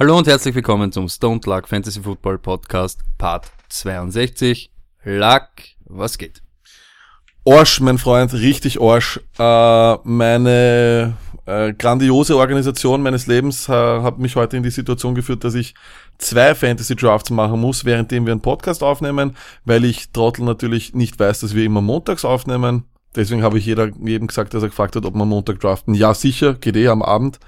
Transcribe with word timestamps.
Hallo 0.00 0.16
und 0.16 0.26
herzlich 0.26 0.54
willkommen 0.54 0.92
zum 0.92 1.10
Stone 1.10 1.40
Luck 1.44 1.68
Fantasy 1.68 2.00
Football 2.00 2.38
Podcast 2.38 3.00
Part 3.18 3.52
62. 3.68 4.70
Luck, 5.04 5.50
was 5.84 6.16
geht? 6.16 6.40
Orsch, 7.44 7.80
mein 7.80 7.98
Freund, 7.98 8.32
richtig 8.32 8.78
Orsch. 8.78 9.20
Äh, 9.38 9.96
meine 10.04 11.18
äh, 11.44 11.74
grandiose 11.74 12.34
Organisation 12.38 13.02
meines 13.02 13.26
Lebens 13.26 13.68
äh, 13.68 13.72
hat 13.72 14.18
mich 14.18 14.36
heute 14.36 14.56
in 14.56 14.62
die 14.62 14.70
Situation 14.70 15.14
geführt, 15.14 15.44
dass 15.44 15.52
ich 15.52 15.74
zwei 16.16 16.54
Fantasy 16.54 16.96
Drafts 16.96 17.28
machen 17.28 17.60
muss, 17.60 17.84
währenddem 17.84 18.24
wir 18.24 18.32
einen 18.32 18.40
Podcast 18.40 18.82
aufnehmen, 18.82 19.36
weil 19.66 19.84
ich 19.84 20.12
Trottel 20.12 20.46
natürlich 20.46 20.94
nicht 20.94 21.20
weiß, 21.20 21.40
dass 21.40 21.54
wir 21.54 21.66
immer 21.66 21.82
montags 21.82 22.24
aufnehmen. 22.24 22.84
Deswegen 23.16 23.42
habe 23.42 23.58
ich 23.58 23.66
jeder, 23.66 23.90
jedem 24.02 24.28
gesagt, 24.28 24.54
dass 24.54 24.62
er 24.62 24.70
gefragt 24.70 24.96
hat, 24.96 25.04
ob 25.04 25.14
wir 25.14 25.26
Montag 25.26 25.60
draften. 25.60 25.92
Ja, 25.92 26.14
sicher, 26.14 26.54
geht 26.54 26.76
eh 26.76 26.88
am 26.88 27.02
Abend. 27.02 27.38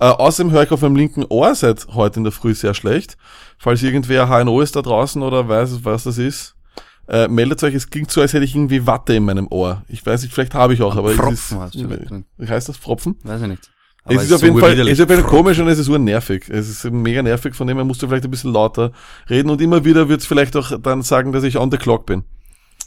Äh, 0.00 0.06
außerdem 0.06 0.52
höre 0.52 0.62
ich 0.62 0.70
auf 0.70 0.82
meinem 0.82 0.96
linken 0.96 1.24
Ohr 1.28 1.54
seit 1.54 1.88
heute 1.88 2.20
in 2.20 2.24
der 2.24 2.32
Früh 2.32 2.54
sehr 2.54 2.74
schlecht. 2.74 3.16
Falls 3.58 3.82
irgendwer 3.82 4.28
HNO 4.28 4.60
ist 4.60 4.76
da 4.76 4.82
draußen 4.82 5.22
oder 5.22 5.48
weiß, 5.48 5.84
was 5.84 6.04
das 6.04 6.18
ist, 6.18 6.54
äh, 7.08 7.26
meldet 7.26 7.62
euch. 7.64 7.74
Es 7.74 7.90
klingt 7.90 8.10
so, 8.10 8.20
als 8.20 8.32
hätte 8.32 8.44
ich 8.44 8.54
irgendwie 8.54 8.86
Watte 8.86 9.14
in 9.14 9.24
meinem 9.24 9.48
Ohr. 9.50 9.82
Ich 9.88 10.04
weiß 10.04 10.22
nicht, 10.22 10.32
vielleicht 10.32 10.54
habe 10.54 10.74
ich 10.74 10.82
auch, 10.82 10.96
aber 10.96 11.10
Pfropfen 11.10 11.56
es 11.58 11.62
hast 11.62 11.74
du 11.74 11.88
ist, 11.88 12.10
drin. 12.10 12.24
wie 12.36 12.48
heißt 12.48 12.68
das? 12.68 12.76
Pfropfen? 12.76 13.16
Weiß 13.24 13.42
ich 13.42 13.48
nicht. 13.48 13.70
es 14.04 14.24
ist 14.24 14.32
auf 14.32 14.42
jeden 14.42 14.58
Fall, 14.58 14.78
es 14.78 14.86
ist 14.86 15.00
auf 15.00 15.10
jeden 15.10 15.22
Fall 15.22 15.30
komisch 15.30 15.58
und 15.58 15.68
es 15.68 15.78
ist 15.78 15.88
urnervig. 15.88 16.48
Es 16.48 16.68
ist 16.68 16.84
mega 16.92 17.22
nervig, 17.22 17.54
von 17.54 17.66
dem 17.66 17.76
her 17.76 17.84
musst 17.84 18.00
du 18.02 18.06
vielleicht 18.06 18.24
ein 18.24 18.30
bisschen 18.30 18.52
lauter 18.52 18.92
reden 19.28 19.50
und 19.50 19.60
immer 19.60 19.84
wieder 19.84 20.08
wird 20.08 20.20
es 20.20 20.26
vielleicht 20.26 20.54
auch 20.54 20.78
dann 20.80 21.02
sagen, 21.02 21.32
dass 21.32 21.42
ich 21.42 21.58
on 21.58 21.70
the 21.72 21.78
clock 21.78 22.06
bin. 22.06 22.24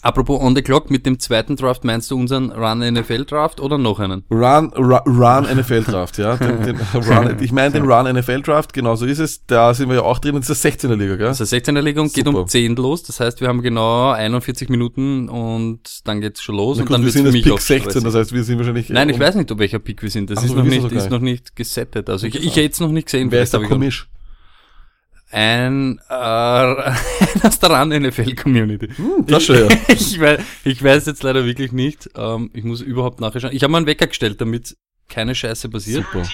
Apropos 0.03 0.41
on 0.41 0.55
the 0.55 0.63
clock, 0.63 0.89
mit 0.89 1.05
dem 1.05 1.19
zweiten 1.19 1.55
Draft 1.55 1.83
meinst 1.83 2.09
du 2.09 2.17
unseren 2.17 2.51
Run 2.51 2.79
NFL 2.79 3.25
Draft 3.25 3.59
oder 3.59 3.77
noch 3.77 3.99
einen? 3.99 4.23
Run, 4.31 4.73
Run, 4.73 4.99
Run 5.05 5.43
NFL 5.59 5.83
Draft, 5.83 6.17
ja. 6.17 6.37
Den, 6.37 6.63
den 6.63 6.77
Run, 6.93 7.37
ich 7.39 7.51
meine 7.51 7.71
den 7.71 7.83
Run 7.89 8.11
NFL 8.17 8.41
Draft, 8.41 8.73
genau 8.73 8.95
so 8.95 9.05
ist 9.05 9.19
es. 9.19 9.45
Da 9.45 9.73
sind 9.75 9.89
wir 9.89 9.97
ja 9.97 10.01
auch 10.01 10.17
drin, 10.17 10.35
das 10.35 10.49
ist 10.49 10.63
der 10.63 10.71
16er 10.73 10.95
Liga, 10.95 11.15
gell? 11.17 11.27
Also 11.27 11.43
16er 11.43 11.81
Liga 11.81 12.01
und 12.01 12.11
geht 12.13 12.25
Super. 12.25 12.39
um 12.39 12.47
10 12.47 12.75
los. 12.77 13.03
Das 13.03 13.19
heißt, 13.19 13.41
wir 13.41 13.47
haben 13.47 13.61
genau 13.61 14.09
41 14.11 14.69
Minuten 14.69 15.29
und 15.29 15.81
dann 16.05 16.19
geht's 16.19 16.41
schon 16.41 16.55
los 16.55 16.77
Na 16.77 16.81
und 16.81 16.87
gut, 16.87 16.95
dann 16.97 17.05
wir 17.05 17.11
sind 17.11 17.25
jetzt 17.25 17.33
mich 17.33 17.43
Pick 17.43 17.53
auch 17.53 17.59
16, 17.59 17.79
stressig. 17.91 18.03
das 18.03 18.15
heißt, 18.15 18.33
wir 18.33 18.43
sind 18.43 18.57
wahrscheinlich. 18.57 18.89
Nein, 18.89 19.09
ich 19.09 19.15
um- 19.15 19.21
weiß 19.21 19.35
nicht, 19.35 19.51
um 19.51 19.59
welcher 19.59 19.79
Pick 19.79 20.01
wir 20.01 20.09
sind. 20.09 20.29
Das 20.31 20.39
Ach 20.39 20.45
ist 20.45 20.55
noch 20.55 20.63
nicht, 20.63 20.83
das 20.83 20.91
ist 20.93 21.11
noch 21.11 21.19
nicht 21.19 21.55
gesettet. 21.55 22.09
Also 22.09 22.25
ich, 22.25 22.35
ich 22.35 22.55
hätte 22.55 22.71
es 22.73 22.79
noch 22.79 22.91
nicht 22.91 23.05
gesehen. 23.05 23.31
Wer 23.31 23.43
ist 23.43 23.53
der 23.53 23.61
ich 23.61 23.69
Komisch? 23.69 24.07
Ein 25.31 25.99
äh, 26.09 26.13
aus 26.13 27.59
der 27.59 27.69
RAN 27.69 27.89
NFL 27.89 28.35
Community. 28.35 28.87
Hm, 28.95 29.25
das 29.27 29.43
schon, 29.43 29.55
ja. 29.57 29.67
ich, 29.87 30.19
weiß, 30.19 30.41
ich 30.63 30.83
weiß 30.83 31.05
jetzt 31.05 31.23
leider 31.23 31.45
wirklich 31.45 31.71
nicht. 31.71 32.09
Ähm, 32.15 32.49
ich 32.53 32.63
muss 32.63 32.81
überhaupt 32.81 33.21
nachher 33.21 33.39
schauen. 33.39 33.51
Ich 33.53 33.63
habe 33.63 33.71
mal 33.71 33.77
einen 33.79 33.87
Wecker 33.87 34.07
gestellt, 34.07 34.41
damit 34.41 34.75
keine 35.09 35.35
Scheiße 35.35 35.69
passiert. 35.69 36.05
Super. 36.11 36.27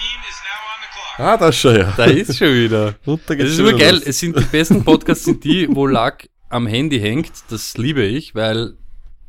Ah, 1.16 1.36
das 1.36 1.56
schon, 1.56 1.76
ja. 1.76 1.92
Da 1.96 2.04
ist 2.04 2.36
schon 2.36 2.54
wieder. 2.54 2.94
Und 3.04 3.20
da 3.26 3.34
Es 3.34 3.38
geht's 3.38 3.50
ist 3.52 3.58
immer 3.58 3.72
geil. 3.72 3.94
los. 3.94 4.02
Es 4.04 4.18
sind 4.20 4.38
die 4.38 4.44
besten 4.44 4.84
Podcasts 4.84 5.24
sind 5.24 5.42
die, 5.42 5.68
wo 5.74 5.86
Lack 5.86 6.28
am 6.48 6.66
Handy 6.66 7.00
hängt. 7.00 7.32
Das 7.50 7.76
liebe 7.76 8.04
ich, 8.04 8.34
weil 8.34 8.74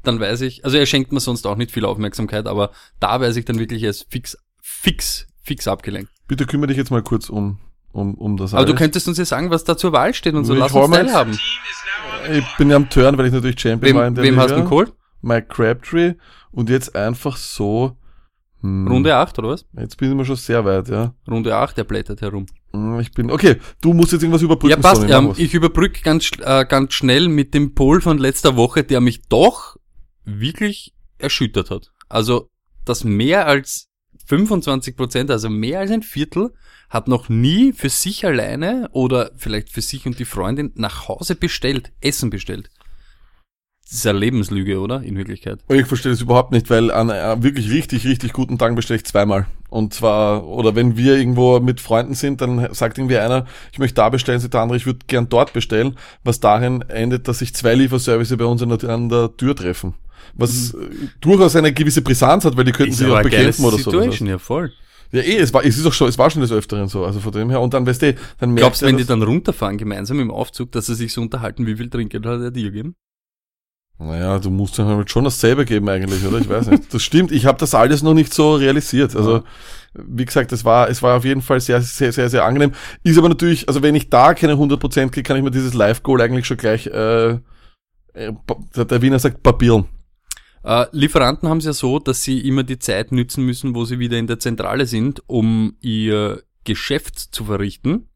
dann 0.04 0.20
weiß 0.20 0.42
ich, 0.42 0.64
also 0.64 0.78
er 0.78 0.86
schenkt 0.86 1.12
mir 1.12 1.20
sonst 1.20 1.46
auch 1.48 1.56
nicht 1.58 1.72
viel 1.72 1.86
Aufmerksamkeit, 1.86 2.48
aber 2.48 2.72
da 3.00 3.20
weiß 3.20 3.36
ich 3.36 3.46
dann 3.46 3.60
wirklich, 3.60 3.84
er 3.84 3.90
ist 3.90 4.06
fix, 4.10 4.38
fix, 4.62 5.28
fix 5.44 5.68
abgelenkt. 5.68 6.12
Bitte 6.28 6.46
kümmere 6.46 6.68
dich 6.68 6.78
jetzt 6.78 6.92
mal 6.92 7.02
kurz 7.02 7.28
um, 7.30 7.58
um, 7.92 8.14
um 8.16 8.38
das 8.38 8.54
Aber 8.54 8.66
du 8.66 8.72
alles. 8.72 8.80
könntest 8.80 9.08
uns 9.08 9.18
ja 9.18 9.26
sagen, 9.26 9.50
was 9.50 9.64
da 9.64 9.78
zur 9.78 9.92
Wahl 9.94 10.14
steht 10.14 10.34
und 10.36 10.46
so. 10.46 10.54
Ich 10.54 10.60
Lass 10.60 10.72
uns 10.74 10.92
teilhaben. 10.92 11.40
Ich 12.32 12.58
bin 12.58 12.70
ja 12.70 12.76
am 12.76 12.90
Turn, 12.90 13.18
weil 13.18 13.28
ich 13.28 13.34
natürlich 13.34 13.60
Champion 13.60 13.96
war 13.96 14.04
in 14.08 14.10
Wem, 14.10 14.16
der 14.16 14.24
wem 14.24 14.34
Liga. 14.36 14.44
hast 14.44 14.56
du 14.56 14.64
geholt? 14.64 14.94
Mike 15.22 15.48
Crabtree. 15.50 16.14
Und 16.52 16.70
jetzt 16.70 16.96
einfach 16.96 17.38
so. 17.38 17.96
Hm, 18.62 18.88
Runde 18.88 19.16
8 19.16 19.40
oder 19.40 19.50
was? 19.50 19.66
Jetzt 19.78 19.98
bin 19.98 20.10
ich 20.10 20.16
mal 20.18 20.26
schon 20.26 20.36
sehr 20.36 20.66
weit, 20.66 20.90
ja. 20.90 21.14
Runde 21.30 21.56
8, 21.56 21.78
der 21.78 21.86
blättert 21.86 22.22
herum. 22.22 22.46
Hm, 22.74 23.00
Ich 23.00 23.12
bin, 23.12 23.32
okay, 23.32 23.56
du 23.82 23.94
musst 23.94 24.12
jetzt 24.12 24.22
irgendwas 24.22 24.42
überbrücken. 24.42 24.76
Ja, 24.76 24.78
passt. 24.82 25.10
Ähm, 25.10 25.34
ich 25.38 25.54
überbrücke 25.54 26.02
ganz, 26.04 26.30
äh, 26.42 26.66
ganz 26.66 26.94
schnell 26.94 27.30
mit 27.30 27.54
dem 27.54 27.74
Poll 27.74 28.02
von 28.02 28.18
letzter 28.18 28.56
Woche, 28.58 28.84
der 28.84 29.00
mich 29.02 29.22
doch 29.30 29.78
wirklich 30.26 30.94
erschüttert 31.18 31.72
hat. 31.72 31.92
Also, 32.10 32.50
dass 32.86 33.04
mehr 33.04 33.48
als 33.48 33.89
25 34.30 34.96
Prozent, 34.96 35.32
also 35.32 35.50
mehr 35.50 35.80
als 35.80 35.90
ein 35.90 36.04
Viertel, 36.04 36.54
hat 36.88 37.08
noch 37.08 37.30
nie 37.30 37.74
für 37.74 37.90
sich 37.90 38.26
alleine 38.26 38.88
oder 38.92 39.32
vielleicht 39.36 39.72
für 39.72 39.82
sich 39.82 40.06
und 40.06 40.20
die 40.20 40.26
Freundin 40.26 40.72
nach 40.76 41.08
Hause 41.08 41.34
bestellt, 41.34 41.92
Essen 42.00 42.30
bestellt. 42.30 42.70
Das 43.86 43.98
ist 43.98 44.06
eine 44.06 44.20
Lebenslüge, 44.20 44.80
oder? 44.82 45.02
In 45.02 45.18
Wirklichkeit. 45.18 45.62
Ich 45.68 45.88
verstehe 45.88 46.12
das 46.12 46.22
überhaupt 46.22 46.52
nicht, 46.52 46.70
weil 46.70 46.92
an 46.92 47.10
wirklich 47.42 47.72
richtig, 47.72 48.06
richtig 48.06 48.34
guten 48.34 48.60
Tagen 48.60 48.76
bestelle 48.76 48.98
ich 48.98 49.06
zweimal. 49.06 49.48
Und 49.68 49.96
zwar, 49.96 50.46
oder 50.46 50.76
wenn 50.76 50.96
wir 50.96 51.18
irgendwo 51.18 51.60
mit 51.60 51.82
Freunden 51.82 52.14
sind, 52.14 52.42
dann 52.42 52.72
sagt 52.72 53.00
irgendwie 53.00 53.18
einer, 53.18 53.48
ich 53.72 53.80
möchte 53.80 53.96
da 53.96 54.10
bestellen, 54.10 54.40
sagt 54.40 54.54
der 54.54 54.62
andere, 54.62 54.78
ich 54.78 54.86
würde 54.86 55.00
gern 55.08 55.28
dort 55.28 55.54
bestellen, 55.54 55.98
was 56.24 56.40
darin 56.40 56.84
endet, 56.84 57.28
dass 57.28 57.40
sich 57.40 57.56
zwei 57.56 57.74
Lieferservice 57.74 58.38
bei 58.38 58.46
uns 58.46 58.62
an 58.62 59.10
der 59.10 59.36
Tür 59.38 59.56
treffen. 59.56 59.96
Was 60.36 60.74
äh, 60.74 60.78
durchaus 61.22 61.56
eine 61.56 61.74
gewisse 61.74 62.02
Brisanz 62.02 62.46
hat, 62.46 62.58
weil 62.58 62.66
die 62.66 62.72
könnten 62.72 62.94
sich 62.94 63.08
auch 63.08 63.22
bekämpfen 63.22 63.66
oder 63.66 63.78
so. 63.78 63.92
Situation, 63.92 64.28
ja 64.28 64.38
voll. 64.38 64.72
Ja, 65.12 65.22
eh, 65.22 65.38
es 65.38 65.54
war, 65.54 65.66
es 65.66 65.78
ist 65.78 65.86
auch 65.86 65.94
schon, 65.94 66.08
es 66.08 66.18
war 66.18 66.30
schon 66.30 66.42
des 66.42 66.52
Öfteren 66.52 66.88
so, 66.88 67.04
also 67.04 67.20
von 67.20 67.32
dem 67.32 67.50
her. 67.50 67.62
Und 67.62 67.74
dann, 67.74 67.86
weißt 67.86 68.02
du, 68.02 68.16
dann 68.40 68.52
merkst 68.52 68.62
Glaubst 68.62 68.82
du, 68.82 68.86
wenn 68.86 68.98
die 68.98 69.06
dann 69.06 69.24
runterfahren 69.24 69.78
gemeinsam 69.78 70.20
im 70.20 70.30
Aufzug, 70.30 70.72
dass 70.72 70.86
sie 70.86 70.96
sich 70.96 71.14
so 71.14 71.22
unterhalten, 71.22 71.66
wie 71.66 71.76
viel 71.76 71.90
Trinkgeld 71.90 72.26
hat 72.26 72.42
er 72.42 72.52
dir 72.52 72.66
gegeben? 72.66 72.96
Naja, 74.02 74.40
du 74.40 74.50
musst 74.50 74.80
dann 74.80 74.88
halt 74.88 75.12
schon 75.12 75.26
dasselbe 75.26 75.66
geben 75.66 75.90
eigentlich, 75.90 76.26
oder? 76.26 76.40
Ich 76.40 76.48
weiß 76.48 76.68
nicht. 76.68 76.94
Das 76.94 77.04
stimmt, 77.04 77.34
ich 77.34 77.46
habe 77.46 77.58
das 77.58 77.76
alles 77.76 78.02
noch 78.02 78.14
nicht 78.14 78.34
so 78.34 78.56
realisiert. 78.56 79.14
Also, 79.14 79.44
wie 79.94 80.24
gesagt, 80.24 80.54
es 80.54 80.64
war, 80.64 80.90
es 80.90 81.04
war 81.04 81.18
auf 81.18 81.26
jeden 81.26 81.42
Fall 81.42 81.60
sehr, 81.60 81.82
sehr, 81.82 82.14
sehr, 82.14 82.30
sehr 82.30 82.46
angenehm. 82.46 82.72
Ist 83.04 83.18
aber 83.18 83.28
natürlich, 83.28 83.68
also 83.68 83.84
wenn 83.84 83.96
ich 83.96 84.10
da 84.10 84.34
keine 84.34 84.54
100% 84.54 85.10
kriege, 85.10 85.24
kann 85.24 85.36
ich 85.36 85.44
mir 85.44 85.52
dieses 85.52 85.74
Live-Goal 85.74 86.22
eigentlich 86.22 86.46
schon 86.46 86.56
gleich, 86.56 86.88
äh, 86.88 87.32
äh, 88.14 88.32
der 88.74 89.02
Wiener 89.02 89.20
sagt, 89.20 89.44
papieren. 89.44 89.86
Äh, 90.64 90.86
Lieferanten 90.92 91.48
haben 91.50 91.60
es 91.60 91.66
ja 91.66 91.74
so, 91.74 92.00
dass 92.00 92.24
sie 92.24 92.40
immer 92.48 92.64
die 92.64 92.80
Zeit 92.80 93.12
nützen 93.12 93.46
müssen, 93.46 93.76
wo 93.76 93.86
sie 93.86 94.00
wieder 94.00 94.18
in 94.18 94.28
der 94.28 94.40
Zentrale 94.40 94.86
sind, 94.86 95.24
um 95.28 95.76
ihr 95.80 96.44
Geschäft 96.64 97.18
zu 97.18 97.46
verrichten. 97.46 98.10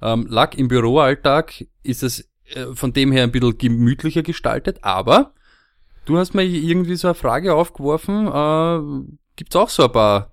Ähm, 0.00 0.26
lag 0.28 0.54
im 0.54 0.68
Büroalltag 0.68 1.66
ist 1.82 2.02
es 2.02 2.28
äh, 2.54 2.66
von 2.74 2.92
dem 2.92 3.12
her 3.12 3.24
ein 3.24 3.32
bisschen 3.32 3.58
gemütlicher 3.58 4.22
gestaltet, 4.22 4.78
aber 4.82 5.34
du 6.04 6.18
hast 6.18 6.34
mir 6.34 6.44
irgendwie 6.44 6.94
so 6.94 7.08
eine 7.08 7.14
Frage 7.14 7.54
aufgeworfen, 7.54 8.28
äh, 8.28 9.16
gibt's 9.36 9.56
auch 9.56 9.68
so 9.68 9.84
ein 9.84 9.92
paar 9.92 10.30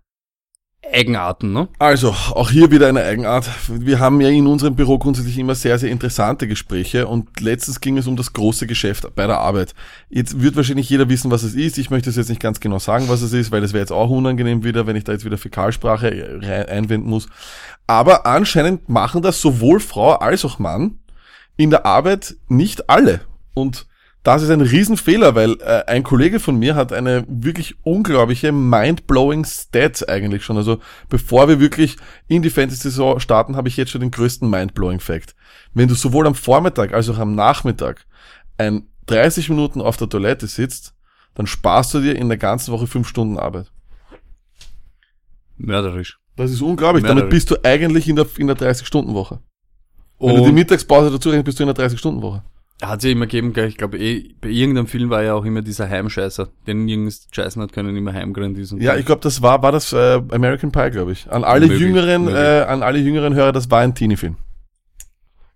Eigenarten, 0.94 1.52
ne? 1.52 1.68
Also, 1.80 2.10
auch 2.12 2.50
hier 2.50 2.72
wieder 2.72 2.88
eine 2.88 3.04
Eigenart. 3.04 3.50
Wir 3.70 4.00
haben 4.00 4.22
ja 4.22 4.30
in 4.30 4.48
unserem 4.48 4.76
Büro 4.76 4.98
grundsätzlich 4.98 5.38
immer 5.38 5.56
sehr, 5.56 5.78
sehr 5.80 5.92
interessante 5.92 6.48
Gespräche 6.48 7.08
und 7.08 7.42
letztens 7.42 7.82
ging 7.82 7.98
es 7.98 8.08
um 8.08 8.16
das 8.16 8.34
große 8.34 8.68
Geschäft 8.68 9.14
bei 9.16 9.28
der 9.28 9.40
Arbeit. 9.40 9.74
Jetzt 10.10 10.42
wird 10.42 10.56
wahrscheinlich 10.56 10.90
jeder 10.90 11.10
wissen, 11.10 11.32
was 11.32 11.44
es 11.44 11.56
ist. 11.56 11.78
Ich 11.78 11.90
möchte 11.90 12.10
es 12.10 12.16
jetzt 12.16 12.30
nicht 12.30 12.42
ganz 12.42 12.60
genau 12.60 12.80
sagen, 12.80 13.10
was 13.10 13.22
es 13.22 13.34
ist, 13.34 13.52
weil 13.52 13.64
es 13.64 13.74
wäre 13.74 13.82
jetzt 13.82 13.92
auch 13.92 14.10
unangenehm 14.10 14.64
wieder, 14.64 14.88
wenn 14.88 14.96
ich 14.96 15.04
da 15.04 15.12
jetzt 15.12 15.26
wieder 15.26 15.38
Fäkalsprache 15.38 16.40
rein- 16.42 16.68
einwenden 16.68 17.10
muss. 17.10 17.28
Aber 17.88 18.26
anscheinend 18.26 18.88
machen 18.90 19.22
das 19.22 19.42
sowohl 19.42 19.80
Frau 19.80 20.14
als 20.14 20.46
auch 20.46 20.60
Mann 20.60 21.00
in 21.58 21.70
der 21.70 21.86
Arbeit 21.86 22.36
nicht 22.48 22.90
alle. 22.90 23.22
Und 23.54 23.88
das 24.26 24.42
ist 24.42 24.50
ein 24.50 24.62
Riesenfehler, 24.62 25.36
weil 25.36 25.62
äh, 25.62 25.84
ein 25.86 26.02
Kollege 26.02 26.40
von 26.40 26.58
mir 26.58 26.74
hat 26.74 26.92
eine 26.92 27.24
wirklich 27.28 27.76
unglaubliche 27.84 28.52
mind-blowing 28.52 29.46
Stats 29.46 30.02
eigentlich 30.02 30.44
schon. 30.44 30.58
Also 30.58 30.80
bevor 31.10 31.48
wir 31.48 31.60
wirklich 31.60 31.98
in 32.28 32.42
die 32.42 32.50
Fantasy-Saison 32.50 33.20
starten, 33.20 33.56
habe 33.56 33.68
ich 33.68 33.78
jetzt 33.78 33.92
schon 33.92 34.02
den 34.02 34.10
größten 34.10 34.50
mind-blowing 34.50 35.00
Fact. 35.00 35.36
Wenn 35.76 35.88
du 35.88 35.94
sowohl 35.94 36.26
am 36.26 36.34
Vormittag 36.34 36.92
als 36.92 37.08
auch 37.08 37.20
am 37.20 37.36
Nachmittag 37.36 38.08
ein 38.58 38.88
30 39.06 39.50
Minuten 39.50 39.80
auf 39.80 39.96
der 39.98 40.10
Toilette 40.10 40.48
sitzt, 40.48 40.96
dann 41.36 41.46
sparst 41.46 41.94
du 41.94 42.00
dir 42.00 42.16
in 42.16 42.28
der 42.28 42.40
ganzen 42.40 42.72
Woche 42.72 42.88
fünf 42.88 43.08
Stunden 43.08 43.38
Arbeit. 43.38 43.72
Mörderisch. 45.56 46.18
Das 46.36 46.50
ist 46.50 46.64
unglaublich. 46.64 47.04
Mehrere. 47.04 47.20
Damit 47.20 47.30
bist 47.30 47.52
du 47.52 47.58
eigentlich 47.64 48.10
in 48.10 48.16
der, 48.16 48.26
in 48.40 48.48
der 48.48 48.58
30-Stunden-Woche. 48.58 49.40
Wenn 50.18 50.36
du 50.36 50.46
die 50.46 50.52
Mittagspause 50.52 51.12
dazu 51.12 51.30
rechnest, 51.30 51.46
bist 51.46 51.60
du 51.60 51.64
in 51.64 51.72
der 51.72 51.76
30-Stunden-Woche. 51.76 52.42
Hat 52.82 53.02
sie 53.02 53.12
immer 53.12 53.26
gegeben, 53.26 53.54
gell, 53.54 53.68
ich 53.68 53.78
glaube, 53.78 53.98
eh, 53.98 54.34
bei 54.42 54.50
irgendeinem 54.50 54.88
Film 54.88 55.10
war 55.10 55.24
ja 55.24 55.34
auch 55.34 55.46
immer 55.46 55.62
dieser 55.62 55.90
Heimscheißer, 55.90 56.50
den 56.68 56.86
nirgends 56.86 57.28
scheißen 57.32 57.62
hat 57.62 57.72
können, 57.74 57.96
immer 57.96 58.14
heimgerannt 58.14 58.58
ist. 58.58 58.74
Ja, 58.78 58.96
ich 58.98 59.06
glaube, 59.06 59.22
das 59.22 59.42
war, 59.42 59.62
war 59.64 59.72
das 59.72 59.94
äh, 59.94 60.22
American 60.32 60.72
Pie, 60.72 60.90
glaube 60.92 61.14
ich. 61.14 61.32
An 61.32 61.44
alle 61.44 61.68
Möglich, 61.68 61.80
jüngeren, 61.82 62.26
möglich. 62.26 62.40
äh, 62.42 62.62
an 62.64 62.84
alle 62.84 63.00
jüngeren 63.00 63.34
Hörer, 63.34 63.54
das 63.54 63.72
war 63.72 63.80
ein 63.80 63.96
Teenie-Film. 63.96 64.36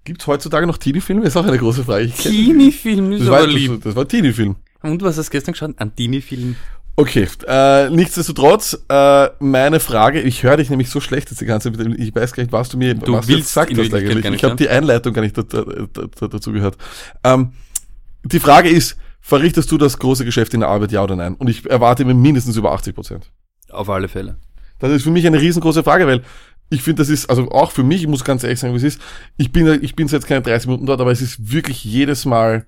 Gibt's 0.06 0.25
heutzutage 0.27 0.66
noch 0.66 0.77
Teenie-Filme? 0.77 1.24
Ist 1.25 1.36
auch 1.36 1.45
eine 1.45 1.57
große 1.57 1.83
Frage. 1.83 2.10
Teenie-Film 2.10 3.12
ist 3.12 3.21
Das 3.21 3.27
aber 3.27 3.39
war, 3.42 3.48
lieb. 3.48 3.71
das, 3.75 3.80
das 3.81 3.95
war 3.95 4.04
ein 4.06 4.07
Teenie-Film. 4.07 4.56
Und 4.81 5.01
was 5.01 5.18
hast 5.18 5.27
du 5.27 5.31
gestern 5.31 5.51
geschaut? 5.51 5.71
Ein 5.77 5.94
Teenie-Film. 5.95 6.56
Okay, 7.00 7.30
äh, 7.48 7.90
nichtsdestotrotz, 7.92 8.78
äh, 8.90 9.30
meine 9.40 9.80
Frage, 9.80 10.19
ich 10.19 10.44
höre 10.44 10.57
dich 10.57 10.69
nämlich 10.69 10.90
so 10.90 11.00
schlecht 11.00 11.30
jetzt 11.30 11.40
die 11.40 11.46
ganze 11.46 11.72
Zeit, 11.72 11.88
ich 11.98 12.13
weiß 12.13 12.34
gar 12.34 12.44
nicht, 12.44 12.51
was 12.51 12.68
du 12.68 12.78
mir 12.78 12.94
Du 12.94 13.13
was 13.13 13.25
willst 13.30 13.56
jetzt 13.56 13.56
hast 13.56 13.69
Wirklichkeit 13.69 14.01
eigentlich. 14.01 14.25
nicht, 14.25 14.36
ich 14.36 14.44
habe 14.44 14.57
die 14.57 14.68
Einleitung 14.68 15.13
gar 15.13 15.22
nicht 15.22 15.38
da, 15.38 15.44
da, 15.44 15.63
da, 15.63 16.01
da, 16.19 16.28
dazu 16.28 16.51
gehört. 16.51 16.75
Ähm, 17.24 17.54
die 18.25 18.42
Frage 18.42 18.68
ist, 18.68 18.98
verrichtest 19.22 19.72
du 19.72 19.78
das 19.78 19.98
große 19.98 20.25
Geschäft 20.25 20.54
in 20.54 20.60
der 20.60 20.68
Arbeit, 20.68 20.92
ja 20.92 21.01
oder 21.01 21.16
nein? 21.16 21.36
Und 21.36 21.50
ich 21.50 21.66
erwarte 21.69 22.04
mir 22.04 22.16
mindestens 22.16 22.57
über 22.57 22.74
80 22.74 22.94
Prozent. 22.94 23.31
Auf 23.69 23.90
alle 23.90 24.10
Fälle. 24.10 24.36
Das 24.80 24.92
ist 24.92 25.04
für 25.04 25.12
mich 25.12 25.25
eine 25.25 25.40
riesengroße 25.40 25.86
Frage, 25.86 26.06
weil 26.06 26.24
ich 26.69 26.81
finde, 26.81 27.02
das 27.02 27.07
ist, 27.07 27.30
also 27.30 27.50
auch 27.50 27.72
für 27.72 27.84
mich, 27.84 28.02
ich 28.02 28.10
muss 28.10 28.25
ganz 28.25 28.44
ehrlich 28.44 28.60
sagen, 28.60 28.74
wie 28.74 28.78
es 28.78 28.84
ist, 28.84 29.02
ich 29.38 29.54
bin, 29.54 29.81
ich 29.81 29.95
bin 29.95 30.07
jetzt 30.07 30.28
keine 30.28 30.42
30 30.42 30.68
Minuten 30.68 30.86
dort, 30.86 31.00
aber 31.00 31.13
es 31.13 31.22
ist 31.22 31.50
wirklich 31.50 31.86
jedes 31.86 32.25
Mal, 32.25 32.66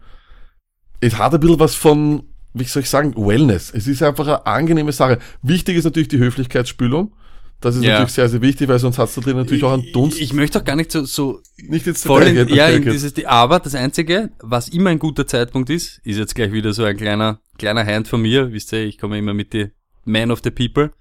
es 1.01 1.18
hat 1.18 1.34
ein 1.34 1.42
bisschen 1.42 1.60
was 1.60 1.75
von, 1.75 2.31
wie 2.53 2.63
soll 2.65 2.83
ich 2.83 2.89
sagen, 2.89 3.15
Wellness. 3.15 3.71
Es 3.74 3.88
ist 3.88 4.03
einfach 4.03 4.27
eine 4.27 4.45
angenehme 4.45 4.92
Sache. 4.92 5.19
Wichtig 5.42 5.77
ist 5.77 5.86
natürlich 5.86 6.09
die 6.09 6.19
Höflichkeitsspülung. 6.19 7.13
Das 7.62 7.75
ist 7.75 7.83
Ja. 7.83 7.92
natürlich 7.92 8.13
sehr, 8.13 8.27
sehr 8.27 8.42
wichtig, 8.42 8.68
weil 8.68 8.80
sonst 8.80 8.98
hat's 8.98 9.13
da 9.13 9.21
drin 9.21 9.38
natürlich 9.38 9.63
auch 9.63 9.74
einen 9.74 9.92
Dunst. 9.94 10.18
Ich, 10.18 10.24
ich 10.24 10.33
möchte 10.33 10.59
auch 10.59 10.63
gar 10.63 10.75
nicht 10.75 10.92
so, 10.92 11.06
so 11.06 11.42
nicht 11.57 11.86
jetzt 11.86 12.06
voll 12.06 12.24
in, 12.24 12.48
ja, 12.50 12.68
in 12.69 12.81
dieses, 12.81 13.13
aber 13.25 13.59
das 13.59 13.75
Einzige, 13.75 14.31
was 14.39 14.68
immer 14.69 14.89
ein 14.89 14.98
guter 15.00 15.27
Zeitpunkt 15.27 15.69
ist, 15.69 16.00
ist 16.03 16.18
jetzt 16.18 16.33
gleich 16.33 16.51
wieder 16.51 16.74
so 16.74 16.83
ein 16.83 16.98
kleiner, 16.98 17.39
kleiner 17.59 17.86
Hand 17.86 18.07
von 18.07 18.21
mir, 18.21 18.51
wisst 18.51 18.74
ihr, 18.74 18.83
ich 18.83 18.98
komme 18.98 19.19
immer 19.19 19.36
mit 19.36 19.53
die 19.53 19.68
Man 20.06 20.31
of 20.31 20.42
the 20.44 20.50
People. 20.50 20.92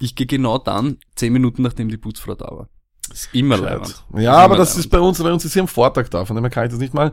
Ich 0.00 0.16
gehe 0.16 0.26
genau 0.26 0.56
dann, 0.56 0.96
zehn 1.14 1.32
Minuten 1.32 1.60
nachdem 1.62 1.90
die 1.90 1.98
Putzfrau 1.98 2.34
da 2.34 2.46
war. 2.46 2.68
Ist 3.10 3.28
immer 3.32 3.56
leibend. 3.56 4.04
Ja, 4.16 4.34
aber 4.34 4.56
das 4.56 4.70
leibend. 4.70 4.84
ist 4.84 4.90
bei 4.90 5.00
uns, 5.00 5.22
bei 5.22 5.32
uns 5.32 5.44
ist 5.44 5.52
hier 5.52 5.62
am 5.62 5.68
Vortag 5.68 6.08
da, 6.08 6.24
von 6.24 6.36
dem 6.36 6.44
her 6.44 6.50
kann 6.50 6.64
ich 6.64 6.70
das 6.70 6.78
nicht 6.78 6.94
machen. 6.94 7.12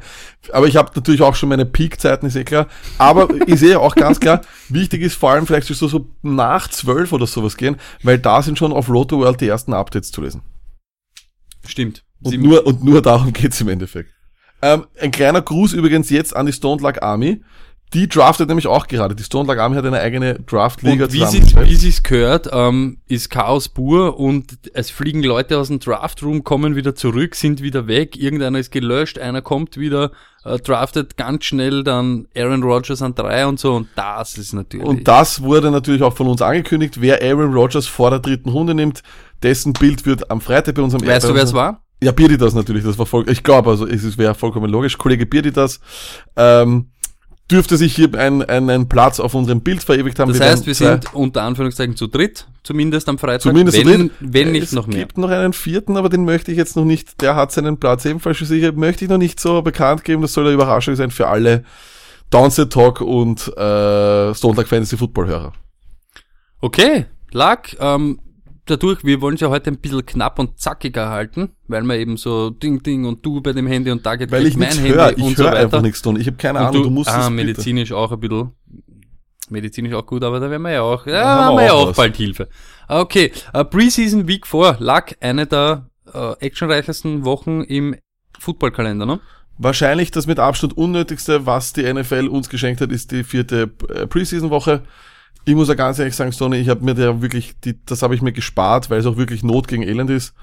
Aber 0.52 0.68
ich 0.68 0.76
habe 0.76 0.92
natürlich 0.96 1.22
auch 1.22 1.36
schon 1.36 1.50
meine 1.50 1.66
Peak-Zeiten, 1.66 2.26
ist 2.26 2.36
eh 2.36 2.44
klar. 2.44 2.68
Aber 2.98 3.28
ich 3.48 3.60
sehe 3.60 3.80
auch 3.80 3.96
ganz 3.96 4.20
klar, 4.20 4.42
wichtig 4.70 5.02
ist 5.02 5.16
vor 5.16 5.32
allem 5.32 5.46
vielleicht 5.46 5.68
so, 5.68 5.88
so 5.88 6.08
nach 6.22 6.70
zwölf 6.70 7.12
oder 7.12 7.28
sowas 7.28 7.58
gehen, 7.58 7.78
weil 8.04 8.20
da 8.20 8.42
sind 8.42 8.58
schon 8.58 8.72
auf 8.72 8.90
Roto 8.90 9.20
World 9.20 9.42
die 9.42 9.48
ersten 9.48 9.74
Updates 9.74 10.12
zu 10.12 10.22
lesen. 10.22 10.42
Stimmt. 11.66 12.04
Und 12.22 12.40
nur, 12.40 12.66
und 12.66 12.84
nur 12.84 13.02
darum 13.02 13.34
geht's 13.34 13.60
im 13.62 13.70
Endeffekt. 13.70 14.12
Ähm, 14.62 14.88
ein 15.00 15.12
kleiner 15.12 15.42
Gruß 15.42 15.74
übrigens 15.74 16.10
jetzt 16.10 16.36
an 16.36 16.46
die 16.46 16.54
Stone 16.54 16.82
Luck 16.82 17.02
Army. 17.02 17.42
Die 17.94 18.08
draftet 18.08 18.48
nämlich 18.50 18.68
auch 18.68 18.86
gerade. 18.86 19.16
Die 19.16 19.24
Stone 19.24 19.48
Luck 19.48 19.58
Army 19.58 19.76
hat 19.76 19.86
eine 19.86 20.00
eigene 20.00 20.36
Draft-Liga 20.36 21.06
Und 21.06 21.14
wie 21.14 21.18
sie 21.18 21.26
zusammengestellt. 21.26 21.70
wie 21.70 21.76
sie's 21.76 22.04
gehört, 22.04 22.50
ähm, 22.52 22.98
ist 23.08 23.32
Chaos 23.32 23.68
pur 23.68 24.20
und 24.20 24.60
es 24.74 24.92
fliegen 24.92 25.24
Leute 25.24 25.58
aus 25.58 25.70
dem 25.70 25.80
Draftroom, 25.80 26.44
kommen 26.44 26.76
wieder 26.76 26.94
zurück, 26.94 27.34
sind 27.34 27.64
wieder 27.64 27.88
weg, 27.88 28.16
irgendeiner 28.16 28.60
ist 28.60 28.72
gelöscht, 28.72 29.18
einer 29.18 29.42
kommt 29.42 29.78
wieder, 29.78 30.12
äh, 30.46 30.60
draftet 30.60 31.18
ganz 31.18 31.46
schnell 31.46 31.84
dann 31.84 32.28
Aaron 32.38 32.62
Rodgers 32.62 33.02
an 33.02 33.16
drei 33.16 33.48
und 33.48 33.60
so 33.60 33.74
und 33.74 33.88
das 33.96 34.38
ist 34.38 34.54
natürlich. 34.54 34.86
Und 34.86 35.08
das 35.08 35.42
wurde 35.42 35.72
natürlich 35.72 36.04
auch 36.04 36.16
von 36.16 36.28
uns 36.28 36.44
angekündigt. 36.44 37.02
Wer 37.02 37.24
Aaron 37.24 37.54
Rodgers 37.54 37.88
vor 37.88 38.12
der 38.12 38.20
dritten 38.20 38.50
Runde 38.50 38.76
nimmt, 38.76 39.02
dessen 39.42 39.74
Bild 39.74 40.06
wird 40.06 40.30
am 40.30 40.42
Freitag 40.42 40.76
bei 40.76 40.84
unserem 40.84 41.08
weißt 41.08 41.28
du, 41.28 41.34
wer 41.34 41.44
es 41.44 41.54
war? 41.54 41.82
Ja, 42.04 42.12
Birditas 42.12 42.54
natürlich, 42.54 42.84
das 42.84 43.00
war 43.00 43.08
voll, 43.08 43.28
ich 43.30 43.42
glaube, 43.42 43.72
also 43.72 43.88
es 43.88 44.18
wäre 44.18 44.36
vollkommen 44.36 44.70
logisch. 44.70 44.98
Kollege 44.98 45.26
Birditas, 45.26 45.82
ähm, 46.38 46.92
dürfte 47.52 47.78
sich 47.78 47.96
hier 47.96 48.14
einen, 48.16 48.44
einen 48.44 48.88
Platz 48.88 49.20
auf 49.20 49.34
unserem 49.34 49.62
Bild 49.62 49.84
verewigt 49.84 50.20
haben. 50.20 50.30
Das 50.30 50.40
werden 50.40 50.52
heißt, 50.52 50.68
wir 50.68 50.76
sind 50.76 51.14
unter 51.14 51.44
Anführungszeichen 51.44 51.96
zu 51.96 52.08
dritt, 52.08 52.48
zumindest 52.64 53.10
am 53.10 53.18
Freitag, 53.18 53.42
Zumindest 53.42 53.78
wenn, 53.78 53.86
zu 53.86 53.98
dritt. 53.98 54.12
wenn 54.20 54.52
nicht 54.52 54.64
es 54.64 54.72
noch 54.72 54.88
mehr. 54.88 55.00
gibt 55.00 55.18
noch 55.18 55.30
einen 55.30 55.54
vierten, 55.54 55.98
aber 55.98 56.10
den 56.10 56.26
möchte 56.26 56.52
ich 56.52 56.58
jetzt 56.58 56.76
noch 56.76 56.86
nicht, 56.86 57.22
der 57.22 57.36
hat 57.36 57.52
seinen 57.52 57.78
Platz 57.78 58.06
ebenfalls 58.06 58.38
für 58.38 58.46
sich, 58.46 58.72
möchte 58.74 59.06
ich 59.06 59.10
noch 59.10 59.18
nicht 59.18 59.40
so 59.40 59.62
bekannt 59.62 60.04
geben, 60.04 60.22
das 60.22 60.34
soll 60.34 60.46
eine 60.46 60.54
Überraschung 60.54 60.96
sein 60.96 61.12
für 61.12 61.28
alle 61.28 61.64
Downset 62.30 62.72
Talk 62.72 63.02
und 63.02 63.48
äh, 63.58 64.34
Stone 64.36 64.56
Luck 64.56 64.68
Fantasy 64.68 64.98
Football 64.98 65.28
Hörer. 65.28 65.54
Okay, 66.62 67.06
Lack, 67.32 67.76
ähm, 67.80 68.20
dadurch, 68.70 69.04
wir 69.04 69.22
wollen 69.22 69.36
es 69.36 69.42
ja 69.42 69.50
heute 69.50 69.72
ein 69.72 69.78
bisschen 69.78 70.06
knapp 70.06 70.40
und 70.40 70.60
zackiger 70.60 71.10
halten, 71.10 71.52
weil 71.68 71.84
wir 71.84 71.96
eben 71.98 72.18
so 72.18 72.50
Ding 72.50 72.84
Ding 72.84 73.06
und 73.06 73.26
du 73.26 73.42
bei 73.42 73.54
dem 73.54 73.68
Handy 73.68 73.92
und 73.92 74.06
da 74.06 74.16
geht 74.16 74.32
Weil 74.32 74.46
ich 74.46 74.58
mein 74.58 74.70
Handy 74.70 74.90
höre, 74.90 75.18
ich 75.18 75.24
und 75.24 75.38
so 75.38 75.44
weiter. 75.46 75.58
einfach 75.58 75.82
nichts 75.82 76.02
tun. 76.02 76.20
Ich 76.20 76.28
habe 76.28 76.38
keine 76.38 76.60
Und 76.60 76.66
Ahnung, 76.66 76.84
du, 76.84 76.90
musst 76.90 77.10
ah, 77.10 77.22
es 77.22 77.30
bitte. 77.30 77.36
medizinisch 77.36 77.92
auch 77.92 78.12
ein 78.12 78.20
bisschen, 78.20 78.52
medizinisch 79.50 79.94
auch 79.94 80.06
gut, 80.06 80.24
aber 80.24 80.40
da 80.40 80.50
werden 80.50 80.62
wir 80.64 80.72
ja 80.72 80.82
auch, 80.82 81.06
ja, 81.06 81.14
haben 81.24 81.38
wir 81.40 81.46
haben 81.46 81.58
wir 81.58 81.66
ja 81.66 81.74
auch 81.74 81.90
auch 81.90 81.96
bald 81.96 82.16
Hilfe. 82.18 82.50
Okay, 82.88 83.32
äh, 83.54 83.66
Preseason 83.66 84.28
Week 84.28 84.46
4, 84.46 84.78
Lack, 84.80 85.18
eine 85.22 85.48
der 85.48 85.90
äh, 86.14 86.34
actionreichsten 86.40 87.26
Wochen 87.26 87.62
im 87.62 87.96
Footballkalender, 88.38 89.06
ne? 89.06 89.20
Wahrscheinlich 89.62 90.12
das 90.12 90.26
mit 90.26 90.40
Abstand 90.40 90.78
unnötigste, 90.78 91.46
was 91.46 91.74
die 91.74 91.84
NFL 91.92 92.28
uns 92.30 92.50
geschenkt 92.50 92.80
hat, 92.80 92.92
ist 92.94 93.12
die 93.12 93.26
vierte 93.26 93.70
äh, 93.90 94.08
Preseason-Woche. 94.08 94.84
Ich 95.50 95.56
muss 95.56 95.68
ja 95.68 95.74
ganz 95.74 95.98
ehrlich 95.98 96.16
sagen, 96.16 96.32
Stoney, 96.32 96.58
ich 96.58 96.70
habe 96.70 96.86
mir 96.86 96.94
da 96.94 97.22
wirklich, 97.24 97.56
die, 97.64 97.76
das 97.86 98.04
habe 98.04 98.14
ich 98.14 98.22
mir 98.22 98.32
gespart, 98.32 98.90
weil 98.92 99.00
es 99.00 99.06
auch 99.08 99.18
wirklich 99.18 99.42
Not 99.44 99.68
gegen 99.68 99.82
Elend 99.82 100.12
ist. 100.12 100.34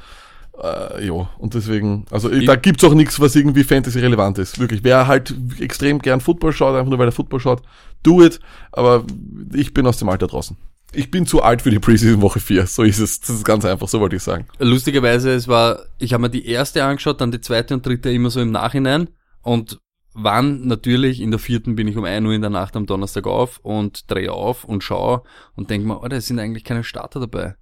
Äh, 0.61 1.06
ja, 1.06 1.29
und 1.38 1.55
deswegen, 1.55 2.06
also 2.11 2.29
Ich- 2.31 2.47
da 2.47 2.56
gibt's 2.56 2.82
auch 2.82 2.94
nichts, 2.94 3.20
was 3.20 3.37
irgendwie 3.37 3.62
Fantasy-relevant 3.62 4.38
ist. 4.38 4.58
Wirklich, 4.58 4.82
wer 4.82 5.06
halt 5.06 5.32
extrem 5.61 6.00
gern 6.00 6.20
Football 6.20 6.53
schaut, 6.53 6.75
einfach 6.75 6.88
nur 6.91 6.99
weil 6.99 7.06
er 7.08 7.12
Football 7.12 7.41
schaut, 7.41 7.62
do 8.03 8.20
it. 8.25 8.41
Aber 8.73 9.05
ich 9.53 9.73
bin 9.75 9.87
aus 9.87 9.99
dem 9.99 10.08
Alter 10.08 10.26
draußen. 10.26 10.56
Ich 10.93 11.11
bin 11.11 11.26
zu 11.26 11.43
alt 11.43 11.62
für 11.62 11.70
die 11.70 11.79
Preseason-Woche 11.79 12.41
4. 12.41 12.67
So 12.67 12.82
ist 12.82 12.99
es. 12.99 13.20
Das 13.20 13.31
ist 13.31 13.44
ganz 13.44 13.64
einfach, 13.64 13.87
so 13.87 14.00
wollte 14.00 14.17
ich 14.17 14.23
sagen. 14.23 14.47
Lustigerweise, 14.59 15.31
es 15.35 15.47
war, 15.47 15.81
ich 15.99 16.14
habe 16.14 16.23
mir 16.23 16.31
die 16.31 16.47
erste 16.49 16.82
angeschaut, 16.85 17.20
dann 17.20 17.31
die 17.31 17.41
zweite 17.41 17.75
und 17.75 17.85
dritte 17.87 18.11
immer 18.11 18.31
so 18.31 18.41
im 18.41 18.50
Nachhinein 18.50 19.09
und 19.43 19.79
wann 20.17 20.67
natürlich 20.67 21.21
in 21.21 21.31
der 21.31 21.39
vierten 21.39 21.77
bin 21.77 21.87
ich 21.89 21.97
um 21.97 22.05
1 22.05 22.25
Uhr 22.27 22.33
in 22.33 22.41
der 22.41 22.51
Nacht 22.51 22.75
am 22.77 22.87
Donnerstag 22.87 23.27
auf 23.27 23.59
und 23.63 24.11
drehe 24.11 24.33
auf 24.33 24.65
und 24.65 24.83
schaue 24.83 25.23
und 25.55 25.71
denke 25.71 25.87
mir, 25.87 26.03
oh, 26.03 26.09
da 26.09 26.21
sind 26.21 26.39
eigentlich 26.39 26.65
keine 26.65 26.85
Starter 26.85 27.21
dabei. 27.21 27.55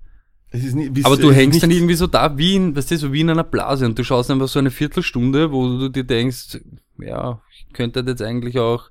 Wie- 0.52 1.04
Aber 1.04 1.16
du 1.16 1.32
hängst 1.32 1.62
dann 1.62 1.68
nicht- 1.68 1.78
irgendwie 1.78 1.94
so 1.96 2.06
da, 2.06 2.38
wie 2.38 2.54
in, 2.54 2.76
weißt 2.76 2.92
du, 2.92 2.96
so 2.98 3.12
wie 3.12 3.22
in 3.22 3.30
einer 3.30 3.42
Blase 3.42 3.86
und 3.86 3.98
du 3.98 4.04
schaust 4.04 4.30
einfach 4.30 4.46
so 4.46 4.60
eine 4.60 4.70
Viertelstunde, 4.70 5.50
wo 5.50 5.66
du 5.78 5.88
dir 5.88 6.04
denkst, 6.04 6.60
ja, 7.00 7.40
ich 7.50 7.72
könnte 7.72 8.04
jetzt 8.06 8.22
eigentlich 8.22 8.58
auch 8.60 8.88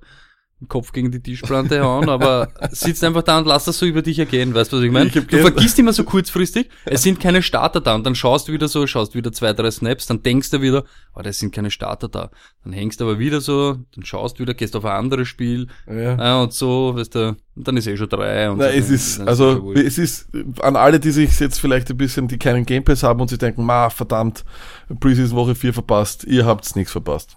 Kopf 0.68 0.92
gegen 0.92 1.10
die 1.10 1.20
Tischplante 1.20 1.82
hauen, 1.82 2.08
aber 2.08 2.48
sitzt 2.70 3.04
einfach 3.04 3.22
da 3.22 3.38
und 3.38 3.46
lass 3.46 3.64
das 3.64 3.78
so 3.78 3.86
über 3.86 4.02
dich 4.02 4.18
ergehen, 4.18 4.54
weißt 4.54 4.72
du, 4.72 4.78
was 4.78 4.84
ich 4.84 4.90
meine? 4.90 5.06
Ich 5.08 5.12
Du 5.14 5.38
vergisst 5.38 5.78
immer 5.78 5.92
so 5.92 6.04
kurzfristig, 6.04 6.70
es 6.86 7.02
sind 7.02 7.20
keine 7.20 7.42
Starter 7.42 7.80
da 7.80 7.94
und 7.94 8.06
dann 8.06 8.14
schaust 8.14 8.48
du 8.48 8.52
wieder 8.52 8.68
so, 8.68 8.86
schaust 8.86 9.14
wieder 9.14 9.32
zwei, 9.32 9.52
drei 9.52 9.70
Snaps, 9.70 10.06
dann 10.06 10.22
denkst 10.22 10.50
du 10.50 10.62
wieder, 10.62 10.84
oh, 11.14 11.20
da 11.22 11.32
sind 11.32 11.54
keine 11.54 11.70
Starter 11.70 12.08
da. 12.08 12.30
Dann 12.64 12.72
hängst 12.72 13.00
du 13.00 13.04
aber 13.04 13.18
wieder 13.18 13.40
so, 13.40 13.78
dann 13.94 14.04
schaust 14.04 14.38
wieder, 14.38 14.54
gehst 14.54 14.74
auf 14.76 14.84
ein 14.84 14.92
anderes 14.92 15.28
Spiel, 15.28 15.66
Ja. 15.86 16.16
ja, 16.16 16.42
und 16.42 16.52
so, 16.54 16.94
weißt 16.96 17.14
du, 17.14 17.36
und 17.56 17.68
dann 17.68 17.76
ist 17.76 17.86
eh 17.86 17.96
schon 17.96 18.08
drei 18.08 18.50
und 18.50 18.58
Na, 18.58 18.68
so, 18.70 18.70
es 18.78 18.90
ist, 18.90 19.20
also, 19.20 19.62
wurscht. 19.62 19.82
es 19.84 19.98
ist, 19.98 20.28
an 20.60 20.76
alle, 20.76 20.98
die 20.98 21.10
sich 21.10 21.38
jetzt 21.40 21.58
vielleicht 21.58 21.90
ein 21.90 21.96
bisschen, 21.98 22.26
die 22.28 22.38
keinen 22.38 22.64
Game 22.64 22.84
Pass 22.84 23.02
haben 23.02 23.20
und 23.20 23.28
sich 23.28 23.38
denken, 23.38 23.64
ma, 23.64 23.90
verdammt, 23.90 24.44
Preseason 25.00 25.36
Woche 25.36 25.54
4 25.54 25.74
verpasst, 25.74 26.24
ihr 26.24 26.46
habt's 26.46 26.74
nichts 26.74 26.92
verpasst. 26.92 27.36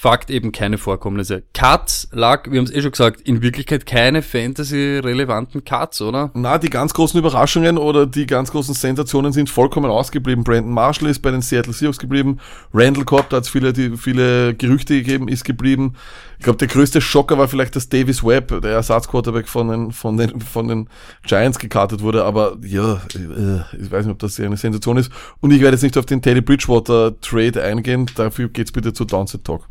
Fakt 0.00 0.30
eben 0.30 0.52
keine 0.52 0.78
Vorkommnisse. 0.78 1.42
Cuts 1.54 2.06
lag, 2.12 2.48
wir 2.48 2.60
haben 2.60 2.66
es 2.66 2.72
eh 2.72 2.82
schon 2.82 2.92
gesagt, 2.92 3.20
in 3.22 3.42
Wirklichkeit 3.42 3.84
keine 3.84 4.22
Fantasy-relevanten 4.22 5.64
Cuts, 5.64 6.00
oder? 6.00 6.30
Na, 6.34 6.58
die 6.58 6.70
ganz 6.70 6.94
großen 6.94 7.18
Überraschungen 7.18 7.78
oder 7.78 8.06
die 8.06 8.26
ganz 8.26 8.52
großen 8.52 8.74
Sensationen 8.74 9.32
sind 9.32 9.50
vollkommen 9.50 9.90
ausgeblieben. 9.90 10.44
Brandon 10.44 10.72
Marshall 10.72 11.08
ist 11.08 11.18
bei 11.18 11.32
den 11.32 11.42
Seattle 11.42 11.72
Seahawks 11.72 11.98
geblieben. 11.98 12.38
Randall 12.72 13.04
Cobb, 13.04 13.28
da 13.30 13.38
hat 13.38 13.46
es 13.46 13.50
viele, 13.50 13.74
viele 13.96 14.54
Gerüchte 14.54 14.94
gegeben, 14.94 15.26
ist 15.26 15.42
geblieben. 15.42 15.94
Ich 16.38 16.44
glaube, 16.44 16.58
der 16.58 16.68
größte 16.68 17.00
Schocker 17.00 17.36
war 17.36 17.48
vielleicht, 17.48 17.74
dass 17.74 17.88
Davis 17.88 18.22
Webb, 18.22 18.62
der 18.62 18.70
Ersatzquarterback 18.70 19.48
von 19.48 19.66
den, 19.66 19.90
von 19.90 20.16
den, 20.16 20.40
von 20.40 20.68
den 20.68 20.88
Giants 21.26 21.58
gekartet 21.58 22.02
wurde. 22.02 22.22
Aber 22.22 22.56
ja, 22.62 23.00
äh, 23.16 23.82
ich 23.82 23.90
weiß 23.90 24.06
nicht, 24.06 24.12
ob 24.12 24.20
das 24.20 24.38
eine 24.38 24.56
Sensation 24.56 24.96
ist. 24.96 25.10
Und 25.40 25.50
ich 25.50 25.60
werde 25.60 25.74
jetzt 25.74 25.82
nicht 25.82 25.98
auf 25.98 26.06
den 26.06 26.22
Teddy 26.22 26.40
Bridgewater 26.40 27.20
Trade 27.20 27.64
eingehen. 27.64 28.08
Dafür 28.14 28.48
geht's 28.48 28.70
bitte 28.70 28.92
zu 28.92 29.04
Downset 29.04 29.42
Talk. 29.42 29.66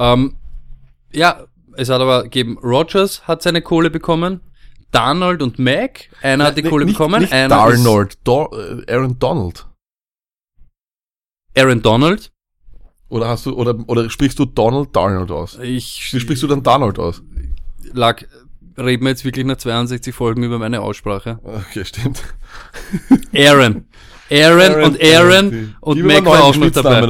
Ähm, 0.00 0.36
ja, 1.12 1.44
es 1.74 1.88
hat 1.88 2.00
aber 2.00 2.24
gegeben, 2.24 2.58
Rogers 2.58 3.28
hat 3.28 3.42
seine 3.42 3.62
Kohle 3.62 3.90
bekommen, 3.90 4.40
Darnold 4.90 5.42
und 5.42 5.58
Mac, 5.58 6.08
einer 6.22 6.44
hat 6.46 6.56
die 6.56 6.62
Kohle 6.62 6.86
nicht, 6.86 6.96
bekommen, 6.96 7.20
nicht 7.20 7.32
einer 7.32 7.48
Darnold, 7.48 8.18
Do 8.24 8.50
äh, 8.52 8.92
Aaron 8.92 9.18
Donald. 9.18 9.66
Aaron 11.56 11.82
Donald. 11.82 12.32
Oder 13.08 13.28
hast 13.28 13.46
du, 13.46 13.54
oder, 13.54 13.76
oder 13.88 14.08
sprichst 14.08 14.38
du 14.38 14.46
Donald 14.46 14.94
Darnold 14.96 15.30
aus? 15.30 15.58
Ich 15.60 16.12
Wie 16.12 16.20
sprichst 16.20 16.42
du 16.42 16.46
dann 16.46 16.62
Donald 16.62 16.98
aus? 16.98 17.22
lag, 17.92 18.22
reden 18.76 19.04
wir 19.04 19.10
jetzt 19.10 19.24
wirklich 19.24 19.46
nach 19.46 19.56
62 19.56 20.14
Folgen 20.14 20.42
über 20.42 20.58
meine 20.58 20.80
Aussprache. 20.80 21.38
Okay, 21.42 21.84
stimmt. 21.84 22.22
Aaron. 23.34 23.86
Aaron, 24.30 24.82
und 24.82 25.02
Aaron 25.02 25.74
und 25.80 26.02
Mac 26.04 26.24
war 26.24 26.44
auch 26.44 26.56
noch 26.56 26.70
dabei. 26.70 27.02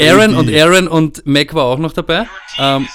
Aaron 0.00 0.34
und 0.36 0.52
Aaron 0.52 0.88
und 0.88 1.26
Mac 1.26 1.54
war 1.54 1.64
auch 1.64 1.78
noch 1.78 1.92
dabei. 1.92 2.26
Ähm, 2.58 2.86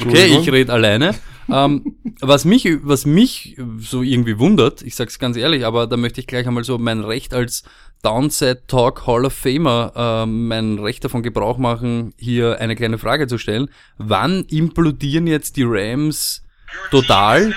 Okay, 0.00 0.26
ich 0.40 0.50
rede 0.50 0.72
alleine. 0.72 1.14
ähm, 1.48 1.96
was 2.20 2.44
mich, 2.44 2.66
was 2.82 3.06
mich 3.06 3.56
so 3.78 4.02
irgendwie 4.02 4.38
wundert, 4.38 4.82
ich 4.82 4.96
sag's 4.96 5.18
ganz 5.18 5.36
ehrlich, 5.36 5.64
aber 5.64 5.86
da 5.86 5.96
möchte 5.96 6.20
ich 6.20 6.26
gleich 6.26 6.46
einmal 6.46 6.64
so 6.64 6.78
mein 6.78 7.00
Recht 7.00 7.34
als 7.34 7.62
Downside 8.02 8.62
Talk 8.66 9.06
Hall 9.06 9.24
of 9.24 9.32
Famer, 9.34 9.92
ähm, 9.94 10.48
mein 10.48 10.78
Recht 10.78 11.04
davon 11.04 11.22
Gebrauch 11.22 11.58
machen, 11.58 12.12
hier 12.18 12.60
eine 12.60 12.76
kleine 12.76 12.98
Frage 12.98 13.26
zu 13.26 13.38
stellen. 13.38 13.68
Wann 13.98 14.44
implodieren 14.44 15.26
jetzt 15.26 15.56
die 15.56 15.64
Rams 15.64 16.42
total 16.90 17.54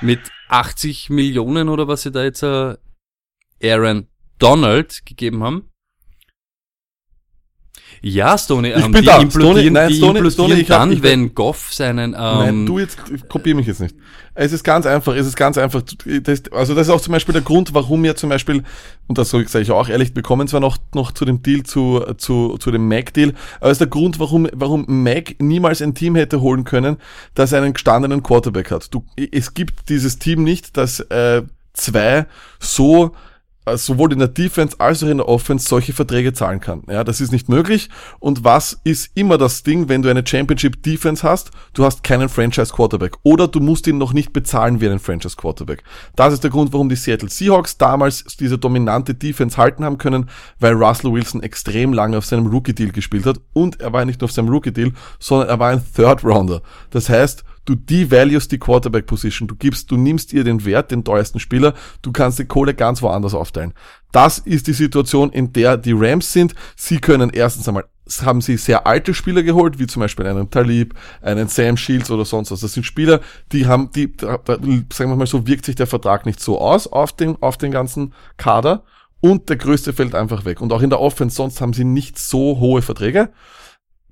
mit 0.00 0.20
80 0.48 1.10
Millionen 1.10 1.68
oder 1.68 1.88
was 1.88 2.02
sie 2.02 2.10
da 2.10 2.24
jetzt 2.24 2.42
äh, 2.42 2.74
Aaron 3.62 4.06
Donald 4.40 5.06
gegeben 5.06 5.44
haben? 5.44 5.66
Ja, 8.02 8.38
Stoney, 8.38 8.70
Ich 8.70 8.76
ähm, 8.76 8.92
bin 8.92 9.02
die 9.02 9.06
da. 9.08 9.20
implodieren, 9.20 9.56
Stoney, 9.56 9.70
nein, 9.70 9.88
die 9.88 9.94
Stoney, 9.96 10.18
implodieren 10.20 10.30
Stoney, 10.32 10.60
ich 10.62 10.66
dann, 10.68 10.92
ich- 10.92 11.02
wenn 11.02 11.34
Goff 11.34 11.72
seinen, 11.74 12.14
ähm, 12.14 12.18
Nein, 12.18 12.66
du 12.66 12.78
jetzt, 12.78 12.98
kopier 13.28 13.54
mich 13.54 13.66
jetzt 13.66 13.80
nicht. 13.80 13.94
Es 14.34 14.52
ist 14.52 14.64
ganz 14.64 14.86
einfach, 14.86 15.14
es 15.14 15.26
ist 15.26 15.36
ganz 15.36 15.58
einfach. 15.58 15.82
Das, 16.22 16.42
also 16.52 16.74
das 16.74 16.86
ist 16.86 16.92
auch 16.94 17.00
zum 17.00 17.12
Beispiel 17.12 17.34
der 17.34 17.42
Grund, 17.42 17.74
warum 17.74 18.02
wir 18.02 18.16
zum 18.16 18.30
Beispiel, 18.30 18.62
und 19.06 19.18
das 19.18 19.28
sage 19.30 19.60
ich 19.60 19.70
auch 19.70 19.88
ehrlich, 19.90 20.14
wir 20.16 20.22
kommen 20.22 20.48
zwar 20.48 20.60
noch, 20.60 20.78
noch 20.94 21.12
zu 21.12 21.26
dem 21.26 21.42
Deal, 21.42 21.62
zu, 21.64 22.00
zu, 22.16 22.56
zu 22.58 22.70
dem 22.70 22.88
Mac-Deal, 22.88 23.34
aber 23.58 23.66
es 23.70 23.72
ist 23.72 23.80
der 23.80 23.88
Grund, 23.88 24.18
warum, 24.18 24.48
warum 24.54 24.84
Mac 24.88 25.34
niemals 25.38 25.82
ein 25.82 25.94
Team 25.94 26.14
hätte 26.14 26.40
holen 26.40 26.64
können, 26.64 26.96
das 27.34 27.52
einen 27.52 27.74
gestandenen 27.74 28.22
Quarterback 28.22 28.70
hat. 28.70 28.94
Du, 28.94 29.04
es 29.30 29.52
gibt 29.52 29.90
dieses 29.90 30.18
Team 30.18 30.42
nicht, 30.42 30.78
das 30.78 31.00
äh, 31.00 31.42
zwei 31.74 32.26
so 32.60 33.14
sowohl 33.66 34.12
in 34.12 34.18
der 34.18 34.28
Defense 34.28 34.76
als 34.78 35.02
auch 35.02 35.08
in 35.08 35.18
der 35.18 35.28
Offense 35.28 35.68
solche 35.68 35.92
Verträge 35.92 36.32
zahlen 36.32 36.60
kann. 36.60 36.82
Ja, 36.88 37.04
das 37.04 37.20
ist 37.20 37.32
nicht 37.32 37.48
möglich. 37.48 37.88
Und 38.18 38.44
was 38.44 38.80
ist 38.84 39.10
immer 39.14 39.38
das 39.38 39.62
Ding, 39.62 39.88
wenn 39.88 40.02
du 40.02 40.08
eine 40.08 40.26
Championship 40.26 40.82
Defense 40.82 41.22
hast? 41.22 41.50
Du 41.74 41.84
hast 41.84 42.02
keinen 42.02 42.28
Franchise 42.28 42.72
Quarterback. 42.72 43.16
Oder 43.22 43.48
du 43.48 43.60
musst 43.60 43.86
ihn 43.86 43.98
noch 43.98 44.12
nicht 44.12 44.32
bezahlen 44.32 44.80
wie 44.80 44.86
einen 44.86 44.98
Franchise 44.98 45.36
Quarterback. 45.36 45.82
Das 46.16 46.32
ist 46.32 46.42
der 46.42 46.50
Grund, 46.50 46.72
warum 46.72 46.88
die 46.88 46.96
Seattle 46.96 47.28
Seahawks 47.28 47.78
damals 47.78 48.24
diese 48.38 48.58
dominante 48.58 49.14
Defense 49.14 49.56
halten 49.56 49.84
haben 49.84 49.98
können, 49.98 50.30
weil 50.58 50.72
Russell 50.72 51.12
Wilson 51.12 51.42
extrem 51.42 51.92
lange 51.92 52.18
auf 52.18 52.26
seinem 52.26 52.46
Rookie 52.46 52.74
Deal 52.74 52.90
gespielt 52.90 53.26
hat. 53.26 53.40
Und 53.52 53.80
er 53.80 53.92
war 53.92 54.04
nicht 54.04 54.20
nur 54.20 54.26
auf 54.26 54.32
seinem 54.32 54.48
Rookie 54.48 54.72
Deal, 54.72 54.92
sondern 55.18 55.48
er 55.48 55.58
war 55.58 55.70
ein 55.70 55.82
Third 55.94 56.24
Rounder. 56.24 56.62
Das 56.90 57.08
heißt, 57.08 57.44
du 57.64 57.74
devaluest 57.74 58.50
die 58.52 58.58
Quarterback 58.58 59.06
Position, 59.06 59.48
du 59.48 59.54
gibst, 59.54 59.90
du 59.90 59.96
nimmst 59.96 60.32
ihr 60.32 60.44
den 60.44 60.64
Wert, 60.64 60.90
den 60.90 61.04
teuersten 61.04 61.40
Spieler, 61.40 61.74
du 62.02 62.12
kannst 62.12 62.38
die 62.38 62.44
Kohle 62.44 62.74
ganz 62.74 63.02
woanders 63.02 63.34
aufteilen. 63.34 63.74
Das 64.12 64.38
ist 64.38 64.66
die 64.66 64.72
Situation, 64.72 65.30
in 65.30 65.52
der 65.52 65.76
die 65.76 65.92
Rams 65.92 66.32
sind. 66.32 66.54
Sie 66.76 66.98
können 66.98 67.30
erstens 67.30 67.68
einmal, 67.68 67.84
haben 68.22 68.40
sie 68.40 68.56
sehr 68.56 68.86
alte 68.86 69.14
Spieler 69.14 69.42
geholt, 69.42 69.78
wie 69.78 69.86
zum 69.86 70.00
Beispiel 70.00 70.26
einen 70.26 70.50
Talib, 70.50 70.94
einen 71.22 71.48
Sam 71.48 71.76
Shields 71.76 72.10
oder 72.10 72.24
sonst 72.24 72.50
was. 72.50 72.60
Das 72.60 72.72
sind 72.72 72.84
Spieler, 72.84 73.20
die 73.52 73.66
haben, 73.66 73.90
die, 73.94 74.16
da, 74.16 74.40
sagen 74.42 75.10
wir 75.10 75.16
mal 75.16 75.26
so, 75.26 75.46
wirkt 75.46 75.64
sich 75.64 75.76
der 75.76 75.86
Vertrag 75.86 76.26
nicht 76.26 76.40
so 76.40 76.60
aus 76.60 76.88
auf 76.88 77.12
den, 77.12 77.40
auf 77.40 77.56
den 77.56 77.70
ganzen 77.70 78.14
Kader. 78.36 78.84
Und 79.20 79.48
der 79.48 79.56
größte 79.56 79.92
fällt 79.92 80.14
einfach 80.14 80.44
weg. 80.44 80.60
Und 80.60 80.72
auch 80.72 80.80
in 80.80 80.90
der 80.90 81.00
Offense, 81.00 81.36
sonst 81.36 81.60
haben 81.60 81.74
sie 81.74 81.84
nicht 81.84 82.18
so 82.18 82.58
hohe 82.58 82.82
Verträge. 82.82 83.30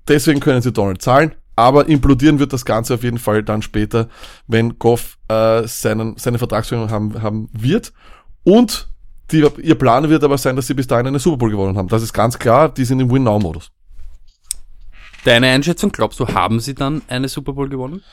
Deswegen 0.07 0.41
können 0.41 0.63
sie 0.63 0.73
Donald 0.73 1.03
zahlen. 1.03 1.33
Aber 1.59 1.89
implodieren 1.89 2.39
wird 2.39 2.53
das 2.53 2.65
Ganze 2.65 2.95
auf 2.95 3.03
jeden 3.03 3.19
Fall 3.19 3.43
dann 3.43 3.63
später, 3.63 4.09
wenn 4.47 4.79
Goff 4.79 5.19
äh, 5.27 5.67
seinen, 5.67 6.17
seine 6.17 6.39
Vertragsverlängerung 6.39 6.95
haben, 6.95 7.21
haben 7.21 7.49
wird. 7.53 7.93
Und 8.45 8.89
die, 9.33 9.45
ihr 9.61 9.75
Plan 9.75 10.09
wird 10.09 10.23
aber 10.23 10.39
sein, 10.39 10.55
dass 10.55 10.69
sie 10.69 10.75
bis 10.75 10.87
dahin 10.87 11.09
eine 11.09 11.19
Super 11.19 11.39
Bowl 11.39 11.51
gewonnen 11.51 11.77
haben. 11.77 11.89
Das 11.89 12.05
ist 12.05 12.13
ganz 12.13 12.39
klar, 12.39 12.69
die 12.69 12.85
sind 12.85 13.01
im 13.01 13.11
Win-Now-Modus. 13.11 13.73
deine 15.25 15.49
Einschätzung, 15.49 15.91
glaubst 15.91 16.21
du, 16.21 16.29
haben 16.29 16.61
sie 16.61 16.77
dann 16.77 17.03
eine 17.09 17.27
Super 17.27 17.55
Bowl 17.55 17.69
gewonnen? 17.69 18.05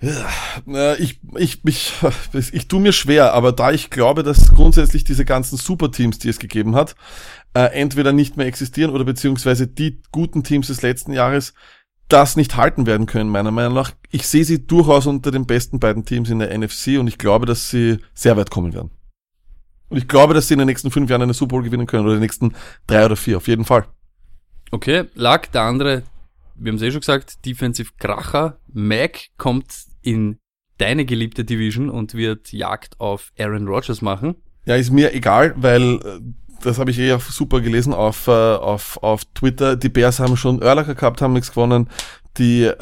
Äh, 0.00 1.00
ich, 1.00 1.20
ich, 1.36 1.64
ich, 1.64 1.92
ich 2.52 2.66
tue 2.66 2.80
mir 2.80 2.92
schwer, 2.92 3.34
aber 3.34 3.52
da 3.52 3.70
ich 3.70 3.88
glaube, 3.88 4.24
dass 4.24 4.48
grundsätzlich 4.48 5.04
diese 5.04 5.24
ganzen 5.24 5.56
Superteams, 5.56 6.18
die 6.18 6.28
es 6.28 6.40
gegeben 6.40 6.74
hat, 6.74 6.96
äh, 7.54 7.66
entweder 7.72 8.12
nicht 8.12 8.36
mehr 8.36 8.46
existieren 8.46 8.90
oder 8.90 9.04
beziehungsweise 9.04 9.68
die 9.68 10.02
guten 10.10 10.42
Teams 10.42 10.66
des 10.66 10.82
letzten 10.82 11.12
Jahres 11.12 11.54
das 12.08 12.36
nicht 12.36 12.56
halten 12.56 12.86
werden 12.86 13.06
können, 13.06 13.30
meiner 13.30 13.50
Meinung 13.50 13.74
nach. 13.74 13.92
Ich 14.10 14.26
sehe 14.26 14.44
sie 14.44 14.66
durchaus 14.66 15.06
unter 15.06 15.30
den 15.30 15.46
besten 15.46 15.78
beiden 15.78 16.04
Teams 16.04 16.30
in 16.30 16.38
der 16.38 16.56
NFC 16.56 16.98
und 16.98 17.06
ich 17.06 17.18
glaube, 17.18 17.46
dass 17.46 17.70
sie 17.70 17.98
sehr 18.14 18.36
weit 18.36 18.50
kommen 18.50 18.72
werden. 18.72 18.90
Und 19.90 19.96
ich 19.98 20.08
glaube, 20.08 20.34
dass 20.34 20.48
sie 20.48 20.54
in 20.54 20.58
den 20.58 20.66
nächsten 20.66 20.90
fünf 20.90 21.08
Jahren 21.10 21.22
eine 21.22 21.34
Super 21.34 21.50
Bowl 21.50 21.62
gewinnen 21.62 21.86
können 21.86 22.04
oder 22.04 22.14
in 22.14 22.18
den 22.18 22.24
nächsten 22.24 22.54
drei 22.86 23.04
oder 23.04 23.16
vier, 23.16 23.36
auf 23.38 23.48
jeden 23.48 23.64
Fall. 23.64 23.86
Okay, 24.70 25.04
lag 25.14 25.46
der 25.48 25.62
andere, 25.62 26.02
wir 26.54 26.70
haben 26.70 26.76
es 26.76 26.82
eh 26.82 26.90
schon 26.90 27.00
gesagt, 27.00 27.44
Defensive 27.46 27.92
Kracher. 27.98 28.58
Mac 28.72 29.28
kommt 29.38 29.86
in 30.02 30.38
deine 30.78 31.04
geliebte 31.04 31.44
Division 31.44 31.88
und 31.88 32.14
wird 32.14 32.52
Jagd 32.52 33.00
auf 33.00 33.32
Aaron 33.38 33.66
Rodgers 33.66 34.02
machen. 34.02 34.36
Ja, 34.66 34.76
ist 34.76 34.90
mir 34.90 35.14
egal, 35.14 35.54
weil 35.56 35.94
äh, 35.94 36.20
das 36.62 36.78
habe 36.78 36.90
ich 36.90 36.98
eh 36.98 37.12
auf- 37.12 37.30
super 37.30 37.60
gelesen 37.60 37.92
auf, 37.92 38.26
äh, 38.28 38.30
auf, 38.30 38.98
auf 39.02 39.24
Twitter. 39.34 39.76
Die 39.76 39.88
Bears 39.88 40.20
haben 40.20 40.36
schon 40.36 40.60
Erlacher 40.62 40.94
gehabt, 40.94 41.20
haben 41.22 41.32
nichts 41.32 41.50
gewonnen. 41.50 41.88
Die 42.36 42.62
äh, 42.62 42.76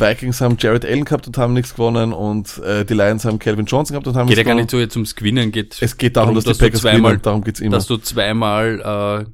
Vikings 0.00 0.40
haben 0.40 0.56
Jared 0.58 0.84
Allen 0.84 1.04
gehabt 1.04 1.26
und 1.28 1.38
haben 1.38 1.52
nichts 1.52 1.74
gewonnen. 1.74 2.12
Und 2.12 2.58
äh, 2.58 2.84
die 2.84 2.94
Lions 2.94 3.24
haben 3.24 3.38
Calvin 3.38 3.66
Johnson 3.66 3.94
gehabt 3.94 4.06
und 4.08 4.16
haben 4.16 4.26
Geht 4.28 4.38
ja 4.38 4.42
nichts 4.42 4.46
gar 4.46 4.54
gewonnen. 4.54 4.62
nicht 4.64 4.70
so 4.72 4.78
jetzt 4.78 4.96
ums 4.96 5.14
Gewinnen, 5.14 5.52
geht 5.52 5.76
Es 5.80 5.96
geht 5.96 6.16
darum, 6.16 6.28
darum, 6.30 6.34
dass, 6.36 6.44
dass 6.44 6.58
die 6.58 6.62
du 6.62 6.66
Packers 6.66 6.80
zweimal- 6.80 7.00
gewinnen. 7.12 7.22
Darum 7.22 7.44
geht's 7.44 7.60
immer. 7.60 7.76
dass 7.76 7.86
du 7.86 7.96
zweimal 7.98 9.24
äh, 9.26 9.30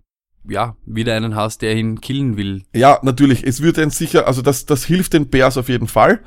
ja 0.48 0.76
wieder 0.86 1.14
einen 1.14 1.34
hast, 1.34 1.62
der 1.62 1.76
ihn 1.76 2.00
killen 2.00 2.36
will. 2.36 2.64
Ja, 2.74 2.98
natürlich. 3.02 3.44
Es 3.44 3.62
wird 3.62 3.78
ein 3.78 3.90
sicher, 3.90 4.26
also 4.26 4.42
das, 4.42 4.66
das 4.66 4.84
hilft 4.84 5.12
den 5.12 5.28
Bears 5.28 5.56
auf 5.56 5.68
jeden 5.68 5.88
Fall. 5.88 6.20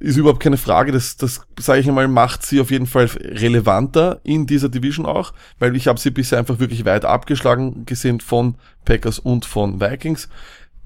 Ist 0.00 0.16
überhaupt 0.16 0.40
keine 0.40 0.56
Frage. 0.56 0.92
Das, 0.92 1.16
das 1.16 1.40
sage 1.58 1.80
ich 1.80 1.88
einmal, 1.88 2.08
macht 2.08 2.44
sie 2.44 2.60
auf 2.60 2.70
jeden 2.70 2.86
Fall 2.86 3.06
relevanter 3.06 4.20
in 4.22 4.46
dieser 4.46 4.68
Division 4.68 5.06
auch, 5.06 5.32
weil 5.58 5.76
ich 5.76 5.86
habe 5.86 5.98
sie 5.98 6.10
bisher 6.10 6.38
einfach 6.38 6.58
wirklich 6.58 6.84
weit 6.84 7.04
abgeschlagen 7.04 7.86
gesehen 7.86 8.20
von 8.20 8.56
Packers 8.84 9.18
und 9.18 9.44
von 9.44 9.80
Vikings. 9.80 10.28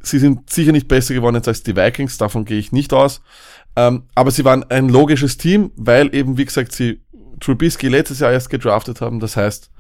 Sie 0.00 0.18
sind 0.18 0.48
sicher 0.50 0.72
nicht 0.72 0.88
besser 0.88 1.14
geworden 1.14 1.42
als 1.44 1.62
die 1.64 1.76
Vikings, 1.76 2.18
davon 2.18 2.44
gehe 2.44 2.58
ich 2.58 2.72
nicht 2.72 2.92
aus. 2.92 3.20
Ähm, 3.74 4.04
aber 4.14 4.30
sie 4.30 4.44
waren 4.44 4.64
ein 4.70 4.88
logisches 4.88 5.36
Team, 5.36 5.72
weil 5.76 6.14
eben, 6.14 6.38
wie 6.38 6.44
gesagt, 6.44 6.72
sie 6.72 7.00
Trubisky 7.40 7.88
letztes 7.88 8.20
Jahr 8.20 8.32
erst 8.32 8.50
gedraftet 8.50 9.00
haben. 9.00 9.20
Das 9.20 9.36
heißt, 9.36 9.70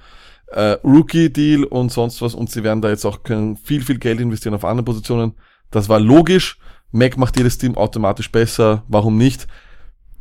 äh, 0.52 0.78
Rookie-Deal 0.84 1.64
und 1.64 1.92
sonst 1.92 2.22
was 2.22 2.34
und 2.34 2.50
sie 2.50 2.62
werden 2.62 2.82
da 2.82 2.88
jetzt 2.88 3.04
auch 3.04 3.22
können 3.22 3.56
viel, 3.56 3.82
viel 3.82 3.98
Geld 3.98 4.20
investieren 4.20 4.54
auf 4.54 4.64
andere 4.64 4.84
Positionen. 4.84 5.34
Das 5.70 5.88
war 5.88 6.00
logisch. 6.00 6.58
Mac 6.90 7.16
macht 7.18 7.36
jedes 7.36 7.58
Team 7.58 7.76
automatisch 7.76 8.32
besser. 8.32 8.84
Warum 8.88 9.18
nicht? 9.18 9.46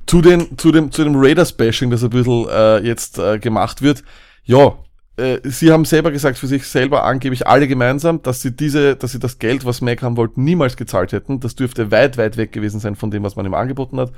Zu 0.06 0.22
den, 0.22 0.58
zu 0.58 0.72
dem, 0.72 0.92
zu 0.92 1.04
dem 1.04 1.16
Raiders-Bashing, 1.16 1.90
das 1.90 2.04
ein 2.04 2.10
bisschen 2.10 2.48
äh, 2.50 2.80
jetzt 2.80 3.20
äh, 3.20 3.40
gemacht 3.40 3.82
wird. 3.82 4.04
Ja, 4.44 4.78
äh, 5.18 5.40
sie 5.44 5.72
haben 5.72 5.86
selber 5.86 6.12
gesagt, 6.12 6.38
für 6.38 6.48
sich 6.48 6.66
selber 6.68 7.04
angeblich 7.04 7.48
alle 7.48 7.68
gemeinsam, 7.68 8.22
dass 8.22 8.42
sie 8.42 8.56
diese, 8.56 8.96
dass 8.96 9.12
sie 9.12 9.20
das 9.20 9.40
Geld, 9.40 9.66
was 9.66 9.82
Mac 9.82 10.02
haben 10.02 10.18
wollten, 10.18 10.44
niemals 10.44 10.78
gezahlt 10.78 11.12
hätten. 11.12 11.40
Das 11.40 11.56
dürfte 11.56 11.92
weit, 11.92 12.18
weit 12.18 12.38
weg 12.38 12.52
gewesen 12.52 12.80
sein 12.80 12.96
von 12.96 13.12
dem, 13.12 13.24
was 13.24 13.36
man 13.36 13.46
ihm 13.46 13.54
angeboten 13.54 14.00
hat. 14.00 14.12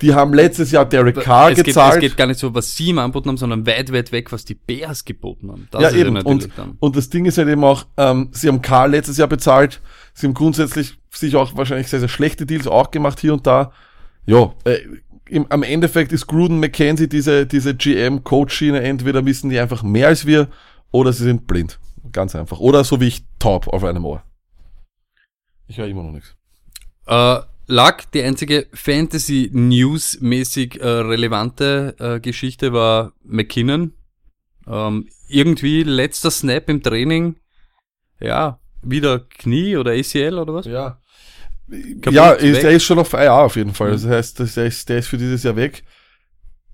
Die 0.00 0.12
haben 0.12 0.34
letztes 0.34 0.70
Jahr 0.72 0.84
Derek 0.84 1.20
Carr 1.20 1.50
es, 1.50 1.56
geht, 1.56 1.66
gezahlt. 1.66 1.96
es 1.96 2.00
geht 2.00 2.16
gar 2.16 2.26
nicht 2.26 2.40
so, 2.40 2.52
was 2.52 2.76
sie 2.76 2.88
ihm 2.88 2.98
angeboten 2.98 3.28
haben, 3.28 3.36
sondern 3.36 3.66
weit, 3.66 3.92
weit 3.92 4.10
weg, 4.12 4.32
was 4.32 4.44
die 4.44 4.54
Bears 4.54 5.04
geboten 5.04 5.50
haben. 5.50 5.68
Das 5.70 5.82
ja, 5.82 5.88
ist 5.88 5.96
eben. 5.96 6.16
und, 6.16 6.48
dann. 6.56 6.76
und 6.80 6.96
das 6.96 7.10
Ding 7.10 7.26
ist 7.26 7.38
halt 7.38 7.48
eben 7.48 7.62
auch, 7.62 7.86
ähm, 7.96 8.28
sie 8.32 8.48
haben 8.48 8.60
Karl 8.60 8.90
letztes 8.90 9.18
Jahr 9.18 9.28
bezahlt, 9.28 9.80
sie 10.12 10.26
haben 10.26 10.34
grundsätzlich 10.34 10.98
sich 11.10 11.36
auch 11.36 11.56
wahrscheinlich 11.56 11.88
sehr, 11.88 12.00
sehr 12.00 12.08
schlechte 12.08 12.44
Deals 12.44 12.66
auch 12.66 12.90
gemacht 12.90 13.20
hier 13.20 13.32
und 13.32 13.46
da. 13.46 13.72
Ja, 14.26 14.52
äh, 14.64 14.78
im, 15.28 15.46
am 15.50 15.62
Endeffekt 15.62 16.12
ist 16.12 16.26
Gruden 16.26 16.58
McKenzie 16.60 17.08
diese, 17.08 17.46
diese 17.46 17.74
GM-Coach-Schiene, 17.74 18.82
entweder 18.82 19.24
wissen 19.24 19.50
die 19.50 19.58
einfach 19.58 19.82
mehr 19.82 20.08
als 20.08 20.26
wir 20.26 20.48
oder 20.90 21.12
sie 21.12 21.24
sind 21.24 21.46
blind. 21.46 21.78
Ganz 22.12 22.34
einfach. 22.34 22.60
Oder 22.60 22.84
so 22.84 23.00
wie 23.00 23.08
ich 23.08 23.24
taub 23.38 23.68
auf 23.68 23.84
einem 23.84 24.04
Ohr. 24.04 24.22
Ich 25.66 25.78
höre 25.78 25.86
immer 25.86 26.02
noch 26.02 26.12
nichts. 26.12 26.36
Äh, 27.06 27.38
lag 27.66 28.04
die 28.12 28.22
einzige 28.22 28.66
Fantasy-News-mäßig 28.72 30.80
äh, 30.80 30.86
relevante 30.86 31.96
äh, 31.98 32.20
Geschichte 32.20 32.72
war 32.72 33.12
McKinnon. 33.24 33.92
Ähm, 34.66 35.08
irgendwie 35.28 35.82
letzter 35.82 36.30
Snap 36.30 36.68
im 36.68 36.82
Training. 36.82 37.36
Ja, 38.20 38.60
wieder 38.82 39.20
Knie 39.20 39.76
oder 39.76 39.92
ACL 39.92 40.38
oder 40.38 40.54
was? 40.54 40.66
Ja. 40.66 40.98
Kaputt, 42.02 42.12
ja, 42.12 42.32
ist, 42.32 42.62
er 42.62 42.70
ist 42.72 42.84
schon 42.84 42.98
auf 42.98 43.12
IR 43.14 43.34
auf 43.34 43.56
jeden 43.56 43.72
Fall. 43.74 43.88
Mhm. 43.88 43.92
Das 43.94 44.06
heißt, 44.06 44.40
das- 44.40 44.54
der 44.54 44.66
ist, 44.66 44.88
der 44.88 44.98
ist 44.98 45.08
für 45.08 45.18
dieses 45.18 45.42
Jahr 45.42 45.56
weg. 45.56 45.82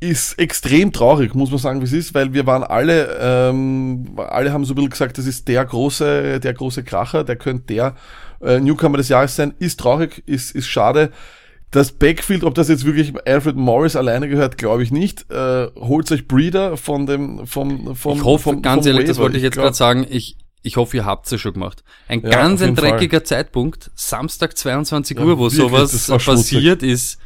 Ist 0.02 0.38
extrem 0.38 0.92
traurig, 0.92 1.34
muss 1.34 1.50
man 1.50 1.58
sagen, 1.58 1.80
wie 1.80 1.84
es 1.84 1.92
ist, 1.92 2.14
weil 2.14 2.32
wir 2.32 2.46
waren 2.46 2.64
alle, 2.64 3.18
ähm, 3.20 4.14
alle 4.16 4.52
haben 4.52 4.64
so 4.64 4.72
ein 4.72 4.76
bisschen 4.76 4.90
gesagt, 4.90 5.18
das 5.18 5.26
ist 5.26 5.46
der 5.46 5.64
große, 5.64 6.40
der 6.40 6.54
große 6.54 6.84
Kracher, 6.84 7.22
der 7.22 7.36
könnte 7.36 7.74
der 7.74 7.96
äh, 8.40 8.60
Newcomer 8.60 8.98
des 8.98 9.08
Jahres 9.08 9.36
sein. 9.36 9.54
Ist 9.58 9.80
traurig, 9.80 10.22
ist, 10.26 10.54
ist 10.54 10.66
schade. 10.68 11.10
Das 11.70 11.92
Backfield, 11.92 12.42
ob 12.42 12.54
das 12.56 12.68
jetzt 12.68 12.84
wirklich 12.84 13.12
Alfred 13.26 13.54
Morris 13.56 13.94
alleine 13.94 14.28
gehört, 14.28 14.58
glaube 14.58 14.82
ich 14.82 14.90
nicht. 14.90 15.30
Äh, 15.30 15.68
holt 15.76 16.10
euch 16.10 16.26
Breeder 16.26 16.76
von 16.76 17.06
dem, 17.06 17.46
vom, 17.46 17.94
vom, 17.94 18.18
ich 18.18 18.24
hoffe, 18.24 18.42
vom, 18.44 18.62
ganz 18.62 18.84
vom 18.86 18.92
ehrlich, 18.92 19.06
das 19.06 19.16
Waiver. 19.18 19.24
wollte 19.26 19.36
ich 19.36 19.44
jetzt 19.44 19.54
gerade 19.56 19.76
sagen, 19.76 20.04
ich, 20.10 20.36
ich 20.62 20.76
hoffe, 20.76 20.96
ihr 20.96 21.04
habt's 21.04 21.30
ja 21.30 21.38
schon 21.38 21.52
gemacht. 21.52 21.84
Ein 22.08 22.22
Ja, 22.22 22.30
ganz 22.30 22.60
ein 22.60 22.70
jeden 22.70 22.76
Fall. 22.76 22.90
dreckiger 22.90 23.22
Zeitpunkt, 23.22 23.90
Samstag 23.94 24.58
22 24.58 25.16
Ja, 25.16 25.24
Uhr, 25.24 25.38
wo 25.38 25.42
wirklich, 25.44 25.60
sowas 25.60 26.06
das 26.06 26.24
passiert 26.24 26.82
ist. 26.82 27.18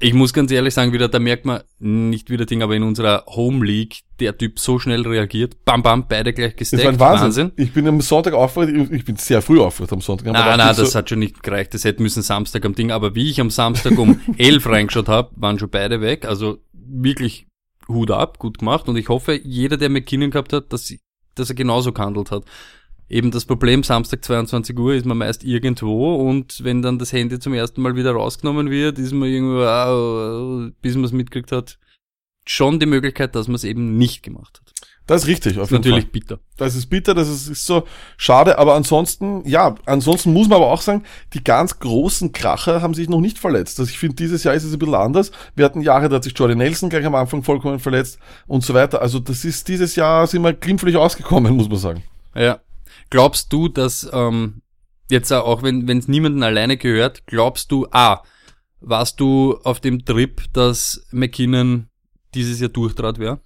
Ich 0.00 0.14
muss 0.14 0.32
ganz 0.32 0.52
ehrlich 0.52 0.74
sagen, 0.74 0.92
wieder, 0.92 1.08
da 1.08 1.18
merkt 1.18 1.44
man, 1.44 1.62
nicht 1.80 2.30
wieder 2.30 2.46
Ding, 2.46 2.62
aber 2.62 2.76
in 2.76 2.84
unserer 2.84 3.24
Home 3.26 3.66
League, 3.66 4.00
der 4.20 4.38
Typ 4.38 4.60
so 4.60 4.78
schnell 4.78 5.04
reagiert, 5.06 5.64
bam, 5.64 5.82
bam, 5.82 6.06
beide 6.06 6.32
gleich 6.32 6.54
Das 6.54 6.72
war 6.72 6.78
gesteckt, 6.78 6.94
ein 6.94 7.00
Wahnsinn. 7.00 7.52
Ich 7.56 7.72
bin 7.72 7.86
am 7.88 8.00
Sonntag 8.00 8.32
aufgewacht, 8.34 8.68
ich 8.92 9.04
bin 9.04 9.16
sehr 9.16 9.42
früh 9.42 9.60
aufgewacht 9.60 9.92
am 9.92 10.00
Sonntag. 10.00 10.26
Nein, 10.32 10.56
nein, 10.56 10.70
ich 10.70 10.76
so- 10.76 10.82
das 10.84 10.94
hat 10.94 11.08
schon 11.10 11.18
nicht 11.18 11.42
gereicht. 11.42 11.74
Das 11.74 11.82
hätte 11.84 12.00
müssen 12.00 12.22
Samstag 12.22 12.64
am 12.64 12.76
Ding. 12.76 12.92
Aber 12.92 13.16
wie 13.16 13.28
ich 13.28 13.40
am 13.40 13.50
Samstag 13.50 13.98
um 13.98 14.20
11 14.38 14.66
reingeschaut 14.66 15.08
habe, 15.08 15.30
waren 15.34 15.58
schon 15.58 15.68
beide 15.70 16.00
weg. 16.00 16.26
Also 16.26 16.58
wirklich 16.72 17.48
Hut 17.88 18.12
ab, 18.12 18.38
gut 18.38 18.58
gemacht. 18.58 18.88
Und 18.88 18.96
ich 18.96 19.08
hoffe, 19.08 19.34
jeder, 19.42 19.76
der 19.78 19.88
McKinnon 19.88 20.30
gehabt 20.30 20.52
hat, 20.52 20.72
dass, 20.72 20.94
dass 21.34 21.48
er 21.48 21.56
genauso 21.56 21.92
gehandelt 21.92 22.30
hat. 22.30 22.44
Eben 23.08 23.30
das 23.30 23.44
Problem, 23.44 23.82
Samstag 23.82 24.24
22 24.24 24.78
Uhr 24.78 24.94
ist 24.94 25.06
man 25.06 25.18
meist 25.18 25.44
irgendwo 25.44 26.16
und 26.16 26.62
wenn 26.64 26.82
dann 26.82 26.98
das 26.98 27.12
Handy 27.12 27.38
zum 27.38 27.54
ersten 27.54 27.82
Mal 27.82 27.96
wieder 27.96 28.12
rausgenommen 28.12 28.70
wird, 28.70 28.98
ist 28.98 29.12
man 29.12 29.28
irgendwo, 29.28 29.62
ah, 29.62 30.70
bis 30.82 30.94
man 30.94 31.04
es 31.04 31.12
mitgekriegt 31.12 31.52
hat, 31.52 31.78
schon 32.46 32.80
die 32.80 32.86
Möglichkeit, 32.86 33.34
dass 33.34 33.48
man 33.48 33.56
es 33.56 33.64
eben 33.64 33.96
nicht 33.98 34.22
gemacht 34.22 34.60
hat. 34.60 34.72
Das 35.06 35.22
ist 35.22 35.28
richtig, 35.28 35.54
Das 35.54 35.62
auf 35.62 35.64
ist 35.68 35.70
jeden 35.70 35.80
natürlich 35.84 36.04
Fall. 36.04 36.12
bitter. 36.12 36.38
Das 36.58 36.74
ist 36.74 36.86
bitter, 36.86 37.14
das 37.14 37.30
ist, 37.30 37.48
ist 37.48 37.64
so 37.64 37.84
schade, 38.18 38.58
aber 38.58 38.74
ansonsten, 38.74 39.42
ja, 39.48 39.74
ansonsten 39.86 40.34
muss 40.34 40.48
man 40.48 40.56
aber 40.56 40.70
auch 40.70 40.82
sagen, 40.82 41.02
die 41.32 41.42
ganz 41.42 41.78
großen 41.78 42.32
Kracher 42.32 42.82
haben 42.82 42.92
sich 42.92 43.08
noch 43.08 43.22
nicht 43.22 43.38
verletzt. 43.38 43.80
Also 43.80 43.90
ich 43.90 43.98
finde, 43.98 44.16
dieses 44.16 44.44
Jahr 44.44 44.54
ist 44.54 44.64
es 44.64 44.72
ein 44.74 44.78
bisschen 44.78 44.94
anders. 44.94 45.32
Wir 45.56 45.64
hatten 45.64 45.80
Jahre, 45.80 46.10
da 46.10 46.16
hat 46.16 46.24
sich 46.24 46.38
Jordan 46.38 46.58
Nelson 46.58 46.90
gleich 46.90 47.06
am 47.06 47.14
Anfang 47.14 47.42
vollkommen 47.42 47.78
verletzt 47.78 48.18
und 48.46 48.62
so 48.62 48.74
weiter. 48.74 49.00
Also 49.00 49.18
das 49.18 49.46
ist, 49.46 49.68
dieses 49.68 49.96
Jahr 49.96 50.26
sind 50.26 50.42
wir 50.42 50.52
glimpflich 50.52 50.96
ausgekommen, 50.96 51.56
muss 51.56 51.70
man 51.70 51.78
sagen. 51.78 52.02
Ja. 52.34 52.60
Glaubst 53.10 53.52
du, 53.52 53.68
dass 53.68 54.08
ähm, 54.12 54.62
jetzt 55.10 55.32
auch 55.32 55.62
wenn 55.62 55.88
es 55.88 56.08
niemanden 56.08 56.42
alleine 56.42 56.76
gehört, 56.76 57.26
glaubst 57.26 57.72
du, 57.72 57.86
ah, 57.90 58.22
warst 58.80 59.20
du 59.20 59.58
auf 59.64 59.80
dem 59.80 60.04
Trip, 60.04 60.42
dass 60.52 61.06
McKinnon 61.10 61.88
dieses 62.34 62.60
Jahr 62.60 62.70
durchtrat 62.70 63.18
wäre? 63.18 63.40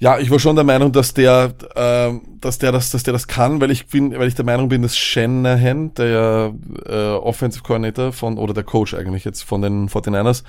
Ja, 0.00 0.18
ich 0.18 0.30
war 0.30 0.38
schon 0.38 0.54
der 0.54 0.64
Meinung, 0.64 0.92
dass 0.92 1.12
der, 1.12 1.54
äh, 1.74 2.12
dass 2.40 2.58
der 2.58 2.70
das, 2.70 2.92
dass 2.92 3.02
der 3.02 3.12
das 3.12 3.26
kann, 3.26 3.60
weil 3.60 3.72
ich 3.72 3.88
bin, 3.88 4.16
weil 4.16 4.28
ich 4.28 4.36
der 4.36 4.44
Meinung 4.44 4.68
bin, 4.68 4.82
dass 4.82 4.96
Shanahan, 4.96 5.92
der 5.94 6.54
äh, 6.86 7.14
Offensive 7.14 7.64
Coordinator 7.64 8.12
von 8.12 8.38
oder 8.38 8.54
der 8.54 8.62
Coach 8.62 8.94
eigentlich 8.94 9.24
jetzt 9.24 9.42
von 9.42 9.60
den 9.60 9.88
49ers, 9.88 10.44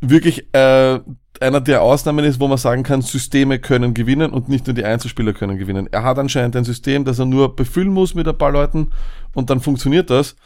wirklich 0.00 0.46
äh, 0.54 1.00
einer 1.40 1.60
der 1.60 1.82
Ausnahmen 1.82 2.24
ist, 2.24 2.40
wo 2.40 2.48
man 2.48 2.58
sagen 2.58 2.82
kann, 2.82 3.02
Systeme 3.02 3.58
können 3.58 3.94
gewinnen 3.94 4.30
und 4.32 4.48
nicht 4.48 4.66
nur 4.66 4.74
die 4.74 4.84
Einzelspieler 4.84 5.32
können 5.32 5.58
gewinnen. 5.58 5.88
Er 5.90 6.02
hat 6.04 6.18
anscheinend 6.18 6.56
ein 6.56 6.64
System, 6.64 7.04
das 7.04 7.18
er 7.18 7.26
nur 7.26 7.56
befüllen 7.56 7.92
muss 7.92 8.14
mit 8.14 8.28
ein 8.28 8.36
paar 8.36 8.52
Leuten 8.52 8.90
und 9.34 9.50
dann 9.50 9.60
funktioniert 9.60 10.10
das. 10.10 10.36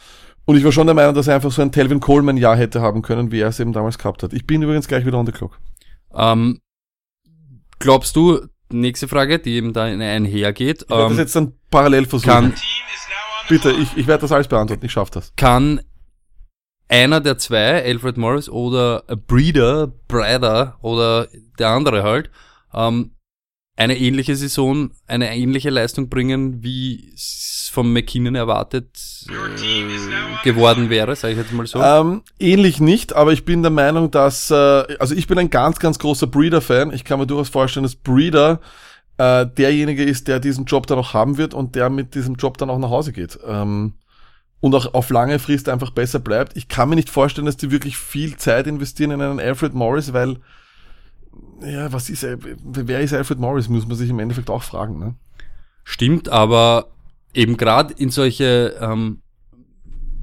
Und 0.45 0.57
ich 0.57 0.65
war 0.65 0.73
schon 0.73 0.87
der 0.87 0.95
Meinung, 0.95 1.15
dass 1.15 1.27
er 1.27 1.37
einfach 1.37 1.51
so 1.51 1.63
ein 1.63 1.73
Telvin 1.73 2.01
Coleman 2.01 2.37
Jahr 2.37 2.57
hätte 2.57 2.81
haben 2.81 3.03
können, 3.03 3.33
wie 3.33 3.41
er 3.41 3.49
es 3.49 3.61
eben 3.61 3.73
damals 3.73 3.99
gehabt 3.99 4.23
hat. 4.23 4.33
Ich 4.33 4.47
bin 4.47 4.63
übrigens 4.63 4.87
gleich 4.87 5.07
wieder 5.07 5.19
on 5.19 5.27
the 5.27 5.33
clock. 5.33 5.59
Ähm, 6.15 6.61
glaubst 7.79 8.15
du, 8.15 8.41
nächste 8.71 9.09
Frage, 9.09 9.39
die 9.39 9.55
eben 9.55 9.73
da 9.73 9.85
einhergeht, 9.85 10.83
Ich 10.83 10.91
werde 10.91 11.03
das 11.05 11.13
ähm, 11.13 11.19
jetzt 11.19 11.37
dann 11.37 11.53
parallel 11.71 12.07
versuchen. 12.07 12.31
kann, 12.31 12.55
Bitte, 13.49 13.73
ich, 13.73 13.97
ich 13.97 14.07
werde 14.07 14.23
das 14.23 14.33
alles 14.33 14.49
beantworten, 14.49 14.85
ich 14.85 14.93
schaffe 14.93 15.13
das. 15.13 15.33
kann 15.37 15.81
einer 16.88 17.21
der 17.21 17.38
zwei, 17.38 17.85
Alfred 17.85 18.17
Morris 18.17 18.49
oder 18.49 19.03
Breeder, 19.26 19.88
Breeder 20.09 20.76
oder 20.83 21.29
der 21.59 21.69
andere 21.71 22.03
halt, 22.03 22.31
ähm, 22.73 23.12
eine 23.76 23.99
ähnliche 23.99 24.37
Saison, 24.37 24.91
eine 25.09 25.35
ähnliche 25.35 25.71
Leistung 25.71 26.09
bringen, 26.09 26.62
wie 26.62 27.12
es 27.14 27.71
von 27.73 27.93
McKinnon 27.93 28.37
erwartet 28.37 28.87
äh, 29.29 30.45
geworden 30.45 30.91
wäre, 30.91 31.17
sage 31.17 31.33
ich 31.33 31.38
jetzt 31.41 31.53
mal 31.53 31.67
so. 31.67 31.83
Ähm, 31.83 32.23
ähnlich 32.38 32.79
nicht, 32.79 33.14
aber 33.14 33.33
ich 33.33 33.45
bin 33.45 33.62
der 33.62 33.73
Meinung, 33.73 34.12
dass, 34.12 34.50
äh, 34.53 34.55
also 34.55 35.17
ich 35.17 35.26
bin 35.26 35.38
ein 35.38 35.50
ganz, 35.50 35.81
ganz 35.81 35.99
großer 35.99 36.29
Breeder-Fan. 36.29 36.93
Ich 36.93 37.05
kann 37.05 37.19
mir 37.19 37.26
durchaus 37.26 37.49
vorstellen, 37.49 37.83
dass 37.83 37.97
Breeder 37.97 38.61
äh, 39.17 39.45
derjenige 39.45 40.05
ist, 40.05 40.29
der 40.29 40.38
diesen 40.38 40.67
Job 40.67 40.87
dann 40.87 40.99
auch 40.99 41.12
haben 41.12 41.37
wird 41.37 41.53
und 41.53 41.75
der 41.75 41.91
mit 41.91 42.14
diesem 42.14 42.37
Job 42.37 42.59
dann 42.59 42.71
auch 42.71 42.79
nach 42.79 42.91
Hause 42.91 43.12
geht. 43.12 43.41
Ähm, 43.45 43.95
und 44.64 44.75
auch 44.75 44.94
auf 44.94 45.11
lange 45.11 45.38
Frist 45.38 45.68
einfach 45.68 45.90
besser 45.90 46.18
bleibt. 46.21 46.56
Ich 46.56 46.68
kann 46.68 46.88
mir 46.88 46.94
nicht 46.97 47.11
vorstellen, 47.11 47.44
dass 47.44 47.59
die 47.59 47.71
wirklich 47.71 47.99
viel 47.99 48.38
Zeit 48.38 48.66
investieren 48.66 49.11
in 49.11 49.21
einen 49.21 49.38
Alfred 49.38 49.75
Morris, 49.75 50.14
weil, 50.14 50.38
ja, 51.62 51.92
was 51.92 52.09
ist, 52.09 52.23
er- 52.23 52.38
wer 52.64 53.00
ist 53.02 53.12
Alfred 53.12 53.38
Morris, 53.38 53.68
muss 53.68 53.87
man 53.87 53.99
sich 53.99 54.09
im 54.09 54.18
Endeffekt 54.21 54.48
auch 54.48 54.62
fragen, 54.62 54.98
ne? 54.98 55.16
Stimmt, 55.85 56.31
aber 56.31 56.87
eben 57.35 57.59
gerade 57.59 57.92
in 57.92 58.09
solche, 58.09 58.74
ähm, 58.81 59.18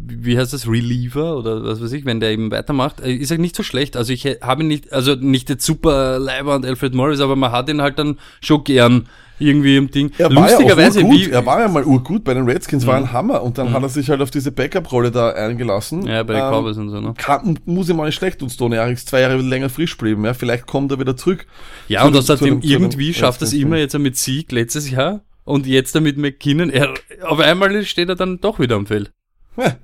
wie 0.07 0.35
heißt 0.39 0.53
das, 0.53 0.67
Reliever 0.67 1.37
oder 1.37 1.63
was 1.63 1.79
weiß 1.79 1.91
ich, 1.91 2.05
wenn 2.05 2.19
der 2.19 2.31
eben 2.31 2.49
weitermacht, 2.49 2.99
äh, 2.99 3.13
ist 3.13 3.29
er 3.29 3.37
nicht 3.37 3.55
so 3.55 3.61
schlecht. 3.61 3.95
Also 3.95 4.11
ich 4.11 4.25
habe 4.25 4.63
ihn 4.63 4.67
nicht, 4.69 4.91
also 4.91 5.13
nicht 5.13 5.49
jetzt 5.51 5.67
super 5.67 6.17
Leiber 6.17 6.55
und 6.55 6.65
Alfred 6.65 6.95
Morris, 6.95 7.19
aber 7.19 7.35
man 7.35 7.51
hat 7.51 7.69
ihn 7.69 7.83
halt 7.83 7.99
dann 7.99 8.17
schon 8.41 8.63
gern 8.63 9.07
irgendwie 9.41 9.75
im 9.77 9.89
Ding. 9.91 10.11
Er 10.17 10.29
war 10.33 10.49
ja 10.49 10.55
auch 10.55 10.61
Lustigerweise, 10.61 11.01
wie, 11.01 11.27
Mhm. 11.27 11.33
er 11.33 11.45
war 11.45 11.59
ja 11.61 11.67
mal 11.67 11.83
urgut 11.83 12.23
bei 12.23 12.33
den 12.33 12.45
Redskins, 12.45 12.85
war 12.87 12.95
ein 12.95 13.11
Hammer 13.11 13.41
und 13.43 13.57
dann 13.57 13.73
hat 13.73 13.81
er 13.83 13.89
sich 13.89 14.09
halt 14.09 14.21
auf 14.21 14.31
diese 14.31 14.51
Backup-Rolle 14.51 15.11
da 15.11 15.31
eingelassen. 15.31 16.05
ja, 16.07 16.23
bei 16.23 16.33
den 16.33 16.43
Ähm, 16.43 16.49
Cowboys 16.51 16.77
und 16.77 16.89
so, 16.89 17.01
ne? 17.01 17.13
kann, 17.17 17.59
muss 17.65 17.89
ihm 17.89 17.97
mal 17.97 18.05
nicht 18.05 18.15
schlecht 18.15 18.39
tun, 18.39 18.49
Stone 18.49 18.75
Eriks 18.75 19.05
zwei 19.05 19.21
Jahre 19.21 19.37
länger 19.37 19.69
frisch 19.69 19.97
bleiben, 19.97 20.23
ja. 20.25 20.33
Vielleicht 20.33 20.67
kommt 20.67 20.91
er 20.91 20.99
wieder 20.99 21.17
zurück. 21.17 21.45
Ja, 21.87 22.01
zu 22.01 22.07
und 22.07 22.15
außerdem 22.17 22.61
den 22.61 22.69
irgendwie 22.69 23.13
schafft 23.13 23.41
es 23.41 23.53
immer 23.53 23.77
jetzt 23.77 23.97
mit 23.97 24.15
Sieg 24.17 24.51
letztes 24.51 24.89
Jahr 24.89 25.21
und 25.43 25.65
jetzt 25.67 25.95
damit 25.95 26.17
McKinnon. 26.17 26.69
Er, 26.69 26.93
auf 27.23 27.39
einmal 27.39 27.83
steht 27.83 28.09
er 28.09 28.15
dann 28.15 28.39
doch 28.39 28.59
wieder 28.59 28.75
am 28.75 28.85
Feld. 28.85 29.11
Ja, 29.57 29.75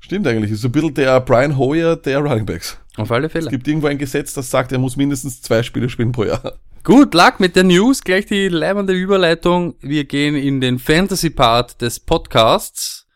stimmt 0.00 0.26
eigentlich. 0.26 0.50
Ist 0.52 0.62
so 0.62 0.68
ein 0.68 0.72
bisschen 0.72 0.94
der 0.94 1.20
Brian 1.20 1.58
Hoyer 1.58 1.96
der 1.96 2.18
Running 2.20 2.46
Backs. 2.46 2.78
Auf 2.96 3.10
alle 3.12 3.26
Es 3.26 3.32
Fälle. 3.32 3.50
gibt 3.50 3.66
irgendwo 3.68 3.86
ein 3.86 3.98
Gesetz, 3.98 4.34
das 4.34 4.50
sagt, 4.50 4.72
er 4.72 4.78
muss 4.78 4.96
mindestens 4.96 5.42
zwei 5.42 5.62
Spiele 5.62 5.88
spielen 5.88 6.12
pro 6.12 6.24
Jahr. 6.24 6.54
Gut, 6.82 7.12
lag 7.12 7.38
mit 7.40 7.56
der 7.56 7.64
News, 7.64 8.02
gleich 8.02 8.24
die 8.26 8.48
leibende 8.48 8.94
Überleitung. 8.94 9.74
Wir 9.80 10.04
gehen 10.04 10.34
in 10.34 10.62
den 10.62 10.78
Fantasy-Part 10.78 11.82
des 11.82 12.00
Podcasts. 12.00 13.06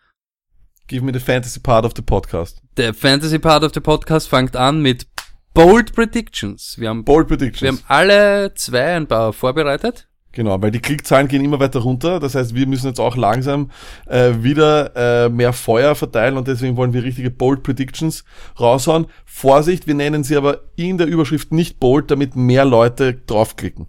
Give 0.86 1.02
me 1.02 1.12
the 1.14 1.18
fantasy 1.18 1.60
part 1.60 1.86
of 1.86 1.92
the 1.96 2.02
podcast. 2.02 2.60
Der 2.76 2.92
Fantasy-Part 2.92 3.64
of 3.64 3.72
the 3.72 3.80
Podcast 3.80 4.28
fängt 4.28 4.54
an 4.54 4.82
mit 4.82 5.06
Bold 5.54 5.94
Predictions. 5.94 6.78
Wir 6.78 6.90
haben, 6.90 7.04
Bold 7.04 7.30
wir 7.30 7.38
Predictions. 7.38 7.82
haben 7.84 7.84
alle 7.88 8.52
zwei 8.54 8.96
ein 8.96 9.06
paar 9.06 9.32
vorbereitet. 9.32 10.08
Genau, 10.34 10.60
weil 10.60 10.72
die 10.72 10.80
Klickzahlen 10.80 11.28
gehen 11.28 11.44
immer 11.44 11.60
weiter 11.60 11.78
runter. 11.78 12.18
Das 12.18 12.34
heißt, 12.34 12.56
wir 12.56 12.66
müssen 12.66 12.88
jetzt 12.88 12.98
auch 12.98 13.16
langsam 13.16 13.70
äh, 14.06 14.32
wieder 14.38 15.26
äh, 15.26 15.28
mehr 15.28 15.52
Feuer 15.52 15.94
verteilen 15.94 16.36
und 16.36 16.48
deswegen 16.48 16.76
wollen 16.76 16.92
wir 16.92 17.04
richtige 17.04 17.30
Bold 17.30 17.62
Predictions 17.62 18.24
raushauen. 18.58 19.06
Vorsicht, 19.24 19.86
wir 19.86 19.94
nennen 19.94 20.24
sie 20.24 20.36
aber 20.36 20.62
in 20.74 20.98
der 20.98 21.06
Überschrift 21.06 21.52
nicht 21.52 21.78
Bold, 21.78 22.10
damit 22.10 22.34
mehr 22.34 22.64
Leute 22.64 23.14
draufklicken. 23.14 23.86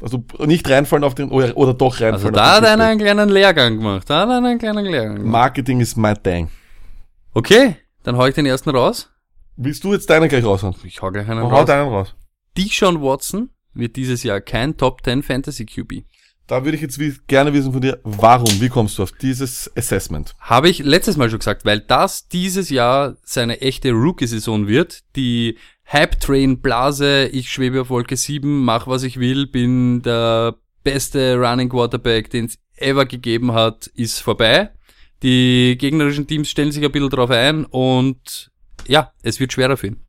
Also 0.00 0.24
nicht 0.46 0.68
reinfallen 0.68 1.04
auf 1.04 1.14
den, 1.14 1.28
oder, 1.28 1.56
oder 1.56 1.74
doch 1.74 2.00
reinfallen 2.00 2.14
Also 2.14 2.30
da 2.30 2.56
hat 2.56 2.64
einer 2.64 2.86
einen 2.86 2.98
kleinen 2.98 3.28
Lehrgang 3.28 3.76
gemacht. 3.76 4.08
Da 4.08 4.20
hat 4.20 4.30
einer 4.30 4.48
einen 4.48 4.58
kleinen 4.58 4.84
Lehrgang 4.86 5.16
gemacht. 5.16 5.30
Marketing 5.30 5.80
ist 5.80 5.96
my 5.96 6.14
thing. 6.14 6.48
Okay, 7.34 7.76
dann 8.02 8.16
hau 8.16 8.26
ich 8.26 8.34
den 8.34 8.46
ersten 8.46 8.70
raus. 8.70 9.10
Willst 9.56 9.84
du 9.84 9.92
jetzt 9.92 10.08
deinen 10.08 10.28
gleich 10.30 10.44
raushauen? 10.44 10.74
Ich 10.84 11.02
hau 11.02 11.10
gleich 11.10 11.28
einen 11.28 11.42
Hau 11.42 11.48
raus. 11.48 11.66
deinen 11.66 11.88
raus. 11.88 12.14
Deshaun 12.56 13.02
Watson 13.02 13.50
wird 13.74 13.96
dieses 13.96 14.22
Jahr 14.22 14.40
kein 14.40 14.76
Top 14.76 15.04
10 15.04 15.22
Fantasy 15.22 15.66
QB. 15.66 16.04
Da 16.46 16.64
würde 16.64 16.76
ich 16.76 16.82
jetzt 16.82 17.00
gerne 17.28 17.52
wissen 17.52 17.72
von 17.72 17.80
dir, 17.80 18.00
warum, 18.02 18.60
wie 18.60 18.68
kommst 18.68 18.98
du 18.98 19.04
auf 19.04 19.12
dieses 19.12 19.70
Assessment? 19.76 20.34
Habe 20.38 20.68
ich 20.68 20.80
letztes 20.80 21.16
Mal 21.16 21.30
schon 21.30 21.38
gesagt, 21.38 21.64
weil 21.64 21.80
das 21.80 22.28
dieses 22.28 22.68
Jahr 22.68 23.16
seine 23.22 23.60
echte 23.60 23.92
Rookie-Saison 23.92 24.66
wird. 24.66 25.00
Die 25.16 25.56
Hype-Train-Blase, 25.90 27.28
ich 27.28 27.50
schwebe 27.50 27.82
auf 27.82 27.90
Wolke 27.90 28.16
7, 28.16 28.64
mach 28.64 28.86
was 28.86 29.02
ich 29.02 29.20
will, 29.20 29.46
bin 29.46 30.02
der 30.02 30.56
beste 30.82 31.36
Running 31.36 31.68
Quarterback, 31.68 32.28
den 32.30 32.46
es 32.46 32.58
ever 32.76 33.06
gegeben 33.06 33.52
hat, 33.52 33.86
ist 33.94 34.20
vorbei. 34.20 34.70
Die 35.22 35.76
gegnerischen 35.78 36.26
Teams 36.26 36.50
stellen 36.50 36.72
sich 36.72 36.84
ein 36.84 36.90
bisschen 36.90 37.10
drauf 37.10 37.30
ein 37.30 37.64
und 37.66 38.50
ja, 38.88 39.12
es 39.22 39.38
wird 39.38 39.52
schwerer 39.52 39.76
für 39.76 39.88
ihn. 39.88 40.04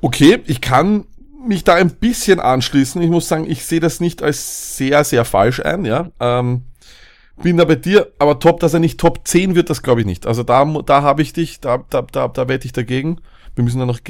Okay, 0.00 0.40
ich 0.46 0.60
kann 0.60 1.06
mich 1.46 1.64
da 1.64 1.74
ein 1.74 1.90
bisschen 1.90 2.40
anschließen. 2.40 3.00
Ich 3.02 3.10
muss 3.10 3.28
sagen, 3.28 3.48
ich 3.48 3.64
sehe 3.64 3.80
das 3.80 4.00
nicht 4.00 4.22
als 4.22 4.76
sehr, 4.76 5.04
sehr 5.04 5.24
falsch 5.24 5.60
ein, 5.60 5.84
ja. 5.84 6.10
Ähm, 6.20 6.62
bin 7.42 7.56
da 7.56 7.64
bei 7.64 7.76
dir, 7.76 8.12
aber 8.18 8.38
top, 8.38 8.60
dass 8.60 8.74
er 8.74 8.80
nicht 8.80 9.00
Top 9.00 9.26
10 9.26 9.54
wird, 9.54 9.70
das 9.70 9.82
glaube 9.82 10.00
ich 10.00 10.06
nicht. 10.06 10.26
Also 10.26 10.42
da, 10.42 10.64
da 10.64 11.02
habe 11.02 11.22
ich 11.22 11.32
dich, 11.32 11.60
da, 11.60 11.84
da, 11.90 12.02
da, 12.02 12.28
da 12.28 12.48
wette 12.48 12.66
ich 12.66 12.72
dagegen. 12.72 13.20
Wir 13.54 13.64
müssen 13.64 13.78
dann 13.78 13.88
noch 13.88 14.00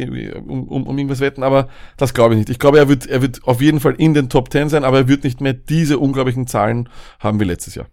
um, 0.47 0.69
um, 0.69 0.87
um 0.87 0.99
irgendwas 0.99 1.21
wetten, 1.21 1.43
aber 1.43 1.69
das 1.97 2.15
glaube 2.15 2.35
ich 2.35 2.39
nicht. 2.39 2.51
Ich 2.51 2.59
glaube, 2.59 2.79
er 2.79 2.89
wird, 2.89 3.07
er 3.07 3.23
wird 3.23 3.41
auf 3.45 3.61
jeden 3.61 3.81
Fall 3.81 3.95
in 3.95 4.15
den 4.15 4.29
Top 4.29 4.53
10 4.53 4.69
sein, 4.69 4.85
aber 4.85 4.99
er 4.99 5.09
wird 5.09 5.25
nicht 5.25 5.41
mehr 5.41 5.53
diese 5.53 5.99
unglaublichen 5.99 6.47
Zahlen 6.47 6.89
haben 7.19 7.41
wie 7.41 7.45
letztes 7.45 7.75
Jahr. 7.75 7.87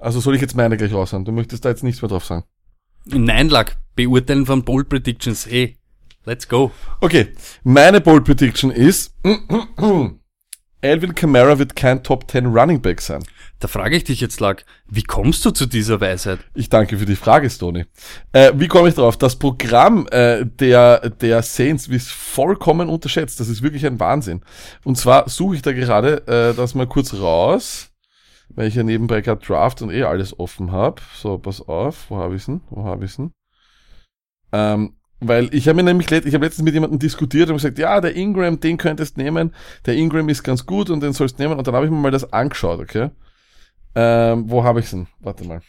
Also 0.00 0.20
soll 0.20 0.36
ich 0.36 0.40
jetzt 0.40 0.56
meine 0.56 0.76
gleich 0.76 0.92
raushauen? 0.92 1.24
Du 1.24 1.32
möchtest 1.32 1.64
da 1.64 1.70
jetzt 1.70 1.82
nichts 1.82 2.00
mehr 2.00 2.08
drauf 2.08 2.24
sagen. 2.24 2.44
Nein, 3.04 3.48
Lack, 3.48 3.76
beurteilen 3.96 4.46
von 4.46 4.64
Bold 4.64 4.88
Predictions, 4.88 5.46
eh. 5.46 5.76
Let's 6.28 6.46
go. 6.46 6.72
Okay, 7.00 7.32
meine 7.64 8.02
Bold 8.02 8.24
Prediction 8.24 8.70
ist, 8.70 9.16
Alvin 10.82 11.14
Kamara 11.14 11.58
wird 11.58 11.74
kein 11.74 12.02
Top 12.02 12.30
10 12.30 12.44
Running 12.44 12.82
Back 12.82 13.00
sein. 13.00 13.24
Da 13.60 13.66
frage 13.66 13.96
ich 13.96 14.04
dich 14.04 14.20
jetzt, 14.20 14.38
Lack, 14.38 14.66
wie 14.86 15.04
kommst 15.04 15.42
du 15.46 15.52
zu 15.52 15.64
dieser 15.64 16.02
Weisheit? 16.02 16.40
Ich 16.52 16.68
danke 16.68 16.98
für 16.98 17.06
die 17.06 17.16
Frage, 17.16 17.48
Stoney. 17.48 17.86
Äh, 18.32 18.52
wie 18.56 18.68
komme 18.68 18.90
ich 18.90 18.94
drauf? 18.94 19.16
Das 19.16 19.36
Programm 19.36 20.06
äh, 20.10 20.44
der, 20.44 21.08
der 21.08 21.40
Saints 21.40 21.88
ist 21.88 22.10
vollkommen 22.10 22.90
unterschätzt. 22.90 23.40
Das 23.40 23.48
ist 23.48 23.62
wirklich 23.62 23.86
ein 23.86 23.98
Wahnsinn. 23.98 24.42
Und 24.84 24.98
zwar 24.98 25.30
suche 25.30 25.54
ich 25.54 25.62
da 25.62 25.72
gerade 25.72 26.26
äh, 26.26 26.54
das 26.54 26.74
mal 26.74 26.86
kurz 26.86 27.14
raus, 27.14 27.88
weil 28.50 28.68
ich 28.68 28.74
ja 28.74 28.82
nebenbei 28.82 29.22
gerade 29.22 29.42
Draft 29.42 29.80
und 29.80 29.90
eh 29.90 30.02
alles 30.02 30.38
offen 30.38 30.72
habe. 30.72 31.00
So, 31.14 31.38
pass 31.38 31.66
auf, 31.66 32.10
wo 32.10 32.18
habe 32.18 32.36
ich 32.36 32.44
denn? 32.44 32.60
Wo 32.68 32.84
habe 32.84 33.06
ich 33.06 33.16
denn? 33.16 33.32
Ähm, 34.52 34.97
Weil 35.20 35.52
ich 35.52 35.66
habe 35.66 35.76
mir 35.76 35.82
nämlich 35.82 36.10
ich 36.10 36.34
habe 36.34 36.44
letztens 36.44 36.64
mit 36.64 36.74
jemandem 36.74 36.98
diskutiert 36.98 37.48
und 37.48 37.56
gesagt, 37.56 37.78
ja, 37.78 38.00
der 38.00 38.14
Ingram, 38.14 38.60
den 38.60 38.76
könntest 38.76 39.16
nehmen. 39.16 39.52
Der 39.84 39.94
Ingram 39.94 40.28
ist 40.28 40.44
ganz 40.44 40.64
gut 40.64 40.90
und 40.90 41.02
den 41.02 41.12
sollst 41.12 41.38
nehmen. 41.38 41.58
Und 41.58 41.66
dann 41.66 41.74
habe 41.74 41.86
ich 41.86 41.90
mir 41.90 41.98
mal 41.98 42.12
das 42.12 42.32
angeschaut, 42.32 42.78
okay? 42.78 43.10
Ähm, 43.94 44.44
wo 44.48 44.62
habe 44.62 44.80
ich's 44.80 44.90
denn? 44.90 45.08
Warte 45.20 45.44
mal. 45.44 45.60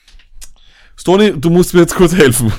Stony, 0.96 1.34
du 1.40 1.50
musst 1.50 1.74
mir 1.74 1.80
jetzt 1.82 1.96
kurz 1.96 2.16
helfen. 2.16 2.54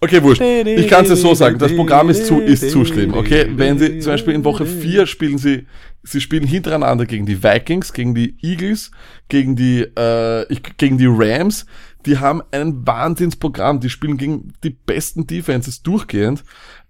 Okay, 0.00 0.22
wurscht. 0.22 0.42
Ich 0.42 0.88
kann 0.88 1.04
es 1.04 1.10
dir 1.10 1.16
so 1.16 1.34
sagen, 1.34 1.58
das 1.58 1.74
Programm 1.74 2.10
ist 2.10 2.26
zu, 2.26 2.40
ist 2.40 2.70
zu 2.70 2.84
schlimm, 2.84 3.14
okay? 3.14 3.46
Wenn 3.50 3.78
sie 3.78 3.98
zum 4.00 4.12
Beispiel 4.12 4.34
in 4.34 4.44
Woche 4.44 4.66
4 4.66 5.06
spielen 5.06 5.38
sie, 5.38 5.66
sie 6.02 6.20
spielen 6.20 6.46
hintereinander 6.46 7.06
gegen 7.06 7.26
die 7.26 7.42
Vikings, 7.42 7.92
gegen 7.92 8.14
die 8.14 8.36
Eagles, 8.42 8.90
gegen 9.28 9.56
die, 9.56 9.80
äh, 9.80 10.46
gegen 10.76 10.98
die 10.98 11.08
Rams, 11.08 11.66
die 12.04 12.18
haben 12.18 12.42
ein 12.50 12.86
Wahnsinnsprogramm, 12.86 13.80
die 13.80 13.90
spielen 13.90 14.16
gegen 14.16 14.52
die 14.62 14.70
besten 14.70 15.26
Defenses 15.26 15.82
durchgehend, 15.82 16.44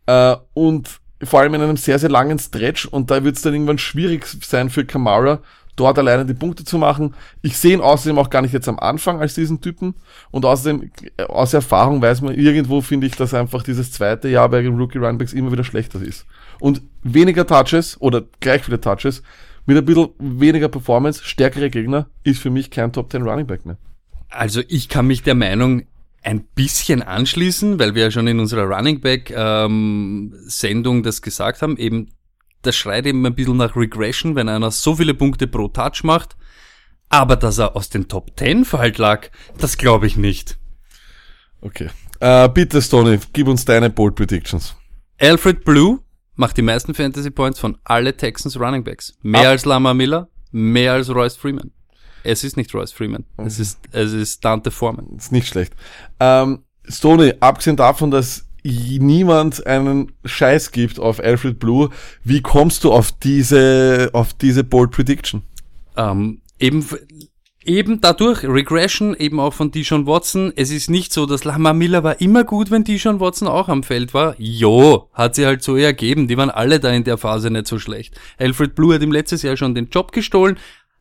äh, 0.06 0.36
und 0.54 1.00
vor 1.22 1.40
allem 1.40 1.54
in 1.54 1.62
einem 1.62 1.76
sehr, 1.76 1.98
sehr 1.98 2.10
langen 2.10 2.38
Stretch 2.38 2.86
und 2.86 3.10
da 3.10 3.24
wird 3.24 3.36
es 3.36 3.42
dann 3.42 3.54
irgendwann 3.54 3.78
schwierig 3.78 4.26
sein 4.44 4.68
für 4.68 4.84
Kamara, 4.84 5.40
dort 5.76 5.98
alleine 5.98 6.26
die 6.26 6.34
Punkte 6.34 6.64
zu 6.64 6.78
machen. 6.78 7.14
Ich 7.42 7.56
sehe 7.58 7.74
ihn 7.74 7.80
außerdem 7.80 8.18
auch 8.18 8.30
gar 8.30 8.42
nicht 8.42 8.52
jetzt 8.52 8.68
am 8.68 8.78
Anfang 8.78 9.20
als 9.20 9.34
diesen 9.34 9.60
Typen 9.60 9.94
und 10.30 10.44
außerdem 10.44 10.90
äh, 11.16 11.22
aus 11.24 11.54
Erfahrung 11.54 12.02
weiß 12.02 12.22
man 12.22 12.34
irgendwo 12.34 12.80
finde 12.80 13.06
ich, 13.06 13.16
dass 13.16 13.34
einfach 13.34 13.62
dieses 13.62 13.92
zweite 13.92 14.28
Jahr 14.28 14.48
bei 14.48 14.66
Rookie 14.66 14.98
Runbacks 14.98 15.32
immer 15.32 15.52
wieder 15.52 15.64
schlechter 15.64 16.00
ist. 16.00 16.26
Und 16.58 16.82
weniger 17.02 17.46
Touches 17.46 18.00
oder 18.00 18.22
gleich 18.40 18.62
viele 18.64 18.80
Touches 18.80 19.22
mit 19.66 19.76
ein 19.76 19.84
bisschen 19.84 20.08
weniger 20.18 20.68
Performance, 20.68 21.22
stärkere 21.24 21.70
Gegner 21.70 22.08
ist 22.22 22.40
für 22.40 22.50
mich 22.50 22.70
kein 22.70 22.92
Top 22.92 23.10
10 23.10 23.22
Running 23.22 23.46
Back 23.46 23.66
mehr. 23.66 23.76
Also 24.28 24.62
ich 24.68 24.88
kann 24.88 25.06
mich 25.06 25.22
der 25.22 25.34
Meinung 25.34 25.82
ein 26.22 26.44
bisschen 26.54 27.02
anschließen, 27.02 27.78
weil 27.78 27.94
wir 27.94 28.04
ja 28.04 28.10
schon 28.10 28.26
in 28.26 28.40
unserer 28.40 28.64
Running 28.64 29.00
Back 29.00 29.32
ähm, 29.34 30.34
Sendung 30.46 31.02
das 31.02 31.22
gesagt 31.22 31.62
haben. 31.62 31.76
Eben, 31.76 32.08
das 32.66 32.76
schreit 32.76 33.06
eben 33.06 33.24
ein 33.26 33.34
bisschen 33.34 33.56
nach 33.56 33.76
Regression, 33.76 34.34
wenn 34.34 34.48
einer 34.48 34.70
so 34.70 34.96
viele 34.96 35.14
Punkte 35.14 35.46
pro 35.46 35.68
Touch 35.68 36.02
macht. 36.04 36.36
Aber 37.08 37.36
dass 37.36 37.58
er 37.58 37.76
aus 37.76 37.88
den 37.88 38.08
Top 38.08 38.32
10 38.36 38.64
fällt 38.64 38.98
lag, 38.98 39.28
das 39.58 39.78
glaube 39.78 40.06
ich 40.06 40.16
nicht. 40.16 40.58
Okay. 41.60 41.88
Äh, 42.20 42.48
bitte 42.48 42.82
Stoney, 42.82 43.18
gib 43.32 43.46
uns 43.48 43.64
deine 43.64 43.90
Bold 43.90 44.14
Predictions. 44.16 44.74
Alfred 45.20 45.64
Blue 45.64 46.00
macht 46.34 46.56
die 46.56 46.62
meisten 46.62 46.94
Fantasy 46.94 47.30
Points 47.30 47.58
von 47.58 47.78
alle 47.84 48.16
Texans 48.16 48.58
Running 48.58 48.84
Backs. 48.84 49.16
Mehr 49.22 49.42
Ab- 49.42 49.46
als 49.48 49.64
Lama 49.64 49.94
Miller, 49.94 50.28
mehr 50.50 50.94
als 50.94 51.08
Royce 51.08 51.36
Freeman. 51.36 51.70
Es 52.24 52.42
ist 52.42 52.56
nicht 52.56 52.74
Royce 52.74 52.92
Freeman. 52.92 53.24
Es 53.36 53.58
ist, 53.60 53.78
es 53.92 54.12
ist 54.12 54.44
Dante 54.44 54.70
Foreman. 54.72 55.06
Ist 55.16 55.30
nicht 55.30 55.46
schlecht. 55.46 55.74
Ähm, 56.18 56.64
Stoney, 56.88 57.34
abgesehen 57.40 57.76
davon, 57.76 58.10
dass 58.10 58.45
niemand 58.66 59.66
einen 59.66 60.12
Scheiß 60.24 60.72
gibt 60.72 60.98
auf 60.98 61.20
Alfred 61.20 61.58
Blue, 61.58 61.90
wie 62.24 62.42
kommst 62.42 62.84
du 62.84 62.92
auf 62.92 63.12
diese, 63.12 64.10
auf 64.12 64.34
diese 64.34 64.64
Bold 64.64 64.90
Prediction? 64.90 65.42
Ähm, 65.96 66.40
eben, 66.58 66.84
eben 67.64 68.00
dadurch, 68.00 68.44
Regression, 68.44 69.14
eben 69.14 69.40
auch 69.40 69.54
von 69.54 69.70
Deshaun 69.70 70.06
Watson. 70.06 70.52
Es 70.56 70.70
ist 70.70 70.90
nicht 70.90 71.12
so, 71.12 71.26
dass 71.26 71.44
Lama 71.44 71.72
Miller 71.72 72.04
war 72.04 72.20
immer 72.20 72.44
gut, 72.44 72.70
wenn 72.70 72.84
Deshaun 72.84 73.20
Watson 73.20 73.48
auch 73.48 73.68
am 73.68 73.82
Feld 73.82 74.14
war. 74.14 74.34
Jo, 74.38 75.08
hat 75.12 75.34
sie 75.34 75.46
halt 75.46 75.62
so 75.62 75.76
ergeben. 75.76 76.28
Die 76.28 76.36
waren 76.36 76.50
alle 76.50 76.80
da 76.80 76.90
in 76.90 77.04
der 77.04 77.18
Phase 77.18 77.50
nicht 77.50 77.66
so 77.66 77.78
schlecht. 77.78 78.18
Alfred 78.38 78.74
Blue 78.74 78.94
hat 78.94 79.02
ihm 79.02 79.12
letztes 79.12 79.42
Jahr 79.42 79.56
schon 79.56 79.74
den 79.74 79.88
Job 79.88 80.12
gestohlen. 80.12 80.58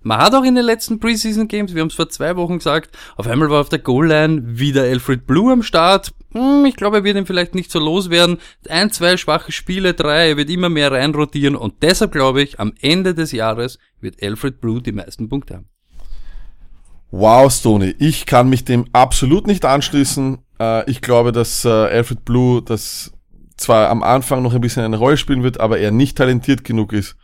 Man 0.08 0.20
hat 0.20 0.36
auch 0.36 0.44
in 0.44 0.54
den 0.54 0.66
letzten 0.66 1.00
Preseason 1.00 1.48
Games, 1.48 1.74
wir 1.74 1.82
haben 1.82 1.88
es 1.88 1.96
vor 1.96 2.10
zwei 2.10 2.36
Wochen 2.36 2.60
gesagt, 2.60 2.96
auf 3.16 3.26
einmal 3.26 3.50
war 3.50 3.60
auf 3.60 3.70
der 3.70 3.80
Goal-Line 3.80 4.60
wieder 4.60 4.84
Alfred 4.84 5.26
Blue 5.26 5.52
am 5.52 5.64
Start. 5.64 6.14
Hm, 6.32 6.64
ich 6.66 6.76
glaube, 6.76 6.98
er 6.98 7.04
wird 7.04 7.18
ihn 7.18 7.26
vielleicht 7.26 7.56
nicht 7.56 7.72
so 7.72 7.80
loswerden. 7.80 8.38
Ein, 8.70 8.92
zwei 8.92 9.18
schwache 9.18 9.52
Spiele, 9.52 9.96
drei, 9.96 10.30
er 10.30 10.38
wird 10.38 10.52
immer 10.52 10.70
mehr 10.70 10.92
reinrotieren 10.92 11.56
und 11.56 11.82
deshalb 11.82 12.12
glaube 12.12 12.44
ich, 12.44 12.60
am 12.60 12.74
Ende 12.82 13.16
des 13.16 13.32
Jahres 13.32 13.80
wird 14.00 14.22
Alfred 14.22 14.62
Blue 14.62 14.80
die 14.80 14.92
meisten 14.92 15.28
Punkte 15.28 15.56
haben. 15.56 15.70
Wow, 17.10 17.52
Stoney, 17.52 17.96
ich 17.98 18.28
kann 18.28 18.48
mich 18.48 18.64
dem 18.64 18.86
absolut 18.94 19.48
nicht 19.48 19.66
anschließen. 19.66 20.38
Äh, 20.60 20.88
ich 20.88 21.02
glaube, 21.02 21.32
dass 21.32 21.66
äh, 21.66 21.70
Alfred 21.70 22.24
Blue 22.26 22.62
das 22.62 23.12
zwar 23.58 23.90
am 23.90 24.04
Anfang 24.04 24.44
noch 24.44 24.54
ein 24.54 24.62
bisschen 24.62 24.84
eine 24.84 24.98
Rolle 24.98 25.18
spielen 25.18 25.42
wird, 25.42 25.60
aber 25.60 25.80
er 25.80 25.90
nicht 25.90 26.16
talentiert 26.16 26.64
genug 26.64 26.94
ist, 26.94 27.18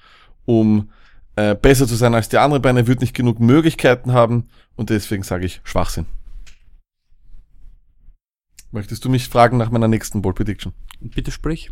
um 0.45 0.89
äh, 1.35 1.55
besser 1.55 1.87
zu 1.87 1.95
sein 1.95 2.15
als 2.15 2.29
die 2.29 2.37
anderen 2.37 2.61
beiden. 2.61 2.77
Er 2.77 2.87
wird 2.87 3.01
nicht 3.01 3.15
genug 3.15 3.39
Möglichkeiten 3.39 4.13
haben 4.13 4.49
und 4.75 4.89
deswegen 4.89 5.23
sage 5.23 5.45
ich 5.45 5.61
Schwachsinn. 5.63 6.05
Möchtest 8.71 9.03
du 9.03 9.09
mich 9.09 9.27
fragen 9.27 9.57
nach 9.57 9.69
meiner 9.69 9.87
nächsten 9.87 10.21
Bold 10.21 10.37
Prediction? 10.37 10.73
Bitte 11.01 11.31
sprich. 11.31 11.71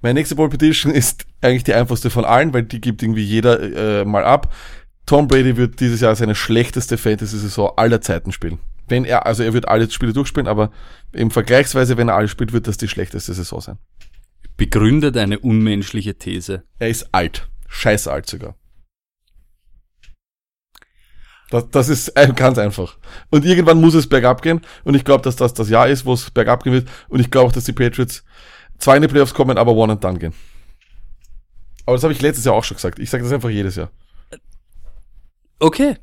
Meine 0.00 0.14
nächste 0.14 0.34
Bold 0.34 0.50
Prediction 0.50 0.90
ist 0.92 1.26
eigentlich 1.40 1.64
die 1.64 1.74
einfachste 1.74 2.10
von 2.10 2.24
allen, 2.24 2.52
weil 2.52 2.64
die 2.64 2.80
gibt 2.80 3.02
irgendwie 3.02 3.24
jeder 3.24 4.00
äh, 4.00 4.04
mal 4.04 4.24
ab. 4.24 4.52
Tom 5.06 5.28
Brady 5.28 5.56
wird 5.56 5.80
dieses 5.80 6.00
Jahr 6.00 6.14
seine 6.14 6.34
schlechteste 6.34 6.96
Fantasy-Saison 6.96 7.72
aller 7.76 8.00
Zeiten 8.00 8.32
spielen. 8.32 8.58
Wenn 8.88 9.04
er, 9.04 9.26
also 9.26 9.42
er 9.42 9.52
wird 9.52 9.68
alle 9.68 9.90
Spiele 9.90 10.12
durchspielen, 10.12 10.46
aber 10.46 10.70
im 11.12 11.30
Vergleichsweise, 11.30 11.96
wenn 11.96 12.08
er 12.08 12.16
alle 12.16 12.28
spielt, 12.28 12.52
wird 12.52 12.66
das 12.66 12.76
die 12.76 12.88
schlechteste 12.88 13.34
Saison 13.34 13.60
sein. 13.60 13.78
Begründet 14.56 15.16
eine 15.16 15.38
unmenschliche 15.38 16.14
These. 16.14 16.62
Er 16.78 16.88
ist 16.88 17.08
alt. 17.12 17.48
Scheiß 17.68 18.06
alt 18.06 18.28
sogar. 18.28 18.54
Das, 21.52 21.68
das 21.68 21.90
ist 21.90 22.08
äh, 22.16 22.32
ganz 22.34 22.56
einfach. 22.56 22.96
Und 23.28 23.44
irgendwann 23.44 23.78
muss 23.78 23.92
es 23.92 24.08
bergab 24.08 24.40
gehen. 24.40 24.62
Und 24.84 24.94
ich 24.94 25.04
glaube, 25.04 25.22
dass 25.22 25.36
das 25.36 25.52
das 25.52 25.68
Jahr 25.68 25.86
ist, 25.86 26.06
wo 26.06 26.14
es 26.14 26.30
bergab 26.30 26.64
gehen 26.64 26.72
wird. 26.72 26.88
Und 27.08 27.20
ich 27.20 27.30
glaube 27.30 27.48
auch, 27.48 27.52
dass 27.52 27.64
die 27.64 27.74
Patriots 27.74 28.24
zwar 28.78 28.96
in 28.96 29.02
die 29.02 29.08
Playoffs 29.08 29.34
kommen, 29.34 29.58
aber 29.58 29.72
one 29.72 29.92
and 29.92 30.02
done 30.02 30.18
gehen. 30.18 30.32
Aber 31.84 31.94
das 31.94 32.04
habe 32.04 32.14
ich 32.14 32.22
letztes 32.22 32.46
Jahr 32.46 32.54
auch 32.54 32.64
schon 32.64 32.78
gesagt. 32.78 32.98
Ich 32.98 33.10
sage 33.10 33.22
das 33.22 33.34
einfach 33.34 33.50
jedes 33.50 33.76
Jahr. 33.76 33.90
Okay. 35.58 35.98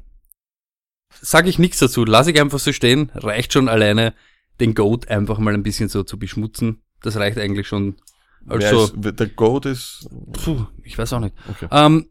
Sag 1.20 1.48
ich 1.48 1.58
nichts 1.58 1.80
dazu. 1.80 2.06
Lass 2.06 2.28
ich 2.28 2.40
einfach 2.40 2.60
so 2.60 2.72
stehen. 2.72 3.12
Reicht 3.16 3.52
schon 3.52 3.70
alleine, 3.70 4.14
den 4.60 4.76
Goat 4.76 5.08
einfach 5.08 5.40
mal 5.40 5.56
ein 5.56 5.64
bisschen 5.64 5.90
so 5.90 6.04
zu 6.04 6.20
beschmutzen. 6.20 6.84
Das 7.02 7.16
reicht 7.16 7.40
eigentlich 7.40 7.68
schon. 7.68 7.96
Also, 8.46 8.84
ist, 8.84 9.20
der 9.20 9.28
Goat 9.30 9.66
ist. 9.66 10.08
puh, 10.32 10.68
ich 10.84 10.96
weiß 10.96 11.12
auch 11.14 11.22
nicht. 11.22 11.36
Okay. 11.50 11.68
Ähm, 11.72 12.08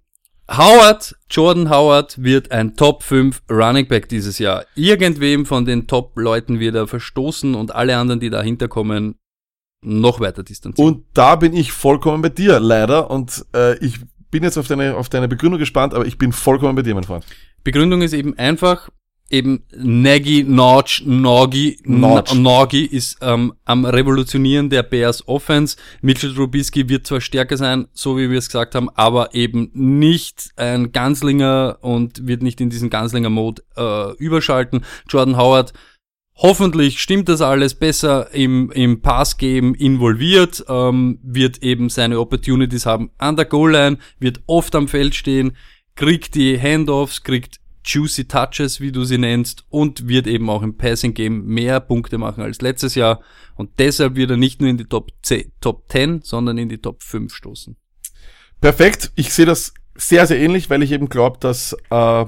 Howard, 0.51 1.15
Jordan 1.31 1.69
Howard 1.69 2.23
wird 2.23 2.51
ein 2.53 2.75
Top 2.75 3.03
5 3.03 3.43
Running 3.51 3.87
Back 3.87 4.09
dieses 4.09 4.39
Jahr. 4.39 4.65
Irgendwem 4.75 5.45
von 5.45 5.67
den 5.67 5.87
Top-Leuten 5.87 6.59
wird 6.59 6.75
er 6.75 6.87
verstoßen 6.87 7.55
und 7.55 7.75
alle 7.75 7.97
anderen, 7.99 8.19
die 8.19 8.31
dahinter 8.31 8.67
kommen, 8.67 9.17
noch 9.83 10.21
weiter 10.21 10.43
distanzieren. 10.43 10.95
Und 10.95 11.05
da 11.13 11.37
bin 11.37 11.53
ich 11.53 11.73
vollkommen 11.73 12.23
bei 12.23 12.31
dir, 12.31 12.61
leider. 12.61 13.11
Und 13.11 13.45
äh, 13.55 13.79
ich 13.85 14.01
bin 14.31 14.43
jetzt 14.43 14.57
auf 14.57 14.67
deine, 14.67 14.97
auf 14.97 15.11
deine 15.11 15.29
Begründung 15.29 15.59
gespannt, 15.59 15.93
aber 15.93 16.07
ich 16.07 16.17
bin 16.17 16.33
vollkommen 16.33 16.75
bei 16.75 16.83
dir, 16.83 16.95
mein 16.95 17.05
Freund. 17.05 17.27
Begründung 17.63 18.01
ist 18.01 18.15
eben 18.15 18.37
einfach, 18.39 18.89
eben 19.31 19.65
Nagy, 19.77 20.45
Notch, 20.45 21.03
Nagy, 21.05 21.79
Notch. 21.85 22.35
Nagy 22.35 22.85
ist 22.85 23.19
ähm, 23.21 23.53
am 23.65 23.85
Revolutionieren 23.85 24.71
der 24.71 24.83
Bears 24.83 25.27
Offense. 25.29 25.77
Mitchell 26.01 26.35
Trubisky 26.35 26.89
wird 26.89 27.07
zwar 27.07 27.21
stärker 27.21 27.57
sein, 27.57 27.89
so 27.93 28.17
wie 28.17 28.31
wir 28.31 28.39
es 28.39 28.49
gesagt 28.49 28.75
haben, 28.75 28.89
aber 28.95 29.35
eben 29.35 29.71
nicht 29.75 30.51
ein 30.57 30.93
Ganzlinger 30.93 31.79
und 31.81 32.27
wird 32.27 32.43
nicht 32.43 32.61
in 32.61 32.71
diesen 32.71 32.91
Ganzlinger-Mode 32.91 33.63
äh, 33.77 34.17
überschalten. 34.17 34.85
Jordan 35.09 35.37
Howard 35.37 35.73
Hoffentlich 36.41 37.01
stimmt 37.01 37.29
das 37.29 37.41
alles 37.41 37.75
besser 37.75 38.33
im, 38.33 38.71
im 38.71 39.03
Pass-Game 39.03 39.75
involviert, 39.75 40.65
ähm, 40.69 41.19
wird 41.25 41.65
eben 41.65 41.89
seine 41.89 42.21
Opportunities 42.21 42.87
haben 42.87 43.11
an 43.19 43.35
der 43.35 43.45
Goal-Line, 43.45 43.99
wird 44.21 44.41
oft 44.47 44.77
am 44.77 44.87
Feld 44.87 45.17
stehen, 45.17 45.57
kriegt 45.97 46.37
die 46.37 46.57
Handoffs, 46.57 47.25
kriegt 47.25 47.59
juicy 47.89 48.27
Touches, 48.27 48.81
wie 48.81 48.93
du 48.93 49.05
sie 49.05 49.19
nennst, 49.19 49.65
und 49.71 50.09
wird 50.09 50.27
eben 50.27 50.51
auch 50.51 50.63
im 50.63 50.77
Passing-Game 50.77 51.47
mehr 51.47 51.81
Punkte 51.81 52.19
machen 52.19 52.43
als 52.43 52.61
letztes 52.61 52.95
Jahr. 52.95 53.21
Und 53.57 53.71
deshalb 53.79 54.15
wird 54.15 54.31
er 54.31 54.37
nicht 54.37 54.61
nur 54.61 54.69
in 54.69 54.77
die 54.77 54.85
Top 54.85 55.11
10, 55.23 55.53
Top 55.61 55.91
10 55.91 56.21
sondern 56.23 56.59
in 56.59 56.69
die 56.69 56.79
Top 56.79 57.03
5 57.03 57.35
stoßen. 57.35 57.77
Perfekt. 58.61 59.11
Ich 59.15 59.33
sehe 59.33 59.47
das 59.47 59.73
sehr, 59.95 60.27
sehr 60.27 60.39
ähnlich, 60.39 60.69
weil 60.71 60.83
ich 60.83 60.93
eben 60.93 61.09
glaube, 61.09 61.39
dass 61.41 61.75
äh, 61.91 62.25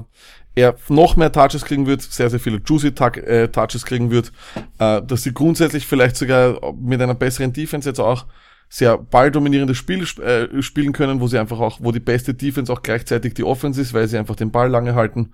er 0.55 0.75
noch 0.89 1.15
mehr 1.15 1.31
Touches 1.31 1.63
kriegen 1.63 1.85
wird, 1.85 2.01
sehr, 2.01 2.29
sehr 2.29 2.39
viele 2.39 2.61
Juicy 2.65 2.87
äh, 2.87 3.47
Touches 3.47 3.85
kriegen 3.85 4.11
wird, 4.11 4.31
äh, 4.79 5.01
dass 5.01 5.23
sie 5.23 5.33
grundsätzlich 5.33 5.85
vielleicht 5.85 6.17
sogar 6.17 6.73
mit 6.73 7.01
einer 7.01 7.15
besseren 7.15 7.53
Defense 7.53 7.87
jetzt 7.87 7.99
auch 7.99 8.25
sehr 8.73 8.97
balldominierendes 8.97 9.75
Spiel 9.77 10.03
sp- 10.07 10.23
äh, 10.23 10.61
spielen 10.63 10.93
können, 10.93 11.19
wo 11.19 11.27
sie 11.27 11.37
einfach 11.37 11.59
auch, 11.59 11.79
wo 11.81 11.91
die 11.91 11.99
beste 11.99 12.33
Defense 12.33 12.71
auch 12.71 12.81
gleichzeitig 12.81 13.33
die 13.33 13.43
Offense 13.43 13.81
ist, 13.81 13.93
weil 13.93 14.07
sie 14.07 14.17
einfach 14.17 14.37
den 14.37 14.49
Ball 14.49 14.69
lange 14.69 14.95
halten. 14.95 15.33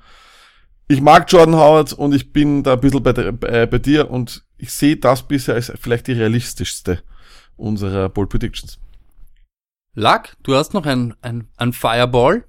Ich 0.87 1.01
mag 1.01 1.31
Jordan 1.31 1.55
Howard 1.55 1.93
und 1.93 2.15
ich 2.15 2.33
bin 2.33 2.63
da 2.63 2.73
ein 2.73 2.79
bisschen 2.79 3.03
bei, 3.03 3.13
der, 3.13 3.27
äh, 3.43 3.67
bei 3.67 3.77
dir 3.77 4.09
und 4.09 4.43
ich 4.57 4.73
sehe 4.73 4.97
das 4.97 5.27
bisher 5.27 5.53
als 5.53 5.71
vielleicht 5.79 6.07
die 6.07 6.13
realistischste 6.13 7.03
unserer 7.57 8.09
Bold 8.09 8.29
Predictions. 8.29 8.79
Luck, 9.93 10.35
du 10.41 10.55
hast 10.55 10.73
noch 10.73 10.87
ein, 10.87 11.13
ein, 11.21 11.47
ein 11.57 11.73
Fireball. 11.73 12.43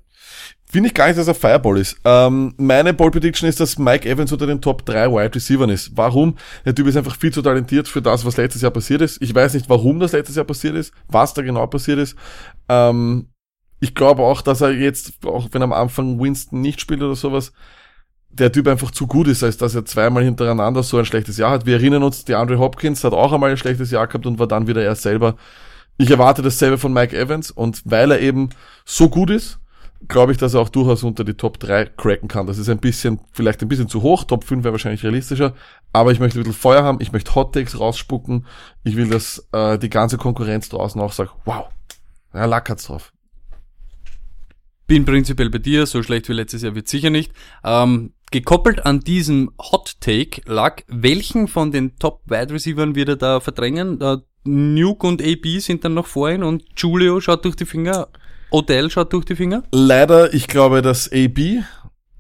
Finde 0.71 0.89
ich 0.89 0.95
gar 0.95 1.07
nicht, 1.07 1.19
dass 1.19 1.29
er 1.29 1.35
Fireball 1.35 1.79
ist. 1.79 1.97
Ähm, 2.05 2.53
meine 2.59 2.93
Ball 2.93 3.11
Prediction 3.11 3.49
ist, 3.49 3.59
dass 3.59 3.79
Mike 3.79 4.07
Evans 4.07 4.33
unter 4.33 4.47
den 4.47 4.61
Top 4.61 4.85
3 4.85 5.11
Wide 5.11 5.35
Receivers 5.35 5.71
ist. 5.71 5.97
Warum? 5.97 6.37
Der 6.67 6.75
Typ 6.75 6.87
ist 6.87 6.97
einfach 6.97 7.17
viel 7.17 7.33
zu 7.33 7.41
talentiert 7.41 7.89
für 7.89 8.03
das, 8.03 8.27
was 8.27 8.37
letztes 8.37 8.61
Jahr 8.61 8.71
passiert 8.71 9.01
ist. 9.01 9.23
Ich 9.23 9.35
weiß 9.35 9.55
nicht, 9.55 9.71
warum 9.71 9.99
das 9.99 10.13
letztes 10.13 10.37
Jahr 10.37 10.45
passiert 10.45 10.77
ist, 10.77 10.93
was 11.09 11.33
da 11.33 11.41
genau 11.41 11.67
passiert 11.67 11.99
ist. 11.99 12.17
Ähm, 12.69 13.29
ich 13.81 13.95
glaube 13.95 14.23
auch, 14.23 14.43
dass 14.43 14.61
er 14.61 14.73
jetzt, 14.73 15.25
auch 15.25 15.49
wenn 15.53 15.63
am 15.63 15.73
Anfang 15.73 16.21
Winston 16.21 16.61
nicht 16.61 16.83
spielt 16.83 17.01
oder 17.01 17.17
sowas, 17.17 17.53
der 18.29 18.53
Typ 18.53 18.69
einfach 18.69 18.91
zu 18.91 19.07
gut 19.07 19.27
ist, 19.29 19.43
als 19.43 19.57
dass 19.57 19.75
er 19.75 19.87
zweimal 19.87 20.23
hintereinander 20.23 20.83
so 20.83 20.99
ein 20.99 21.07
schlechtes 21.07 21.39
Jahr 21.39 21.53
hat. 21.53 21.65
Wir 21.65 21.77
erinnern 21.77 22.03
uns, 22.03 22.27
die 22.27 22.35
Andre 22.35 22.59
Hopkins 22.59 23.05
hat 23.05 23.15
auch 23.15 23.33
einmal 23.33 23.51
ein 23.51 23.57
schlechtes 23.57 23.91
Jahr 23.91 24.07
gehabt 24.07 24.27
und 24.27 24.39
war 24.39 24.47
dann 24.47 24.67
wieder 24.67 24.83
er 24.83 24.97
selber. 24.97 25.37
Ich 25.97 26.11
erwarte 26.11 26.43
dasselbe 26.43 26.77
von 26.77 26.93
Mike 26.93 27.17
Evans 27.17 27.51
und 27.51 27.81
weil 27.87 28.11
er 28.11 28.21
eben 28.21 28.51
so 28.85 29.09
gut 29.09 29.31
ist, 29.31 29.59
glaube 30.07 30.33
ich, 30.33 30.39
dass 30.39 30.55
er 30.55 30.61
auch 30.61 30.69
durchaus 30.69 31.03
unter 31.03 31.25
die 31.25 31.35
Top 31.35 31.59
3 31.59 31.87
cracken 31.97 32.29
kann. 32.29 32.47
Das 32.47 32.59
ist 32.59 32.69
ein 32.69 32.79
bisschen, 32.79 33.21
vielleicht 33.33 33.63
ein 33.63 33.69
bisschen 33.69 33.89
zu 33.89 34.03
hoch. 34.03 34.25
Top 34.25 34.45
5 34.45 34.63
wäre 34.63 34.73
wahrscheinlich 34.73 35.03
realistischer. 35.03 35.55
Aber 35.93 36.13
ich 36.13 36.21
möchte 36.21 36.39
ein 36.39 36.45
bisschen 36.45 36.59
Feuer 36.59 36.85
haben. 36.85 36.99
Ich 37.01 37.13
möchte 37.13 37.35
Hot 37.35 37.55
Takes 37.55 37.81
rausspucken. 37.81 38.47
Ich 38.85 38.97
will, 38.97 39.09
dass 39.09 39.49
äh, 39.53 39.79
die 39.79 39.91
ganze 39.91 40.17
Konkurrenz 40.17 40.69
draußen 40.69 41.01
auch 41.01 41.13
sagt, 41.13 41.33
wow, 41.45 41.67
ja, 42.33 42.45
Lack 42.45 42.71
hat's 42.71 42.85
drauf. 42.85 43.13
Bin 44.87 45.05
prinzipiell 45.05 45.51
bei 45.51 45.59
dir, 45.59 45.85
so 45.85 46.03
schlecht 46.03 46.29
wie 46.29 46.33
letztes 46.33 46.63
Jahr 46.63 46.75
wird 46.75 46.89
sicher 46.89 47.11
nicht. 47.11 47.33
Ähm, 47.65 48.15
gekoppelt 48.31 48.87
an 48.87 49.01
diesem 49.01 49.51
Hot 49.59 50.01
Take 50.01 50.43
lag, 50.47 50.83
welchen 50.87 51.49
von 51.49 51.73
den 51.73 51.97
Top 51.99 52.23
Wide 52.27 52.55
Receivers 52.55 52.95
wird 52.95 53.09
er 53.11 53.17
da 53.17 53.41
verdrängen? 53.41 54.01
Äh, 54.01 54.19
Nuke 54.45 55.07
und 55.07 55.21
AB 55.23 55.59
sind 55.59 55.85
dann 55.85 55.95
noch 55.95 56.07
vor 56.07 56.31
ihm 56.31 56.43
und 56.43 56.65
Julio 56.77 57.21
schaut 57.21 57.45
durch 57.45 57.57
die 57.57 57.67
Finger. 57.67 58.09
Odell 58.51 58.91
schaut 58.91 59.13
durch 59.13 59.25
die 59.25 59.37
Finger? 59.37 59.63
Leider, 59.73 60.33
ich 60.35 60.49
glaube, 60.49 60.83
dass 60.83 61.11
AB 61.13 61.39
mhm. 61.39 61.63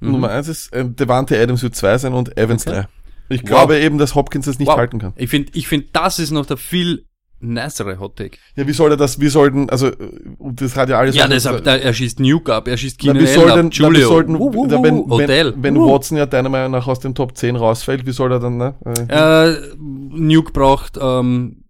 Nummer 0.01 0.31
eins 0.31 0.49
ist, 0.49 0.73
äh, 0.73 0.85
Devante 0.85 1.41
Adams 1.41 1.63
wird 1.63 1.75
zwei 1.75 1.97
sein 1.99 2.13
und 2.13 2.37
Evans 2.37 2.67
okay. 2.67 2.83
drei. 2.83 2.89
Ich 3.31 3.43
wow. 3.43 3.49
glaube 3.49 3.79
eben, 3.79 3.99
dass 3.99 4.15
Hopkins 4.15 4.47
das 4.47 4.59
nicht 4.59 4.69
wow. 4.69 4.77
halten 4.77 4.99
kann. 4.99 5.13
Ich 5.17 5.29
finde, 5.29 5.53
ich 5.55 5.69
finde, 5.69 5.89
das 5.93 6.19
ist 6.19 6.31
noch 6.31 6.47
der 6.47 6.57
viel 6.57 7.05
nicere 7.41 8.01
Hot 8.01 8.17
Take. 8.17 8.39
Ja, 8.57 8.67
wie 8.67 8.73
soll 8.73 8.91
er 8.91 8.97
das, 8.97 9.21
wie 9.21 9.29
sollten, 9.29 9.71
also, 9.71 9.91
das 10.39 10.77
hat 10.77 10.89
ja 10.89 10.99
alles... 10.99 11.15
Ja, 11.15 11.29
deshalb, 11.29 11.63
da, 11.65 11.77
er 11.77 11.93
schießt 11.93 12.21
Nuke 12.21 12.55
ab, 12.55 12.67
er 12.69 12.77
schießt 12.77 12.99
Keenan 12.99 13.23
na, 13.23 13.23
wie 13.23 13.33
soll 13.33 13.53
denn, 13.53 13.71
Julio. 13.71 13.91
Na, 13.91 13.99
wie 13.99 14.03
sollten, 14.03 14.35
uh, 14.35 14.51
uh, 14.53 14.65
uh, 14.65 14.83
wenn, 14.83 14.99
Odell. 15.03 15.55
wenn, 15.57 15.75
wenn. 15.75 15.83
Watson 15.83 16.17
ja 16.17 16.27
deiner 16.27 16.49
Meinung 16.49 16.73
nach 16.73 16.89
aus 16.89 17.01
den 17.01 17.15
Top 17.15 17.37
10 17.37 17.57
rausfällt, 17.57 18.07
wie 18.07 18.13
soll 18.13 18.33
er 18.33 18.41
dann, 18.41 18.57
ne? 18.57 18.75
Äh, 19.09 19.77
Nuke 19.79 20.53
braucht, 20.53 20.99
ähm, 21.01 21.65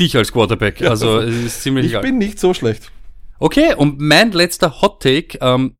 dich 0.00 0.16
als 0.16 0.32
Quarterback, 0.32 0.82
also, 0.82 1.20
es 1.20 1.34
ist 1.44 1.62
ziemlich 1.62 1.86
ich 1.86 1.92
egal. 1.92 2.04
Ich 2.04 2.10
bin 2.10 2.18
nicht 2.18 2.38
so 2.38 2.54
schlecht. 2.54 2.90
Okay, 3.38 3.74
und 3.74 4.00
mein 4.00 4.32
letzter 4.32 4.80
Hot 4.80 5.02
Take 5.02 5.38
ähm, 5.40 5.76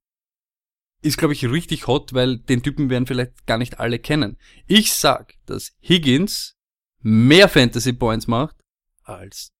ist, 1.03 1.16
glaube 1.19 1.35
ich, 1.35 1.45
richtig 1.49 1.87
hot, 1.87 2.12
weil 2.12 2.38
den 2.38 2.62
Typen 2.62 2.90
werden 2.90 3.07
vielleicht 3.07 3.47
gar 3.47 3.59
nicht 3.59 3.81
alle 3.81 3.99
kennen. 3.99 4.37
Ich 4.66 4.92
sag, 4.92 5.35
dass 5.47 5.73
Higgins 5.81 6.57
mehr 7.01 7.49
Fantasy 7.49 7.92
Points 7.92 8.27
macht 8.27 8.57
als 9.05 9.53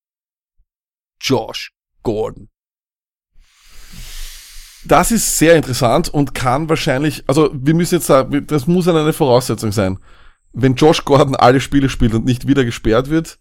Josh 1.21 1.73
Gordon. 2.03 2.49
Das 4.85 5.11
ist 5.11 5.39
sehr 5.39 5.57
interessant 5.57 6.09
und 6.09 6.35
kann 6.35 6.69
wahrscheinlich, 6.69 7.25
also 7.27 7.51
wir 7.53 7.75
müssen 7.75 7.97
jetzt 7.97 8.07
sagen, 8.07 8.47
das 8.47 8.67
muss 8.67 8.87
eine 8.87 9.13
Voraussetzung 9.13 9.73
sein. 9.73 9.99
Wenn 10.53 10.75
Josh 10.75 11.05
Gordon 11.05 11.35
alle 11.35 11.61
Spiele 11.61 11.89
spielt 11.89 12.15
und 12.15 12.25
nicht 12.25 12.47
wieder 12.47 12.65
gesperrt 12.65 13.11
wird, 13.11 13.39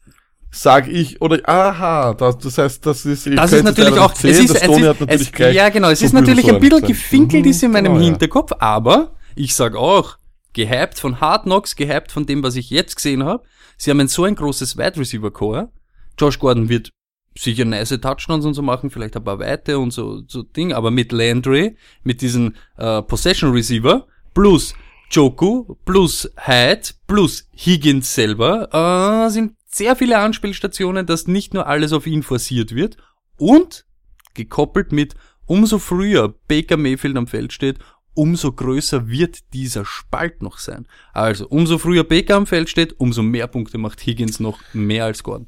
sag 0.52 0.88
ich, 0.88 1.22
oder 1.22 1.40
aha, 1.48 2.14
das, 2.14 2.38
das 2.38 2.58
heißt, 2.58 2.86
das 2.86 3.06
ist, 3.06 3.28
das 3.28 3.52
ist 3.52 3.64
natürlich 3.64 3.98
auch, 3.98 4.14
10, 4.14 4.30
es 4.30 4.40
ist, 4.40 4.56
es 4.56 5.22
ist, 5.22 5.40
es, 5.40 5.54
ja 5.54 5.70
genau, 5.70 5.90
es 5.90 6.02
ist 6.02 6.14
natürlich 6.14 6.50
ein 6.50 6.60
bisschen 6.60 6.82
gefinkelt 6.82 7.46
ist 7.46 7.64
in 7.64 7.72
meinem 7.72 7.94
genau, 7.94 8.06
Hinterkopf, 8.06 8.52
ja. 8.52 8.62
aber 8.62 9.16
ich 9.36 9.54
sag 9.54 9.76
auch, 9.76 10.18
gehypt 10.54 11.00
von 11.00 11.20
Hard 11.20 11.44
Knocks, 11.44 11.76
gehypt 11.76 12.12
von 12.12 12.26
dem, 12.26 12.42
was 12.44 12.56
ich 12.56 12.70
jetzt 12.70 12.96
gesehen 12.96 13.24
habe, 13.24 13.44
sie 13.78 13.92
haben 13.92 14.00
ein 14.00 14.08
so 14.08 14.24
ein 14.24 14.36
großes 14.36 14.78
Wide 14.78 14.98
Receiver 14.98 15.32
Core, 15.32 15.70
Josh 16.18 16.40
Gordon 16.40 16.70
wird 16.70 16.90
sicher 17.38 17.66
nice 17.66 17.90
Touchdowns 18.02 18.46
und 18.46 18.54
so 18.54 18.62
machen, 18.62 18.90
vielleicht 18.90 19.16
ein 19.18 19.24
paar 19.24 19.40
Weite 19.40 19.78
und 19.78 19.92
so, 19.92 20.24
so 20.28 20.44
Ding, 20.44 20.74
aber 20.74 20.92
mit 20.92 21.12
Landry, 21.12 21.76
mit 22.04 22.22
diesem 22.22 22.56
äh, 22.78 23.02
Possession 23.02 23.52
Receiver, 23.52 24.08
plus 24.34 24.74
Joku, 25.12 25.76
plus 25.86 26.32
Hyde, 26.38 26.90
plus 27.08 27.48
Higgins 27.56 28.14
selber, 28.14 29.26
äh, 29.28 29.30
sind 29.30 29.54
sehr 29.76 29.96
viele 29.96 30.20
Anspielstationen, 30.20 31.06
dass 31.06 31.28
nicht 31.28 31.54
nur 31.54 31.68
alles 31.68 31.92
auf 31.92 32.08
ihn 32.08 32.24
forciert 32.24 32.74
wird 32.74 32.98
und 33.38 33.86
gekoppelt 34.34 34.92
mit 34.92 35.16
umso 35.46 35.80
früher 35.80 36.34
Baker 36.48 36.78
Mayfield 36.78 37.18
am 37.18 37.28
Feld 37.28 37.52
steht, 37.52 37.80
umso 38.14 38.54
größer 38.54 39.10
wird 39.10 39.54
dieser 39.54 39.86
Spalt 39.86 40.42
noch 40.42 40.60
sein. 40.60 40.88
Also 41.14 41.48
umso 41.48 41.78
früher 41.78 42.06
Baker 42.06 42.36
am 42.36 42.48
Feld 42.48 42.70
steht, 42.70 43.00
umso 43.00 43.22
mehr 43.22 43.48
Punkte 43.48 43.78
macht 43.78 44.06
Higgins 44.06 44.40
noch 44.40 44.60
mehr 44.74 45.06
als 45.06 45.24
Gordon. 45.24 45.48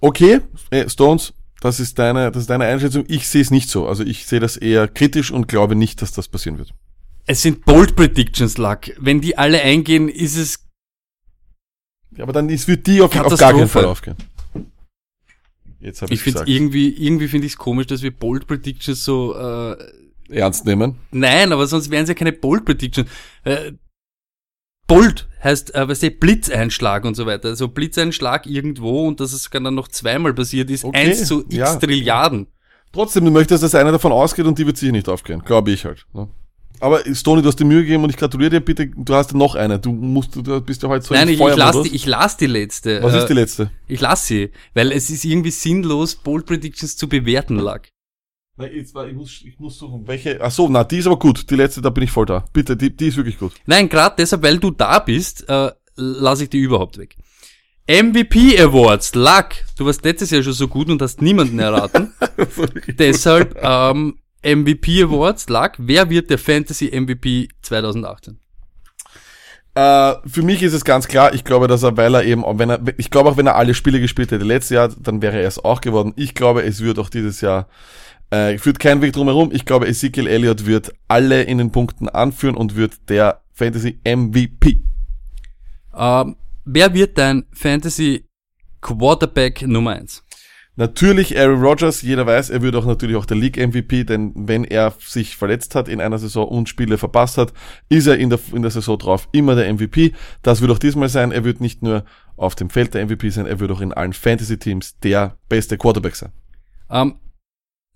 Okay, 0.00 0.40
äh, 0.70 0.88
Stones, 0.88 1.32
das 1.60 1.78
ist 1.78 1.98
deine, 2.00 2.32
das 2.32 2.42
ist 2.42 2.50
deine 2.50 2.64
Einschätzung. 2.64 3.04
Ich 3.06 3.28
sehe 3.28 3.42
es 3.42 3.52
nicht 3.52 3.70
so. 3.70 3.86
Also 3.86 4.02
ich 4.02 4.26
sehe 4.26 4.40
das 4.40 4.56
eher 4.56 4.88
kritisch 4.88 5.30
und 5.30 5.46
glaube 5.46 5.76
nicht, 5.76 6.02
dass 6.02 6.10
das 6.10 6.26
passieren 6.26 6.58
wird. 6.58 6.74
Es 7.26 7.42
sind 7.42 7.64
Bold 7.64 7.94
Predictions, 7.94 8.58
Luck. 8.58 8.90
Wenn 8.98 9.20
die 9.20 9.38
alle 9.38 9.60
eingehen, 9.60 10.08
ist 10.08 10.36
es 10.36 10.69
ja, 12.16 12.24
aber 12.24 12.32
dann 12.32 12.48
ist 12.48 12.64
für 12.64 12.76
die 12.76 13.00
auf, 13.00 13.14
auf 13.16 13.38
gar 13.38 13.52
keinen 13.52 13.68
Fall 13.68 13.84
aufgehen. 13.84 14.16
Jetzt 15.80 16.02
hab 16.02 16.10
ich 16.10 16.20
finde 16.20 16.42
irgendwie, 16.46 16.90
irgendwie 16.90 17.28
finde 17.28 17.46
ich 17.46 17.54
es 17.54 17.58
komisch, 17.58 17.86
dass 17.86 18.02
wir 18.02 18.10
Bold 18.10 18.46
Predictions 18.46 19.02
so 19.02 19.34
äh, 19.34 19.76
ernst 20.28 20.66
nehmen. 20.66 20.96
Nein, 21.10 21.52
aber 21.52 21.66
sonst 21.66 21.90
wären 21.90 22.02
es 22.02 22.08
ja 22.08 22.14
keine 22.14 22.32
Bold 22.32 22.64
Predictions. 22.66 23.08
Äh, 23.44 23.72
Bold 24.86 25.28
heißt, 25.42 25.74
äh, 25.74 25.88
weißt 25.88 26.02
du, 26.02 26.10
Blitzeinschlag 26.10 27.04
und 27.04 27.14
so 27.14 27.24
weiter. 27.24 27.48
Also 27.48 27.68
Blitzeinschlag 27.68 28.46
irgendwo 28.46 29.06
und 29.06 29.20
dass 29.20 29.32
es 29.32 29.44
sogar 29.44 29.62
dann 29.62 29.74
noch 29.74 29.88
zweimal 29.88 30.34
passiert 30.34 30.68
ist, 30.70 30.84
okay, 30.84 30.98
eins 30.98 31.26
zu 31.26 31.44
x 31.44 31.54
ja. 31.54 31.76
Trilliarden. 31.76 32.48
Trotzdem, 32.92 33.24
du 33.24 33.30
möchtest, 33.30 33.62
dass 33.62 33.74
einer 33.74 33.92
davon 33.92 34.10
ausgeht 34.10 34.46
und 34.46 34.58
die 34.58 34.66
wird 34.66 34.76
sicher 34.76 34.92
nicht 34.92 35.08
aufgehen. 35.08 35.42
Glaube 35.44 35.70
ich 35.70 35.84
halt. 35.84 36.06
Ne? 36.12 36.28
Aber 36.80 37.02
Stony, 37.14 37.42
du 37.42 37.48
hast 37.48 37.60
dir 37.60 37.66
Mühe 37.66 37.82
gegeben 37.82 38.04
und 38.04 38.10
ich 38.10 38.16
gratuliere 38.16 38.50
dir 38.50 38.60
bitte. 38.60 38.86
Du 38.86 39.14
hast 39.14 39.34
noch 39.34 39.54
eine. 39.54 39.78
Du 39.78 39.92
musst, 39.92 40.34
du 40.34 40.60
bist 40.62 40.82
ja 40.82 40.88
heute 40.88 41.06
so 41.06 41.14
Nein, 41.14 41.28
ich, 41.28 41.38
ich 41.38 41.56
lass 41.56 41.82
die, 41.82 41.94
ich 41.94 42.06
lass 42.06 42.36
die 42.38 42.46
letzte. 42.46 43.02
Was 43.02 43.14
ist 43.14 43.26
die 43.26 43.34
letzte? 43.34 43.70
Ich 43.86 44.00
lass 44.00 44.26
sie, 44.26 44.50
weil 44.74 44.90
es 44.92 45.10
ist 45.10 45.24
irgendwie 45.24 45.50
sinnlos, 45.50 46.16
Bold 46.16 46.46
Predictions 46.46 46.96
zu 46.96 47.08
bewerten 47.08 47.56
lag. 47.56 47.86
Nein, 48.56 48.70
jetzt 48.74 48.94
ich 48.94 49.14
muss, 49.14 49.42
ich 49.44 49.58
muss 49.58 49.78
suchen, 49.78 50.06
welche. 50.06 50.40
Ach 50.42 50.50
so, 50.50 50.68
na, 50.68 50.84
die 50.84 50.98
ist 50.98 51.06
aber 51.06 51.18
gut. 51.18 51.50
Die 51.50 51.56
letzte, 51.56 51.80
da 51.82 51.90
bin 51.90 52.04
ich 52.04 52.10
voll 52.10 52.26
da. 52.26 52.44
Bitte, 52.52 52.76
die, 52.76 52.94
die 52.94 53.08
ist 53.08 53.16
wirklich 53.16 53.38
gut. 53.38 53.52
Nein, 53.66 53.88
gerade 53.88 54.16
deshalb, 54.18 54.42
weil 54.42 54.58
du 54.58 54.70
da 54.70 54.98
bist, 54.98 55.48
äh, 55.48 55.70
lasse 55.96 56.44
ich 56.44 56.50
die 56.50 56.58
überhaupt 56.58 56.98
weg. 56.98 57.16
MVP 57.88 58.60
Awards, 58.60 59.14
Luck. 59.14 59.48
Du 59.76 59.84
warst 59.84 60.04
letztes 60.04 60.30
Jahr 60.30 60.42
schon 60.42 60.52
so 60.52 60.68
gut 60.68 60.88
und 60.88 61.02
hast 61.02 61.20
niemanden 61.20 61.58
erraten. 61.58 62.12
deshalb, 62.98 63.58
ähm, 63.60 64.19
MVP 64.42 65.02
Awards 65.02 65.48
lag. 65.48 65.74
Wer 65.78 66.10
wird 66.10 66.30
der 66.30 66.38
Fantasy 66.38 66.90
MVP 66.98 67.48
2018? 67.62 68.38
Äh, 69.74 70.14
für 70.26 70.42
mich 70.42 70.62
ist 70.62 70.72
es 70.72 70.84
ganz 70.84 71.06
klar, 71.06 71.32
ich 71.32 71.44
glaube, 71.44 71.68
dass 71.68 71.82
er, 71.82 71.96
weil 71.96 72.14
er 72.14 72.24
eben, 72.24 72.42
wenn 72.58 72.70
er, 72.70 72.80
ich 72.96 73.10
glaube 73.10 73.30
auch, 73.30 73.36
wenn 73.36 73.46
er 73.46 73.56
alle 73.56 73.74
Spiele 73.74 74.00
gespielt 74.00 74.32
hätte 74.32 74.44
letztes 74.44 74.70
Jahr, 74.70 74.88
dann 74.88 75.22
wäre 75.22 75.40
er 75.40 75.46
es 75.46 75.64
auch 75.64 75.80
geworden. 75.80 76.12
Ich 76.16 76.34
glaube, 76.34 76.62
es 76.64 76.80
wird 76.80 76.98
auch 76.98 77.08
dieses 77.08 77.40
Jahr, 77.40 77.68
äh, 78.30 78.58
führt 78.58 78.80
kein 78.80 79.00
Weg 79.00 79.12
drumherum. 79.12 79.50
Ich 79.52 79.64
glaube, 79.64 79.86
Ezekiel 79.86 80.26
Elliott 80.26 80.66
wird 80.66 80.92
alle 81.06 81.42
in 81.42 81.58
den 81.58 81.70
Punkten 81.70 82.08
anführen 82.08 82.56
und 82.56 82.74
wird 82.74 83.08
der 83.08 83.42
Fantasy 83.52 84.00
MVP. 84.04 84.82
Ähm, 85.96 86.36
wer 86.64 86.94
wird 86.94 87.16
dein 87.16 87.44
Fantasy 87.52 88.24
Quarterback 88.80 89.62
Nummer 89.62 89.92
eins? 89.92 90.24
Natürlich 90.80 91.38
Aaron 91.38 91.60
Rodgers, 91.60 92.00
jeder 92.00 92.24
weiß, 92.24 92.48
er 92.48 92.62
wird 92.62 92.74
auch 92.74 92.86
natürlich 92.86 93.14
auch 93.14 93.26
der 93.26 93.36
League 93.36 93.58
MVP, 93.58 94.04
denn 94.04 94.32
wenn 94.34 94.64
er 94.64 94.94
sich 94.98 95.36
verletzt 95.36 95.74
hat 95.74 95.90
in 95.90 96.00
einer 96.00 96.18
Saison 96.18 96.48
und 96.48 96.70
Spiele 96.70 96.96
verpasst 96.96 97.36
hat, 97.36 97.52
ist 97.90 98.06
er 98.06 98.16
in 98.16 98.30
der, 98.30 98.40
in 98.54 98.62
der 98.62 98.70
Saison 98.70 98.98
drauf 98.98 99.28
immer 99.32 99.54
der 99.56 99.70
MVP. 99.70 100.14
Das 100.40 100.62
wird 100.62 100.70
auch 100.70 100.78
diesmal 100.78 101.10
sein. 101.10 101.32
Er 101.32 101.44
wird 101.44 101.60
nicht 101.60 101.82
nur 101.82 102.06
auf 102.38 102.54
dem 102.54 102.70
Feld 102.70 102.94
der 102.94 103.04
MVP 103.04 103.28
sein, 103.28 103.44
er 103.44 103.60
wird 103.60 103.70
auch 103.72 103.82
in 103.82 103.92
allen 103.92 104.14
Fantasy-Teams 104.14 104.98
der 105.00 105.36
beste 105.50 105.76
Quarterback 105.76 106.16
sein. 106.16 106.32
Ähm, 106.88 107.16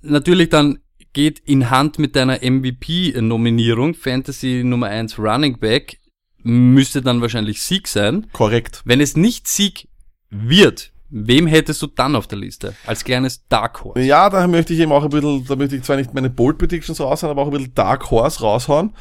natürlich 0.03 0.51
dann 0.51 0.81
geht 1.15 1.39
in 1.39 1.71
Hand 1.71 1.99
mit 1.99 2.15
deiner 2.15 2.41
MVP-Nominierung, 2.43 3.95
Fantasy 3.95 4.61
Nummer 4.63 4.89
1 4.89 5.19
Running 5.19 5.59
Back, 5.59 6.01
müsste 6.43 7.01
dann 7.01 7.23
wahrscheinlich 7.23 7.63
Sieg 7.63 7.89
sein. 7.89 8.27
Korrekt. 8.35 8.83
Wenn 8.85 9.01
es 9.01 9.17
nicht 9.17 9.49
Sieg 9.49 9.89
wird, 10.29 10.93
Wem 11.17 11.47
hättest 11.47 11.81
du 11.81 11.87
dann 11.87 12.17
auf 12.17 12.27
der 12.27 12.39
Liste? 12.39 12.75
Als 12.87 13.05
kleines 13.05 13.47
Dark 13.49 13.85
Horse? 13.85 14.01
Ja, 14.01 14.29
da 14.29 14.49
möchte 14.49 14.75
ich 14.75 14.81
eben 14.81 14.91
auch 14.91 15.05
ein 15.05 15.11
bisschen, 15.11 15.47
da 15.47 15.55
möchte 15.55 15.77
ich 15.77 15.85
zwar 15.85 15.95
nicht 15.95 16.13
meine 16.13 16.29
Bold 16.29 16.59
Predictions 16.59 17.01
raushauen, 17.01 17.31
aber 17.31 17.43
auch 17.43 17.47
ein 17.47 17.53
bisschen 17.53 17.73
Dark 17.75 18.11
Horse 18.11 18.41
raushauen. 18.41 18.95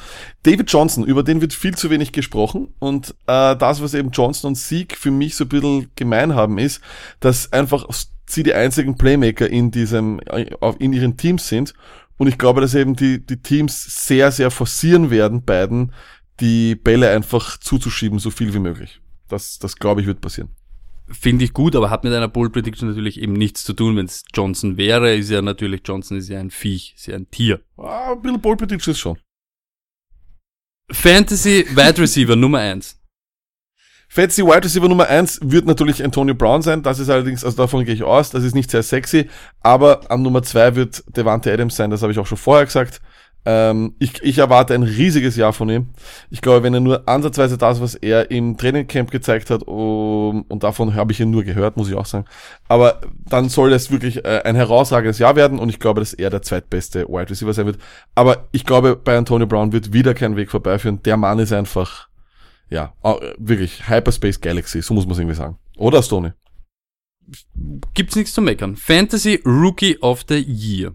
David 0.43 0.71
Johnson, 0.71 1.05
über 1.05 1.23
den 1.23 1.41
wird 1.41 1.53
viel 1.53 1.75
zu 1.75 1.89
wenig 1.89 2.11
gesprochen 2.11 2.67
und 2.77 3.15
äh, 3.25 3.55
das, 3.55 3.81
was 3.81 3.95
eben 3.95 4.11
Johnson 4.11 4.49
und 4.49 4.55
Sieg 4.55 4.95
für 4.95 5.09
mich 5.09 5.35
so 5.35 5.45
ein 5.45 5.49
bisschen 5.49 5.89
gemein 5.95 6.35
haben, 6.35 6.59
ist, 6.59 6.81
dass 7.19 7.51
einfach 7.51 7.87
sie 8.27 8.43
die 8.43 8.53
einzigen 8.53 8.95
Playmaker 8.95 9.49
in 9.49 9.71
diesem, 9.71 10.19
in 10.77 10.93
ihren 10.93 11.17
Teams 11.17 11.47
sind 11.47 11.73
Und 12.17 12.27
ich 12.27 12.37
glaube, 12.37 12.61
dass 12.61 12.75
eben 12.75 12.95
die, 12.95 13.25
die 13.25 13.41
Teams 13.41 14.05
sehr, 14.05 14.31
sehr 14.31 14.51
forcieren 14.51 15.09
werden, 15.09 15.43
beiden, 15.43 15.93
die 16.39 16.75
Bälle 16.75 17.09
einfach 17.09 17.57
zuzuschieben, 17.57 18.19
so 18.19 18.29
viel 18.29 18.53
wie 18.53 18.59
möglich. 18.59 19.01
Das, 19.29 19.57
das 19.57 19.77
glaube 19.77 20.01
ich, 20.01 20.07
wird 20.07 20.21
passieren. 20.21 20.49
Finde 21.13 21.45
ich 21.45 21.53
gut, 21.53 21.75
aber 21.75 21.89
hat 21.89 22.03
mit 22.03 22.13
einer 22.13 22.27
Bold 22.27 22.53
Prediction 22.53 22.89
natürlich 22.89 23.21
eben 23.21 23.33
nichts 23.33 23.63
zu 23.63 23.73
tun. 23.73 23.95
Wenn 23.95 24.05
es 24.05 24.23
Johnson 24.33 24.77
wäre, 24.77 25.15
ist 25.15 25.29
ja 25.29 25.41
natürlich, 25.41 25.81
Johnson 25.85 26.17
ist 26.17 26.29
ja 26.29 26.39
ein 26.39 26.49
Viech, 26.49 26.95
ist 26.97 27.07
ja 27.07 27.15
ein 27.15 27.29
Tier. 27.29 27.61
Ah, 27.77 28.13
ein 28.13 28.21
bisschen 28.21 28.41
Bold 28.41 28.59
Prediction 28.59 28.91
ist 28.91 28.99
schon. 28.99 29.17
Fantasy 30.91 31.65
Wide 31.69 32.01
Receiver 32.01 32.35
Nummer 32.35 32.59
eins. 32.59 32.99
Fantasy 34.09 34.43
Wide 34.43 34.63
Receiver 34.63 34.87
Nummer 34.87 35.07
eins 35.07 35.39
wird 35.41 35.65
natürlich 35.65 36.03
Antonio 36.03 36.35
Brown 36.35 36.61
sein. 36.61 36.83
Das 36.83 36.99
ist 36.99 37.09
allerdings, 37.09 37.43
also 37.43 37.57
davon 37.57 37.85
gehe 37.85 37.95
ich 37.95 38.03
aus, 38.03 38.29
das 38.29 38.43
ist 38.43 38.53
nicht 38.53 38.69
sehr 38.69 38.83
sexy. 38.83 39.29
Aber 39.61 40.11
an 40.11 40.21
Nummer 40.21 40.43
zwei 40.43 40.75
wird 40.75 41.03
Devante 41.15 41.51
Adams 41.51 41.75
sein, 41.75 41.89
das 41.89 42.01
habe 42.01 42.11
ich 42.11 42.19
auch 42.19 42.27
schon 42.27 42.37
vorher 42.37 42.65
gesagt. 42.65 43.01
Ähm, 43.45 43.95
ich, 43.99 44.21
ich 44.23 44.37
erwarte 44.37 44.73
ein 44.73 44.83
riesiges 44.83 45.35
Jahr 45.35 45.51
von 45.51 45.69
ihm. 45.69 45.89
Ich 46.29 46.41
glaube, 46.41 46.63
wenn 46.63 46.73
er 46.73 46.79
nur 46.79 47.07
ansatzweise 47.07 47.57
das, 47.57 47.81
was 47.81 47.95
er 47.95 48.31
im 48.31 48.57
Trainingcamp 48.57 49.11
gezeigt 49.11 49.49
hat, 49.49 49.63
um, 49.63 50.43
und 50.43 50.63
davon 50.63 50.95
habe 50.95 51.11
ich 51.11 51.19
ihn 51.19 51.31
nur 51.31 51.43
gehört, 51.43 51.75
muss 51.75 51.89
ich 51.89 51.95
auch 51.95 52.05
sagen, 52.05 52.25
aber 52.69 53.01
dann 53.25 53.49
soll 53.49 53.73
es 53.73 53.91
wirklich 53.91 54.23
äh, 54.23 54.41
ein 54.45 54.55
herausragendes 54.55 55.19
Jahr 55.19 55.35
werden 55.35 55.59
und 55.59 55.69
ich 55.69 55.79
glaube, 55.79 55.99
dass 55.99 56.13
er 56.13 56.29
der 56.29 56.41
zweitbeste 56.41 57.07
Wide 57.07 57.29
Receiver 57.29 57.53
sein 57.53 57.65
wird. 57.65 57.79
Aber 58.15 58.47
ich 58.51 58.65
glaube, 58.65 58.95
bei 58.95 59.17
Antonio 59.17 59.47
Brown 59.47 59.73
wird 59.73 59.91
wieder 59.91 60.13
kein 60.13 60.37
Weg 60.37 60.49
vorbeiführen. 60.49 61.03
Der 61.03 61.17
Mann 61.17 61.39
ist 61.39 61.51
einfach, 61.51 62.07
ja, 62.69 62.93
wirklich 63.37 63.89
Hyperspace 63.89 64.39
Galaxy, 64.39 64.81
so 64.81 64.93
muss 64.93 65.05
man 65.05 65.13
es 65.13 65.19
irgendwie 65.19 65.35
sagen. 65.35 65.57
Oder 65.77 66.01
Stoney? 66.01 66.31
Gibt's 67.93 68.15
nichts 68.15 68.33
zu 68.33 68.41
meckern. 68.41 68.75
Fantasy 68.75 69.41
Rookie 69.45 69.97
of 69.99 70.23
the 70.27 70.39
Year. 70.39 70.93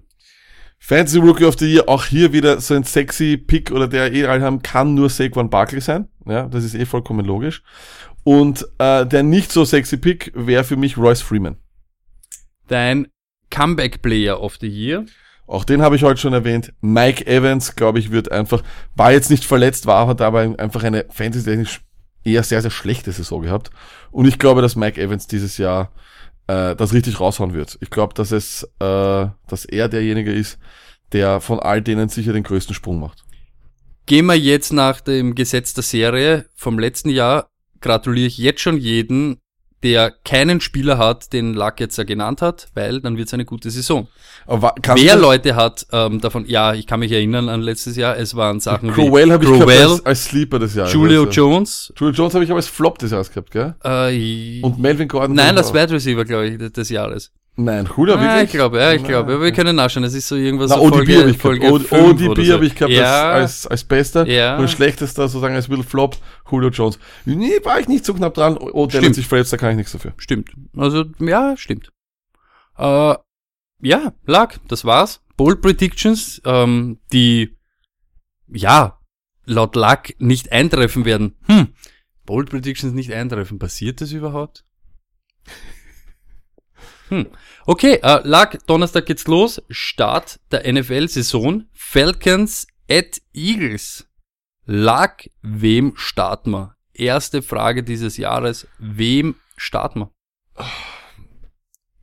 Fantasy 0.78 1.18
Rookie 1.18 1.44
of 1.44 1.58
the 1.58 1.70
Year, 1.70 1.88
auch 1.88 2.04
hier 2.04 2.32
wieder 2.32 2.60
so 2.60 2.74
ein 2.74 2.84
sexy 2.84 3.36
Pick 3.36 3.70
oder 3.70 3.88
der 3.88 4.12
eh 4.12 4.26
alle 4.26 4.42
haben, 4.42 4.62
kann 4.62 4.94
nur 4.94 5.10
Saquon 5.10 5.50
Barkley 5.50 5.80
sein. 5.80 6.08
Ja, 6.26 6.46
das 6.46 6.64
ist 6.64 6.74
eh 6.74 6.86
vollkommen 6.86 7.26
logisch. 7.26 7.62
Und 8.24 8.66
äh, 8.78 9.06
der 9.06 9.22
nicht 9.22 9.52
so 9.52 9.64
sexy 9.64 9.96
Pick 9.96 10.32
wäre 10.34 10.64
für 10.64 10.76
mich 10.76 10.96
Royce 10.96 11.22
Freeman. 11.22 11.56
Dein 12.68 13.08
Comeback 13.50 14.02
Player 14.02 14.40
of 14.40 14.56
the 14.60 14.68
Year. 14.68 15.04
Auch 15.46 15.64
den 15.64 15.80
habe 15.80 15.96
ich 15.96 16.02
heute 16.02 16.20
schon 16.20 16.34
erwähnt. 16.34 16.74
Mike 16.82 17.26
Evans, 17.26 17.74
glaube 17.74 17.98
ich, 17.98 18.10
wird 18.10 18.30
einfach, 18.30 18.62
war 18.94 19.12
jetzt 19.12 19.30
nicht 19.30 19.44
verletzt, 19.44 19.86
war, 19.86 20.06
hat 20.06 20.20
aber 20.20 20.54
einfach 20.58 20.84
eine 20.84 21.06
fantasy-technisch 21.08 21.80
eher 22.22 22.42
sehr, 22.42 22.60
sehr 22.60 22.70
schlechte 22.70 23.12
Saison 23.12 23.42
gehabt. 23.42 23.70
Und 24.10 24.26
ich 24.26 24.38
glaube, 24.38 24.60
dass 24.60 24.76
Mike 24.76 25.00
Evans 25.00 25.26
dieses 25.26 25.56
Jahr 25.56 25.90
äh, 26.48 26.74
das 26.74 26.92
richtig 26.92 27.20
raushauen 27.20 27.54
wird. 27.54 27.78
Ich 27.80 27.90
glaube, 27.90 28.14
dass 28.14 28.32
es, 28.32 28.64
äh, 28.80 29.26
dass 29.46 29.64
er 29.64 29.88
derjenige 29.88 30.32
ist, 30.32 30.58
der 31.12 31.40
von 31.40 31.60
all 31.60 31.80
denen 31.80 32.08
sicher 32.08 32.32
den 32.32 32.42
größten 32.42 32.74
Sprung 32.74 32.98
macht. 32.98 33.24
Gehen 34.06 34.26
wir 34.26 34.38
jetzt 34.38 34.72
nach 34.72 35.00
dem 35.00 35.34
Gesetz 35.34 35.74
der 35.74 35.84
Serie 35.84 36.46
vom 36.54 36.78
letzten 36.78 37.10
Jahr. 37.10 37.50
Gratuliere 37.80 38.26
ich 38.26 38.38
jetzt 38.38 38.60
schon 38.60 38.78
jeden, 38.78 39.40
der 39.82 40.10
keinen 40.24 40.60
Spieler 40.60 40.98
hat, 40.98 41.32
den 41.32 41.54
Luck 41.54 41.78
jetzt 41.78 41.96
ja 41.98 42.04
genannt 42.04 42.42
hat, 42.42 42.68
weil 42.74 43.00
dann 43.00 43.16
wird 43.16 43.28
es 43.28 43.34
eine 43.34 43.44
gute 43.44 43.70
Saison. 43.70 44.08
Aber 44.46 44.74
Wer 44.94 45.16
Leute 45.16 45.54
hat 45.54 45.86
ähm, 45.92 46.20
davon, 46.20 46.46
ja, 46.46 46.74
ich 46.74 46.86
kann 46.86 47.00
mich 47.00 47.12
erinnern 47.12 47.48
an 47.48 47.60
letztes 47.60 47.96
Jahr, 47.96 48.16
es 48.16 48.34
waren 48.34 48.60
Sachen 48.60 48.92
Crowell 48.92 49.28
wie 49.28 49.32
habe 49.32 49.44
ich 49.44 49.50
gehabt 49.50 49.70
als, 49.70 50.06
als 50.06 50.24
Sleeper 50.24 50.58
des 50.58 50.74
Jahres. 50.74 50.92
Julio 50.92 51.26
also. 51.26 51.32
Jones. 51.32 51.92
Julio 51.96 52.14
Jones 52.14 52.34
habe 52.34 52.44
ich 52.44 52.50
aber 52.50 52.58
als 52.58 52.68
Flop 52.68 52.98
des 52.98 53.10
Jahres 53.10 53.30
gehabt, 53.30 53.50
gell? 53.50 53.74
Äh, 53.84 54.60
Und 54.62 54.78
Melvin 54.78 55.08
Gordon. 55.08 55.36
nein, 55.36 55.56
auch. 55.58 55.74
Wide 55.74 55.92
Receiver, 55.92 56.24
glaube 56.24 56.48
ich, 56.48 56.72
des 56.72 56.88
Jahres. 56.88 57.30
Nein, 57.60 57.88
Julio 57.96 58.14
Ja, 58.14 58.20
wirklich? 58.22 58.44
ich 58.44 58.50
glaube, 58.52 58.78
ja, 58.78 58.92
ich 58.92 59.02
glaube. 59.02 59.32
Aber 59.34 59.42
wir 59.42 59.50
können 59.50 59.74
nachschauen. 59.74 60.04
Das 60.04 60.14
ist 60.14 60.28
so 60.28 60.36
irgendwas 60.36 60.70
Na, 60.70 60.76
so 60.76 60.82
ODB 60.82 60.94
habe 60.94 61.02
ich 61.02 61.16
gehabt. 61.16 61.40
Folge 61.40 61.66
O- 61.72 61.78
5 61.80 61.92
oder 61.92 62.30
ODB 62.30 62.44
so. 62.46 62.52
habe 62.54 62.66
ich 62.66 62.74
gehabt 62.76 62.92
ja, 62.92 63.32
als, 63.32 63.66
als, 63.66 63.66
als 63.66 63.84
bester. 63.84 64.26
Ja. 64.28 64.56
Und 64.58 64.70
schlechtester 64.70 65.26
sozusagen 65.26 65.56
als 65.56 65.66
Little 65.66 65.82
Flop, 65.82 66.16
Julio 66.48 66.68
Jones. 66.70 67.00
Nee, 67.24 67.58
war 67.64 67.80
ich 67.80 67.88
nicht 67.88 68.04
so 68.04 68.14
knapp 68.14 68.34
dran. 68.34 68.56
Odell 68.58 68.98
hat 68.98 69.02
Stimmt. 69.02 69.14
sich 69.16 69.26
verletzt, 69.26 69.52
da 69.52 69.56
kann 69.56 69.70
ich 69.72 69.76
nichts 69.76 69.90
dafür. 69.90 70.12
Stimmt. 70.18 70.50
Also, 70.76 71.04
ja, 71.18 71.56
stimmt. 71.56 71.90
Äh, 72.76 73.14
ja, 73.82 74.12
lag, 74.24 74.54
das 74.68 74.84
war's. 74.84 75.20
Bold 75.36 75.60
Predictions, 75.60 76.40
ähm, 76.44 77.00
die, 77.12 77.56
ja, 78.46 79.00
laut 79.46 79.74
Luck 79.74 80.14
nicht 80.20 80.52
eintreffen 80.52 81.04
werden. 81.04 81.34
Hm, 81.46 81.68
Bold 82.24 82.50
Predictions 82.50 82.92
nicht 82.94 83.12
eintreffen. 83.12 83.58
Passiert 83.58 84.00
das 84.00 84.12
überhaupt? 84.12 84.64
Hm. 87.08 87.26
Okay, 87.66 88.00
äh, 88.02 88.20
Luck, 88.24 88.58
Donnerstag 88.66 89.06
geht's 89.06 89.26
los. 89.26 89.62
Start 89.70 90.40
der 90.50 90.70
NFL-Saison. 90.70 91.64
Falcons 91.72 92.66
at 92.90 93.20
Eagles. 93.34 94.06
Luck, 94.66 95.28
wem 95.42 95.94
starten 95.96 96.50
wir? 96.50 96.74
Erste 96.92 97.42
Frage 97.42 97.82
dieses 97.82 98.16
Jahres. 98.16 98.66
Wem 98.78 99.36
starten 99.56 100.00
wir? 100.00 100.10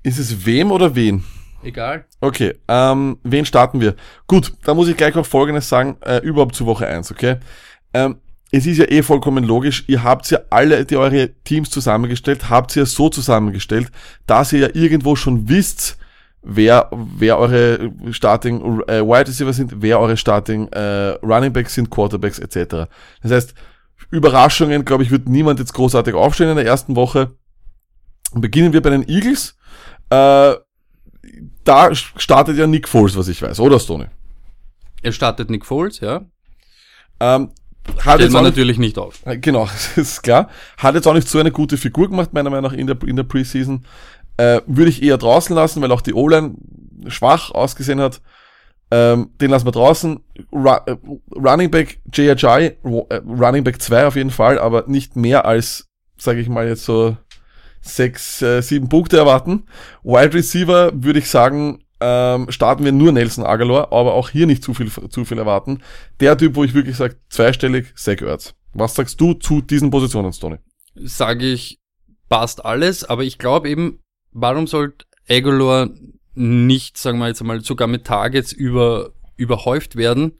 Ist 0.04 0.18
es 0.18 0.46
wem 0.46 0.72
oder 0.72 0.96
wen? 0.96 1.24
Egal. 1.63 2.06
Okay, 2.22 2.56
ähm, 2.68 3.18
wen 3.24 3.46
starten 3.46 3.82
wir? 3.82 3.96
Gut, 4.28 4.54
da 4.63 4.74
muss 4.74 4.88
ich 4.88 4.96
gleich 4.96 5.15
auch 5.15 5.26
Folgendes 5.26 5.68
sagen, 5.68 5.98
äh, 6.02 6.20
überhaupt 6.20 6.56
zu 6.56 6.65
Woche 6.65 6.88
1, 6.88 7.12
okay? 7.12 7.38
Ähm, 7.94 8.20
es 8.56 8.65
ist 8.65 8.78
ja 8.78 8.86
eh 8.86 9.04
vollkommen 9.04 9.44
logisch, 9.44 9.84
ihr 9.88 10.04
habt 10.04 10.30
ja 10.32 10.39
alle, 10.50 10.86
die 10.86 10.96
eure 10.96 11.30
Teams 11.44 11.70
zusammengestellt, 11.70 12.50
habt 12.50 12.76
ihr 12.76 12.84
ja 12.84 12.86
so 12.86 13.10
zusammengestellt, 13.10 13.91
dass 14.28 14.54
ihr 14.54 14.60
ja 14.60 14.70
irgendwo 14.74 15.15
schon 15.15 15.50
wisst, 15.50 15.98
wer, 16.41 16.89
wer 16.91 17.38
eure 17.38 17.91
Starting 18.12 18.82
äh, 18.88 19.02
Wide 19.02 19.28
Receiver 19.28 19.52
sind, 19.52 19.82
wer 19.82 20.00
eure 20.00 20.15
Starting 20.15 20.70
äh, 20.70 21.18
Running 21.22 21.52
Backs 21.52 21.74
sind, 21.74 21.89
Quarterbacks 21.89 22.39
etc. 22.39 22.88
Das 23.22 23.32
heißt, 23.32 23.54
Überraschungen, 24.12 24.86
glaube 24.86 25.04
ich, 25.04 25.12
wird 25.12 25.28
niemand 25.28 25.60
jetzt 25.60 25.74
großartig 25.74 26.13
aufstehen 26.13 26.50
in 26.50 26.56
der 26.56 26.65
ersten 26.65 26.96
Woche. 26.96 27.36
Beginnen 28.34 28.72
wir 28.72 28.82
bei 28.82 28.91
den 28.91 29.08
Eagles. 29.08 29.58
Äh, 30.10 30.54
da 31.63 31.94
startet 31.94 32.58
ja 32.58 32.68
Nick 32.68 32.88
Foles, 32.88 33.18
was 33.18 33.28
ich 33.28 33.41
weiß, 33.41 33.60
oder 33.60 33.80
Stoney? 33.80 34.08
Er 35.02 35.12
startet 35.12 35.50
Nick 35.50 35.65
Foles, 35.65 36.00
ja. 36.00 36.22
Ähm, 37.20 37.50
hat 37.88 38.02
Stellt 38.02 38.21
jetzt 38.21 38.30
auch 38.32 38.34
man 38.34 38.43
nicht, 38.43 38.52
natürlich 38.54 38.78
nicht 38.78 38.98
auf. 38.98 39.21
äh, 39.26 39.38
genau, 39.38 39.69
ist 39.95 40.24
klar. 40.24 40.50
Hat 40.78 40.95
jetzt 40.95 41.08
auch 41.08 41.13
nicht 41.13 41.30
so 41.30 41.39
eine 41.39 41.52
gute 41.52 41.78
Figur 41.78 42.10
gemacht, 42.10 42.34
meiner 42.34 42.50
Meinung 42.50 42.71
nach, 42.71 42.78
in 42.78 42.88
der, 42.88 42.98
in 43.06 43.15
der 43.15 43.24
Preseason. 43.24 43.86
Äh, 44.38 44.62
würde 44.65 44.89
ich 44.89 45.02
eher 45.02 45.17
draußen 45.17 45.56
lassen, 45.56 45.82
weil 45.82 45.91
auch 45.91 46.02
die 46.02 46.13
O-Line 46.13 46.56
schwach 47.08 47.52
ausgesehen 47.52 48.02
hat. 48.02 48.21
Ähm, 48.91 49.32
den 49.41 49.50
lassen 49.50 49.65
wir 49.65 49.71
draußen. 49.71 50.19
Ru 50.52 50.69
äh, 50.69 50.98
Running 51.36 51.71
Back 51.71 52.00
JHI, 52.13 52.78
äh, 52.84 53.15
Running 53.26 53.63
Back 53.63 53.82
2 53.82 54.08
auf 54.08 54.15
jeden 54.15 54.30
Fall, 54.30 54.60
aber 54.60 54.86
nicht 54.88 55.15
mehr 55.15 55.45
als, 55.45 55.88
sage 56.17 56.39
ich 56.39 56.50
mal 56.50 56.67
jetzt 56.67 56.86
so, 56.86 57.17
sechs, 57.82 58.41
äh, 58.41 58.62
sieben 58.62 58.89
Punkte 58.89 59.17
erwarten. 59.17 59.63
Wide 60.04 60.34
Receiver 60.34 60.91
würde 60.93 61.19
ich 61.19 61.30
sagen, 61.30 61.85
ähm, 62.01 62.51
starten 62.51 62.84
wir 62.84 62.91
nur 62.91 63.12
Nelson 63.12 63.45
Aguilar, 63.45 63.91
aber 63.91 64.13
auch 64.13 64.29
hier 64.29 64.47
nicht 64.47 64.63
zu 64.63 64.73
viel, 64.73 64.91
zu 64.91 65.25
viel 65.25 65.38
erwarten. 65.38 65.81
Der 66.19 66.38
Typ, 66.38 66.55
wo 66.55 66.63
ich 66.63 66.73
wirklich 66.73 66.97
sage, 66.97 67.17
zweistellig, 67.29 67.93
Zach 67.95 68.21
Ertz. 68.21 68.53
Was 68.73 68.95
sagst 68.95 69.19
du 69.21 69.34
zu 69.34 69.62
diesen 69.62 69.89
Positionen, 69.89 70.34
Stoney? 70.34 70.58
Sage 70.95 71.45
ich, 71.45 71.79
passt 72.29 72.65
alles, 72.65 73.03
aber 73.03 73.23
ich 73.23 73.38
glaube 73.38 73.69
eben, 73.69 73.99
warum 74.31 74.67
sollte 74.67 75.05
Aguilar 75.29 75.89
nicht, 76.34 76.97
sagen 76.97 77.19
wir 77.19 77.27
jetzt 77.27 77.41
einmal, 77.41 77.62
sogar 77.62 77.88
mit 77.88 78.05
Targets 78.05 78.51
über, 78.51 79.12
überhäuft 79.38 79.95
werden? 79.95 80.34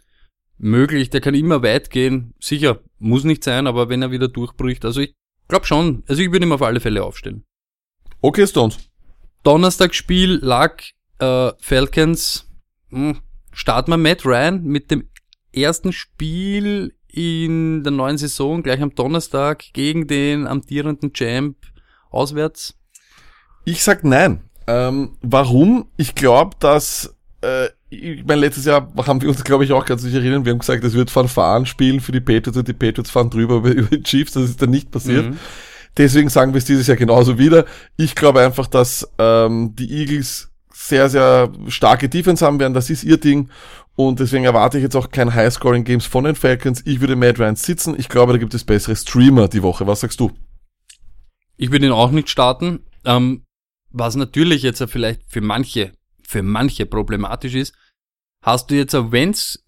Möglich, 0.58 1.10
der 1.10 1.22
kann 1.22 1.36
immer 1.36 1.64
weit 1.64 1.90
gehen. 1.90 2.34
Sicher, 2.40 2.80
muss 3.00 3.24
nicht 3.24 3.44
sein, 3.44 3.68
aber 3.68 3.90
wenn 3.90 4.02
er 4.02 4.12
wieder 4.12 4.28
durchbricht, 4.28 4.86
also 4.86 5.02
ich 5.02 5.14
glaube 5.48 5.66
schon, 5.66 6.04
also 6.08 6.22
ich 6.22 6.32
würde 6.32 6.46
ihm 6.46 6.52
auf 6.52 6.62
alle 6.62 6.80
Fälle 6.80 7.04
aufstellen. 7.04 7.44
Okay, 8.22 8.48
Stones. 8.48 8.78
Donnerstagsspiel 9.44 10.40
lag 10.42 10.82
äh, 11.20 11.52
Falcons. 11.60 12.50
Hm, 12.90 13.20
starten 13.52 13.92
wir 13.92 13.98
Matt 13.98 14.26
Ryan 14.26 14.64
mit 14.64 14.92
dem 14.92 15.10
ersten 15.54 15.94
Spiel 15.94 16.94
in 17.08 17.84
der 17.84 17.92
neuen 17.92 18.18
Saison 18.18 18.62
gleich 18.62 18.82
am 18.82 18.94
Donnerstag 18.94 19.64
gegen 19.74 20.08
den 20.08 20.48
amtierenden 20.48 21.14
Champ 21.14 21.56
auswärts. 22.10 22.76
Ich 23.64 23.84
sag 23.84 24.04
nein. 24.04 24.42
Ähm, 24.68 25.18
warum? 25.22 25.88
Ich 25.96 26.16
glaube, 26.16 26.56
dass 26.60 27.16
äh, 27.42 27.68
ich 27.90 28.26
mein, 28.26 28.40
letztes 28.40 28.66
Jahr 28.66 28.92
haben 29.06 29.22
wir 29.22 29.30
uns, 29.30 29.44
glaube 29.44 29.64
ich, 29.64 29.72
auch 29.72 29.86
ganz 29.86 30.02
sicher 30.02 30.18
erinnern, 30.18 30.44
wir 30.44 30.52
haben 30.52 30.60
gesagt, 30.60 30.84
es 30.84 30.94
wird 30.94 31.12
Fanfaren 31.12 31.66
spielen 31.66 32.00
für 32.00 32.12
die 32.12 32.20
Patriots 32.20 32.58
und 32.58 32.68
die 32.68 32.74
Patriots 32.74 33.12
fahren 33.12 33.30
drüber 33.30 33.56
über, 33.56 33.70
über 33.72 33.98
die 33.98 34.04
Chiefs, 34.04 34.34
das 34.34 34.46
ist 34.46 34.62
dann 34.62 34.72
nicht 34.72 34.92
passiert. 34.92 35.30
Mhm. 35.30 35.38
Deswegen 35.98 36.30
sagen 36.30 36.54
wir 36.54 36.58
es 36.58 36.66
dieses 36.66 36.88
Jahr 36.88 36.98
genauso 36.98 37.38
wieder. 37.38 37.66
Ich 37.96 38.16
glaube 38.16 38.42
einfach, 38.42 38.68
dass 38.68 39.08
ähm, 39.18 39.76
die 39.76 39.90
Eagles 40.02 40.52
sehr, 40.88 41.10
sehr 41.10 41.52
starke 41.68 42.10
Defense 42.10 42.46
haben 42.46 42.60
werden. 42.60 42.74
Das 42.74 42.90
ist 42.90 43.04
ihr 43.04 43.18
Ding. 43.18 43.50
Und 43.96 44.20
deswegen 44.20 44.44
erwarte 44.44 44.78
ich 44.78 44.84
jetzt 44.84 44.96
auch 44.96 45.10
kein 45.10 45.34
High-Scoring-Games 45.34 46.06
von 46.06 46.26
den 46.26 46.36
Falcons. 46.36 46.82
Ich 46.86 47.00
würde 47.00 47.16
Matt 47.16 47.40
Ryan 47.40 47.56
sitzen. 47.56 47.96
Ich 47.98 48.10
glaube, 48.10 48.34
da 48.34 48.40
gibt 48.40 48.54
es 48.54 48.64
bessere 48.66 48.96
Streamer 48.96 49.48
die 49.48 49.64
Woche. 49.64 49.88
Was 49.88 50.02
sagst 50.02 50.20
du? 50.20 50.32
Ich 51.58 51.72
würde 51.72 51.86
ihn 51.86 51.94
auch 51.94 52.12
nicht 52.12 52.30
starten. 52.30 52.80
Ähm, 53.06 53.46
was 53.92 54.16
natürlich 54.16 54.64
jetzt 54.64 54.84
vielleicht 54.90 55.22
für 55.28 55.42
manche, 55.42 55.94
für 56.28 56.44
manche 56.44 56.86
problematisch 56.86 57.56
ist, 57.56 57.74
Hast 58.46 58.70
du 58.70 58.76
jetzt 58.76 58.94
ein 58.94 59.12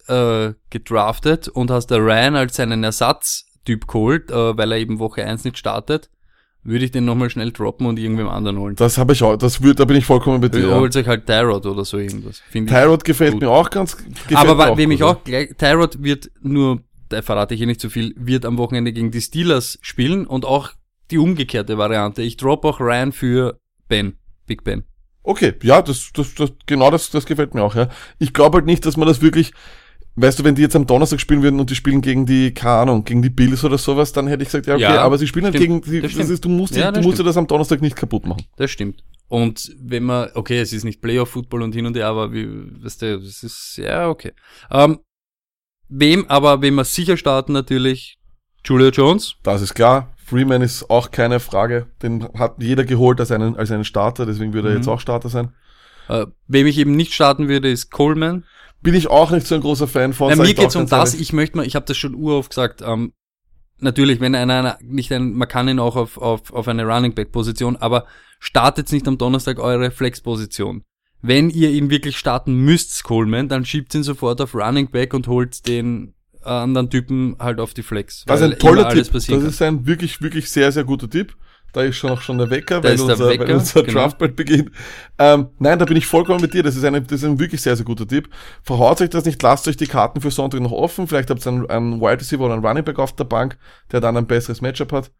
äh, 0.07 0.53
gedraftet 0.69 1.47
und 1.47 1.71
hast 1.71 1.87
der 1.87 1.97
Ryan 1.97 2.35
als 2.35 2.57
seinen 2.57 2.83
Ersatztyp 2.83 3.87
geholt, 3.87 4.29
äh, 4.29 4.55
weil 4.55 4.71
er 4.71 4.77
eben 4.77 4.99
Woche 4.99 5.25
1 5.25 5.45
nicht 5.45 5.57
startet, 5.57 6.11
würde 6.67 6.85
ich 6.85 6.91
den 6.91 7.05
nochmal 7.05 7.29
schnell 7.29 7.51
droppen 7.51 7.87
und 7.87 7.97
irgendwem 7.97 8.27
anderen 8.27 8.57
holen. 8.59 8.75
Das 8.75 8.97
habe 8.97 9.13
ich 9.13 9.23
auch, 9.23 9.37
das 9.37 9.63
wird, 9.63 9.79
da 9.79 9.85
bin 9.85 9.95
ich 9.97 10.05
vollkommen 10.05 10.41
bei 10.41 10.49
dir. 10.49 10.67
Ja. 10.67 10.75
holt 10.79 10.95
euch 10.95 11.07
halt 11.07 11.25
Tyrod 11.25 11.65
oder 11.65 11.85
so 11.85 11.97
irgendwas. 11.97 12.43
Tyrod 12.51 13.03
gefällt 13.03 13.33
gut. 13.33 13.41
mir 13.41 13.49
auch 13.49 13.69
ganz, 13.69 13.97
Aber 14.35 14.57
wa- 14.57 14.77
wem 14.77 14.91
ich 14.91 15.01
auch 15.01 15.23
gleich, 15.23 15.55
Tyrod 15.57 16.03
wird 16.03 16.29
nur, 16.41 16.81
da 17.09 17.21
verrate 17.21 17.53
ich 17.53 17.59
hier 17.59 17.67
nicht 17.67 17.79
zu 17.81 17.89
viel, 17.89 18.13
wird 18.17 18.45
am 18.45 18.57
Wochenende 18.57 18.91
gegen 18.93 19.11
die 19.11 19.21
Steelers 19.21 19.79
spielen 19.81 20.27
und 20.27 20.43
auch 20.45 20.71
die 21.09 21.17
umgekehrte 21.17 21.77
Variante. 21.77 22.21
Ich 22.21 22.35
drop 22.37 22.65
auch 22.65 22.79
Ryan 22.81 23.13
für 23.13 23.57
Ben, 23.87 24.17
Big 24.45 24.63
Ben. 24.65 24.83
Okay, 25.23 25.53
ja, 25.63 25.81
das, 25.81 26.11
das, 26.13 26.35
das, 26.35 26.51
genau 26.65 26.91
das, 26.91 27.09
das 27.09 27.25
gefällt 27.25 27.53
mir 27.53 27.63
auch, 27.63 27.75
ja. 27.75 27.89
Ich 28.19 28.33
glaube 28.33 28.57
halt 28.57 28.65
nicht, 28.65 28.85
dass 28.85 28.97
man 28.97 29.07
das 29.07 29.21
wirklich, 29.21 29.51
weißt 30.17 30.39
du, 30.39 30.43
wenn 30.43 30.55
die 30.55 30.61
jetzt 30.63 30.75
am 30.75 30.85
Donnerstag 30.85 31.21
spielen 31.21 31.41
würden 31.43 31.59
und 31.59 31.69
die 31.69 31.75
spielen 31.75 32.01
gegen 32.01 32.25
die, 32.25 32.53
keine 32.53 32.81
Ahnung, 32.81 33.03
gegen 33.05 33.21
die 33.21 33.29
Bills 33.29 33.63
oder 33.63 33.77
sowas, 33.77 34.11
dann 34.11 34.27
hätte 34.27 34.43
ich 34.43 34.49
gesagt, 34.49 34.67
ja, 34.67 34.73
okay, 34.75 34.83
Ja, 34.83 35.01
aber 35.01 35.17
sie 35.17 35.27
spielen 35.27 35.45
halt 35.45 35.55
stimmt. 35.55 35.85
gegen 35.85 35.91
die, 35.95 36.01
Das 36.01 36.13
das 36.15 36.29
ist, 36.29 36.43
du 36.43 36.49
musst, 36.49 36.75
Ja, 36.75 36.87
du 36.91 36.97
das 36.97 37.05
musst 37.05 37.19
dir 37.19 37.23
das 37.23 37.37
am 37.37 37.47
Donnerstag 37.47 37.81
nicht 37.81 37.95
kaputt 37.95 38.25
machen. 38.25 38.43
Das 38.57 38.69
stimmt. 38.71 39.03
Und 39.29 39.75
wenn 39.79 40.03
man, 40.03 40.29
okay, 40.35 40.59
es 40.59 40.73
ist 40.73 40.83
nicht 40.83 41.01
Playoff-Football 41.01 41.61
und 41.61 41.73
hin 41.75 41.85
und 41.85 41.95
her, 41.95 42.07
aber 42.07 42.31
wie, 42.33 42.47
weißt 42.83 43.01
du, 43.01 43.19
das 43.19 43.43
ist, 43.43 43.77
ja, 43.77 44.09
okay. 44.09 44.31
Ähm, 44.71 44.99
wem, 45.89 46.25
aber 46.29 46.61
wenn 46.61 46.75
wir 46.75 46.83
sicher 46.85 47.17
starten 47.17 47.53
natürlich, 47.53 48.17
Julio 48.65 48.89
Jones. 48.89 49.35
Das 49.43 49.61
ist 49.61 49.75
klar. 49.75 50.13
Freeman 50.25 50.61
ist 50.61 50.89
auch 50.89 51.11
keine 51.11 51.39
Frage. 51.39 51.87
Den 52.01 52.27
hat 52.37 52.55
jeder 52.61 52.83
geholt 52.83 53.19
als 53.21 53.31
einen, 53.31 53.55
als 53.55 53.71
einen 53.71 53.85
Starter, 53.85 54.25
deswegen 54.25 54.51
würde 54.53 54.69
er 54.69 54.71
Mhm. 54.71 54.77
jetzt 54.77 54.87
auch 54.89 54.99
Starter 54.99 55.29
sein. 55.29 55.53
Äh, 56.09 56.25
wem 56.47 56.67
ich 56.67 56.77
eben 56.77 56.95
nicht 56.95 57.13
starten 57.13 57.47
würde, 57.47 57.69
ist 57.69 57.91
Coleman. 57.91 58.43
Bin 58.81 58.93
ich 58.93 59.07
auch 59.07 59.31
nicht 59.31 59.47
so 59.47 59.55
ein 59.55 59.61
großer 59.61 59.87
Fan 59.87 60.13
von. 60.13 60.29
Sag 60.29 60.45
mir 60.45 60.53
geht's 60.53 60.75
um 60.75 60.87
das, 60.87 61.13
ehrlich. 61.13 61.27
ich 61.27 61.33
möchte 61.33 61.57
mal, 61.57 61.65
ich 61.65 61.75
habe 61.75 61.85
das 61.85 61.97
schon 61.97 62.15
uroft 62.15 62.51
gesagt, 62.51 62.81
ähm, 62.81 63.13
natürlich, 63.79 64.19
wenn 64.19 64.35
einer, 64.35 64.77
nicht 64.81 65.11
ein, 65.11 65.33
man 65.33 65.47
kann 65.47 65.67
ihn 65.67 65.79
auch 65.79 65.95
auf, 65.95 66.17
auf, 66.17 66.53
auf 66.53 66.67
eine 66.67 66.85
Running 66.85 67.13
Back 67.13 67.31
Position, 67.31 67.75
aber 67.75 68.05
startet 68.39 68.91
nicht 68.91 69.07
am 69.07 69.17
Donnerstag 69.17 69.59
eure 69.59 69.91
Flex 69.91 70.21
Position. 70.21 70.83
Wenn 71.21 71.49
ihr 71.49 71.71
ihn 71.71 71.89
wirklich 71.89 72.17
starten 72.17 72.53
müsst, 72.53 73.03
Coleman, 73.03 73.49
dann 73.49 73.65
schiebt 73.65 73.93
ihn 73.95 74.03
sofort 74.03 74.39
auf 74.39 74.53
Running 74.53 74.91
Back 74.91 75.13
und 75.13 75.27
holt 75.27 75.67
den 75.67 76.13
anderen 76.43 76.89
Typen 76.89 77.35
halt 77.39 77.59
auf 77.59 77.73
die 77.73 77.83
Flex. 77.83 78.23
Das 78.25 78.41
ist 78.41 78.53
ein 78.53 78.59
toller 78.59 78.89
Tipp. 78.89 79.11
Das 79.11 79.27
ist 79.27 79.61
ein 79.61 79.85
wirklich, 79.85 80.21
wirklich 80.21 80.49
sehr, 80.49 80.71
sehr 80.71 80.83
guter 80.83 81.09
Tipp. 81.09 81.35
Da 81.73 81.81
ist 81.81 81.97
schon 81.97 82.11
auch 82.11 82.21
schon 82.21 82.37
der 82.37 82.49
Wecker, 82.49 82.81
Da 82.81 82.89
weil 82.89 82.99
unser, 82.99 83.29
Wecker, 83.29 83.47
weil 83.47 83.55
unser 83.55 83.83
genau. 83.83 83.99
Draft 83.99 84.17
bald 84.17 84.35
beginnt. 84.35 84.71
Ähm, 85.19 85.49
nein, 85.59 85.77
da 85.77 85.85
bin 85.85 85.97
ich 85.97 86.07
vollkommen 86.07 86.41
mit 86.41 86.53
dir. 86.53 86.63
Das 86.63 86.75
ist, 86.75 86.83
eine, 86.83 87.01
das 87.01 87.21
ist 87.21 87.25
ein 87.25 87.39
wirklich 87.39 87.61
sehr, 87.61 87.75
sehr 87.75 87.85
guter 87.85 88.07
Tipp. 88.07 88.29
Verhaut 88.63 89.01
euch 89.01 89.09
das 89.09 89.25
nicht, 89.25 89.41
lasst 89.43 89.67
euch 89.67 89.77
die 89.77 89.87
Karten 89.87 90.21
für 90.21 90.31
Sonntag 90.31 90.61
noch 90.61 90.71
offen. 90.71 91.07
Vielleicht 91.07 91.29
habt 91.29 91.45
ihr 91.45 91.51
einen, 91.51 91.69
einen 91.69 92.01
Wide 92.01 92.21
Receiver 92.21 92.45
oder 92.45 92.53
einen 92.53 92.65
Running 92.65 92.83
Back 92.83 92.99
auf 92.99 93.15
der 93.15 93.25
Bank, 93.25 93.57
der 93.91 94.01
dann 94.01 94.17
ein 94.17 94.27
besseres 94.27 94.61
Matchup 94.61 94.91
hat. 94.91 95.11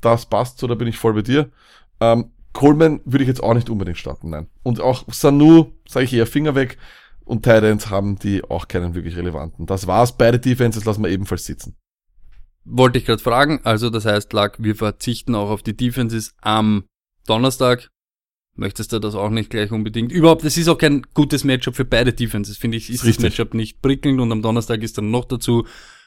Das 0.00 0.26
passt 0.26 0.58
so, 0.58 0.66
da 0.66 0.74
bin 0.74 0.88
ich 0.88 0.98
voll 0.98 1.14
bei 1.14 1.22
dir. 1.22 1.50
Ähm, 2.00 2.32
Coleman 2.52 3.00
würde 3.04 3.22
ich 3.22 3.28
jetzt 3.28 3.42
auch 3.42 3.54
nicht 3.54 3.70
unbedingt 3.70 3.98
starten, 3.98 4.30
nein. 4.30 4.48
Und 4.62 4.80
auch 4.80 5.04
Sanu, 5.10 5.72
sage 5.88 6.04
ich 6.04 6.12
eher 6.12 6.26
Finger 6.26 6.54
weg. 6.54 6.76
Und 7.24 7.44
Titans 7.44 7.88
haben 7.88 8.18
die 8.18 8.42
auch 8.44 8.68
keinen 8.68 8.94
wirklich 8.94 9.16
relevanten. 9.16 9.64
Das 9.64 9.86
war's. 9.86 10.16
Beide 10.16 10.38
Defenses 10.38 10.84
lassen 10.84 11.02
wir 11.02 11.10
ebenfalls 11.10 11.46
sitzen. 11.46 11.76
Wollte 12.64 12.98
ich 12.98 13.04
gerade 13.04 13.22
fragen, 13.22 13.60
also 13.64 13.90
das 13.90 14.04
heißt, 14.04 14.32
Lack, 14.32 14.62
wir 14.62 14.76
verzichten 14.76 15.34
auch 15.34 15.50
auf 15.50 15.62
die 15.62 15.76
Defenses 15.76 16.34
am 16.40 16.84
Donnerstag. 17.26 17.90
Möchtest 18.54 18.92
du 18.92 18.98
das 18.98 19.14
auch 19.14 19.30
nicht 19.30 19.50
gleich 19.50 19.72
unbedingt? 19.72 20.12
Überhaupt, 20.12 20.44
es 20.44 20.56
ist 20.56 20.68
auch 20.68 20.78
kein 20.78 21.02
gutes 21.14 21.42
Matchup 21.42 21.74
für 21.74 21.84
beide 21.84 22.12
Defenses, 22.12 22.58
finde 22.58 22.76
ich, 22.76 22.90
ist 22.90 23.00
das 23.00 23.08
Richtig. 23.08 23.24
Matchup 23.24 23.54
nicht 23.54 23.80
prickelnd 23.80 24.20
und 24.20 24.30
am 24.30 24.42
Donnerstag 24.42 24.82
ist 24.82 24.98
dann 24.98 25.10
noch 25.10 25.24
dazu 25.24 25.66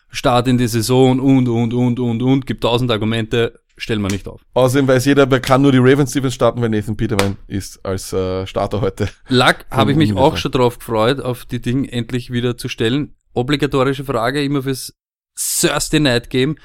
Start 0.09 0.47
in 0.47 0.57
die 0.57 0.67
Saison 0.67 1.19
und, 1.19 1.47
und, 1.49 1.73
und, 1.73 1.99
und, 1.99 2.21
und, 2.21 2.45
gibt 2.45 2.61
tausend 2.61 2.91
Argumente, 2.91 3.59
stellen 3.75 4.01
wir 4.01 4.09
nicht 4.09 4.27
auf. 4.27 4.41
Außerdem 4.53 4.87
weiß 4.87 5.05
jeder, 5.05 5.29
wer 5.29 5.39
kann 5.39 5.63
nur 5.63 5.71
die 5.71 5.79
Ravens 5.79 6.11
Defense 6.11 6.35
starten, 6.35 6.61
weil 6.61 6.69
Nathan 6.69 6.95
Peterman 6.95 7.37
ist 7.47 7.83
als 7.83 8.13
äh, 8.13 8.45
Starter 8.45 8.81
heute. 8.81 9.09
Lack, 9.27 9.65
habe 9.71 9.91
ich 9.91 9.97
mich 9.97 10.13
auch 10.13 10.37
schon 10.37 10.51
drauf 10.51 10.77
gefreut, 10.77 11.19
auf 11.19 11.45
die 11.45 11.61
Dinge 11.61 11.91
endlich 11.91 12.31
wieder 12.31 12.57
zu 12.57 12.69
stellen. 12.69 13.15
Obligatorische 13.33 14.05
Frage 14.05 14.43
immer 14.43 14.63
fürs 14.63 14.93
Thursday 15.35 15.99
Night 15.99 16.29
Game. 16.29 16.57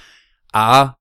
A, 0.52 0.96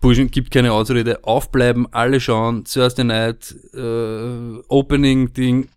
Burschen, 0.00 0.30
gibt 0.30 0.50
keine 0.50 0.72
Ausrede, 0.72 1.24
aufbleiben, 1.24 1.86
alle 1.92 2.20
schauen, 2.20 2.64
Thursday 2.64 3.04
Night, 3.04 3.54
äh, 3.74 4.58
Opening 4.68 5.32
Ding, 5.34 5.68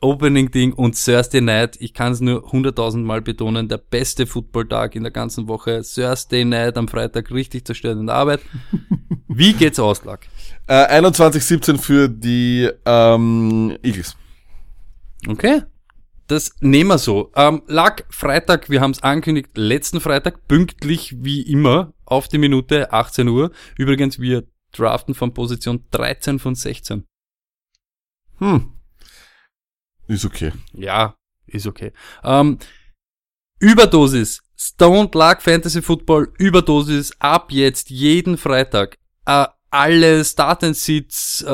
Opening 0.00 0.50
Ding 0.50 0.72
und 0.72 1.02
Thursday 1.02 1.40
Night, 1.40 1.76
ich 1.80 1.94
kann 1.94 2.12
es 2.12 2.20
nur 2.20 2.50
hunderttausend 2.50 3.06
Mal 3.06 3.22
betonen, 3.22 3.68
der 3.68 3.78
beste 3.78 4.26
Footballtag 4.26 4.96
in 4.96 5.04
der 5.04 5.12
ganzen 5.12 5.46
Woche, 5.46 5.82
Thursday 5.82 6.44
Night 6.44 6.76
am 6.76 6.88
Freitag 6.88 7.30
richtig 7.30 7.64
zerstört 7.64 7.98
in 7.98 8.06
der 8.06 8.16
Arbeit. 8.16 8.40
Wie 9.28 9.52
geht's 9.52 9.78
aus, 9.78 10.04
Lack? 10.04 10.26
Äh, 10.66 11.00
21-17 11.00 11.78
für 11.78 12.08
die 12.08 12.68
ähm, 12.84 13.78
Eagles. 13.82 14.16
Okay. 15.28 15.62
Das 16.32 16.54
nehmen 16.60 16.88
wir 16.88 16.96
so. 16.96 17.30
Ähm, 17.36 17.60
lag 17.66 18.04
Freitag, 18.08 18.70
wir 18.70 18.80
haben 18.80 18.92
es 18.92 19.02
angekündigt, 19.02 19.50
letzten 19.54 20.00
Freitag, 20.00 20.48
pünktlich 20.48 21.14
wie 21.18 21.42
immer, 21.42 21.92
auf 22.06 22.26
die 22.26 22.38
Minute, 22.38 22.90
18 22.90 23.28
Uhr. 23.28 23.50
Übrigens, 23.76 24.18
wir 24.18 24.44
draften 24.72 25.14
von 25.14 25.34
Position 25.34 25.84
13 25.90 26.38
von 26.38 26.54
16. 26.54 27.04
Hm. 28.38 28.72
Ist 30.06 30.24
okay. 30.24 30.52
Ja, 30.72 31.16
ist 31.46 31.66
okay. 31.66 31.92
Ähm, 32.24 32.58
Überdosis, 33.58 34.40
Stoned 34.56 35.14
Luck 35.14 35.42
Fantasy 35.42 35.82
Football, 35.82 36.32
Überdosis, 36.38 37.12
ab 37.18 37.52
jetzt 37.52 37.90
jeden 37.90 38.38
Freitag. 38.38 38.96
Äh, 39.26 39.48
alle 39.68 40.24
Start 40.24 40.64
and 40.64 40.78
Sits, 40.78 41.42
äh, 41.42 41.50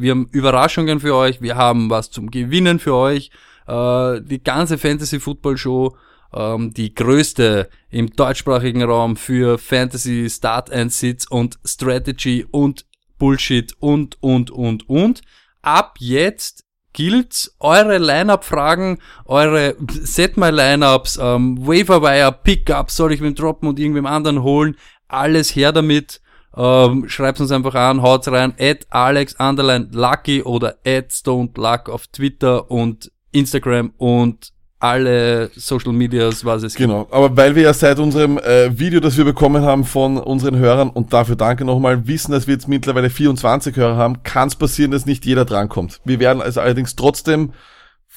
wir 0.00 0.12
haben 0.12 0.30
Überraschungen 0.32 1.00
für 1.00 1.14
euch, 1.14 1.42
wir 1.42 1.56
haben 1.56 1.90
was 1.90 2.10
zum 2.10 2.30
Gewinnen 2.30 2.78
für 2.78 2.94
euch. 2.94 3.30
Äh, 3.66 4.20
die 4.22 4.42
ganze 4.42 4.78
Fantasy 4.78 5.20
Football 5.20 5.56
Show, 5.56 5.96
ähm, 6.34 6.72
die 6.72 6.94
größte 6.94 7.68
im 7.90 8.10
deutschsprachigen 8.10 8.82
Raum 8.82 9.16
für 9.16 9.58
Fantasy 9.58 10.28
Start 10.30 10.72
and 10.72 10.92
Sits 10.92 11.30
und 11.30 11.58
Strategy 11.64 12.46
und 12.50 12.86
Bullshit 13.18 13.72
und, 13.78 14.16
und, 14.20 14.50
und, 14.50 14.88
und. 14.88 15.22
Ab 15.62 15.96
jetzt 16.00 16.64
gilt's 16.92 17.54
eure 17.60 17.98
Line-Up-Fragen, 17.98 18.98
eure 19.24 19.76
Set 19.88 20.36
My 20.36 20.50
Lineups, 20.50 21.18
ähm, 21.20 21.58
Waverwire, 21.66 22.32
Pickups, 22.32 22.96
soll 22.96 23.12
ich 23.12 23.20
wem 23.20 23.34
droppen 23.34 23.68
und 23.68 23.78
irgendwem 23.78 24.06
anderen 24.06 24.42
holen, 24.42 24.76
alles 25.08 25.54
her 25.54 25.72
damit. 25.72 26.20
Ähm, 26.54 27.08
schreibt's 27.08 27.40
uns 27.40 27.50
einfach 27.50 27.74
an, 27.74 28.02
haut's 28.02 28.28
rein, 28.28 28.54
at 28.58 28.86
Alex 28.90 29.34
Underline 29.38 29.88
Lucky 29.92 30.42
oder 30.42 30.76
at 30.84 31.12
Stoned 31.12 31.56
Luck 31.56 31.88
auf 31.88 32.08
Twitter 32.08 32.70
und 32.70 33.10
Instagram 33.32 33.92
und 33.98 34.52
alle 34.82 35.50
Social 35.54 35.92
Medias, 35.92 36.44
was 36.44 36.64
es 36.64 36.74
gibt. 36.74 36.90
Genau. 36.90 37.06
Aber 37.12 37.36
weil 37.36 37.54
wir 37.54 37.62
ja 37.62 37.72
seit 37.72 38.00
unserem 38.00 38.38
äh, 38.38 38.76
Video, 38.76 38.98
das 38.98 39.16
wir 39.16 39.24
bekommen 39.24 39.62
haben 39.62 39.84
von 39.84 40.18
unseren 40.18 40.56
Hörern, 40.56 40.90
und 40.90 41.12
dafür 41.12 41.36
danke 41.36 41.64
nochmal, 41.64 42.08
wissen, 42.08 42.32
dass 42.32 42.48
wir 42.48 42.54
jetzt 42.54 42.66
mittlerweile 42.66 43.08
24 43.08 43.76
Hörer 43.76 43.96
haben, 43.96 44.24
kann 44.24 44.48
es 44.48 44.56
passieren, 44.56 44.90
dass 44.90 45.06
nicht 45.06 45.24
jeder 45.24 45.44
drankommt. 45.44 46.00
Wir 46.04 46.18
werden 46.18 46.42
also 46.42 46.60
allerdings 46.60 46.96
trotzdem 46.96 47.52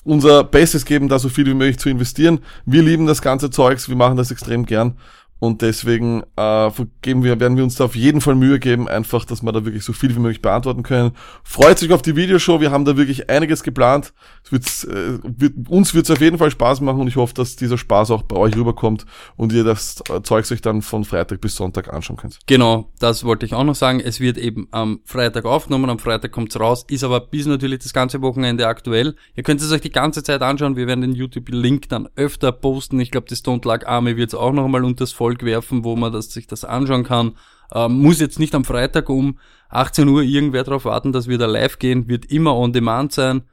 unser 0.03 0.43
Bestes 0.43 0.85
geben, 0.85 1.07
da 1.07 1.19
so 1.19 1.29
viel 1.29 1.45
wie 1.45 1.53
möglich 1.53 1.77
zu 1.77 1.89
investieren. 1.89 2.39
Wir 2.65 2.81
lieben 2.81 3.05
das 3.05 3.21
ganze 3.21 3.51
Zeugs, 3.51 3.87
wir 3.87 3.95
machen 3.95 4.17
das 4.17 4.31
extrem 4.31 4.65
gern. 4.65 4.97
Und 5.45 5.61
deswegen 5.61 6.23
äh, 6.35 6.71
geben 7.01 7.23
wir, 7.23 7.39
werden 7.39 7.57
wir 7.57 7.63
uns 7.63 7.75
da 7.75 7.85
auf 7.85 7.95
jeden 7.95 8.21
Fall 8.21 8.35
Mühe 8.35 8.59
geben, 8.59 8.87
einfach, 8.87 9.25
dass 9.25 9.43
wir 9.43 9.51
da 9.51 9.63
wirklich 9.63 9.83
so 9.83 9.93
viel 9.93 10.15
wie 10.15 10.19
möglich 10.19 10.41
beantworten 10.41 10.83
können. 10.83 11.11
Freut 11.43 11.79
sich 11.79 11.91
auf 11.93 12.01
die 12.01 12.15
Videoshow, 12.15 12.59
wir 12.59 12.71
haben 12.71 12.85
da 12.85 12.97
wirklich 12.97 13.29
einiges 13.29 13.63
geplant. 13.63 14.13
Es 14.43 14.51
wird's, 14.51 14.83
äh, 14.83 15.19
wird, 15.23 15.53
uns 15.69 15.93
wird 15.93 16.05
es 16.05 16.11
auf 16.11 16.21
jeden 16.21 16.37
Fall 16.37 16.51
Spaß 16.51 16.81
machen 16.81 16.99
und 16.99 17.07
ich 17.07 17.15
hoffe, 17.15 17.33
dass 17.33 17.55
dieser 17.55 17.77
Spaß 17.77 18.11
auch 18.11 18.23
bei 18.23 18.35
euch 18.35 18.55
rüberkommt 18.55 19.05
und 19.37 19.53
ihr 19.53 19.63
das 19.63 20.01
äh, 20.09 20.21
Zeugs 20.21 20.51
euch 20.51 20.61
dann 20.61 20.81
von 20.81 21.05
Freitag 21.05 21.41
bis 21.41 21.55
Sonntag 21.55 21.93
anschauen 21.93 22.17
könnt. 22.17 22.39
Genau, 22.47 22.91
das 22.99 23.23
wollte 23.23 23.45
ich 23.45 23.53
auch 23.53 23.63
noch 23.63 23.75
sagen. 23.75 23.99
Es 23.99 24.19
wird 24.19 24.37
eben 24.37 24.67
am 24.71 24.99
Freitag 25.05 25.45
aufgenommen, 25.45 25.89
am 25.89 25.99
Freitag 25.99 26.31
kommt's 26.31 26.59
raus, 26.59 26.85
ist 26.89 27.03
aber 27.03 27.19
bis 27.19 27.45
natürlich 27.45 27.79
das 27.79 27.93
ganze 27.93 28.21
Wochenende 28.21 28.67
aktuell. 28.67 29.15
Ihr 29.35 29.43
könnt 29.43 29.61
es 29.61 29.71
euch 29.71 29.81
die 29.81 29.91
ganze 29.91 30.23
Zeit 30.23 30.41
anschauen. 30.41 30.75
Wir 30.75 30.87
werden 30.87 31.01
den 31.01 31.13
YouTube-Link 31.13 31.89
dann 31.89 32.09
öfter 32.15 32.51
posten. 32.51 32.99
Ich 32.99 33.11
glaube, 33.11 33.27
die 33.29 33.35
Stone 33.35 33.61
Luck 33.63 33.85
Army 33.87 34.17
wird's 34.17 34.35
auch 34.35 34.51
nochmal 34.51 34.83
unter 34.83 35.05
das 35.05 35.11
Volk 35.11 35.34
werfen, 35.43 35.83
wo 35.83 35.95
man 35.95 36.11
das, 36.11 36.31
sich 36.31 36.47
das 36.47 36.63
anschauen 36.63 37.03
kann. 37.03 37.37
Ähm, 37.73 37.99
muss 37.99 38.19
jetzt 38.19 38.39
nicht 38.39 38.55
am 38.55 38.65
Freitag 38.65 39.09
um 39.09 39.39
18 39.69 40.07
Uhr 40.07 40.21
irgendwer 40.21 40.63
darauf 40.63 40.85
warten, 40.85 41.11
dass 41.11 41.27
wir 41.27 41.37
da 41.37 41.45
live 41.45 41.79
gehen. 41.79 42.07
Wird 42.07 42.25
immer 42.25 42.55
on 42.55 42.73
demand 42.73 43.11
sein. 43.11 43.43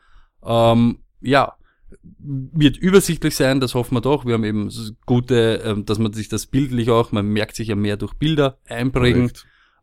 Ähm, 0.45 0.99
ja, 1.21 1.55
wird 2.19 2.77
übersichtlich 2.77 3.37
sein, 3.37 3.61
das 3.61 3.75
hoffen 3.75 3.97
wir 3.97 4.01
doch. 4.01 4.25
Wir 4.25 4.35
haben 4.35 4.45
eben 4.45 4.71
gute, 5.07 5.63
ähm, 5.65 5.85
dass 5.85 5.99
man 5.99 6.13
sich 6.13 6.29
das 6.29 6.47
bildlich 6.47 6.91
auch, 6.91 7.13
man 7.13 7.27
merkt 7.27 7.57
sich 7.57 7.69
ja 7.69 7.77
mehr 7.77 7.97
durch 7.97 8.15
Bilder 8.15 8.59
einprägen, 8.67 9.33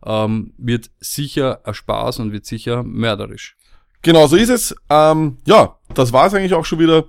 ähm, 0.06 0.54
wird 0.58 0.90
sicher 1.00 1.62
ein 1.66 1.74
Spaß 1.74 2.20
und 2.20 2.32
wird 2.32 2.46
sicher 2.46 2.84
mörderisch. 2.84 3.56
Genau, 4.02 4.28
so 4.28 4.36
ist 4.36 4.50
es. 4.50 4.76
Ähm, 4.90 5.38
ja, 5.46 5.78
das 5.94 6.14
war 6.14 6.28
es 6.28 6.34
eigentlich 6.34 6.54
auch 6.54 6.66
schon 6.66 6.80
wieder. 6.80 7.06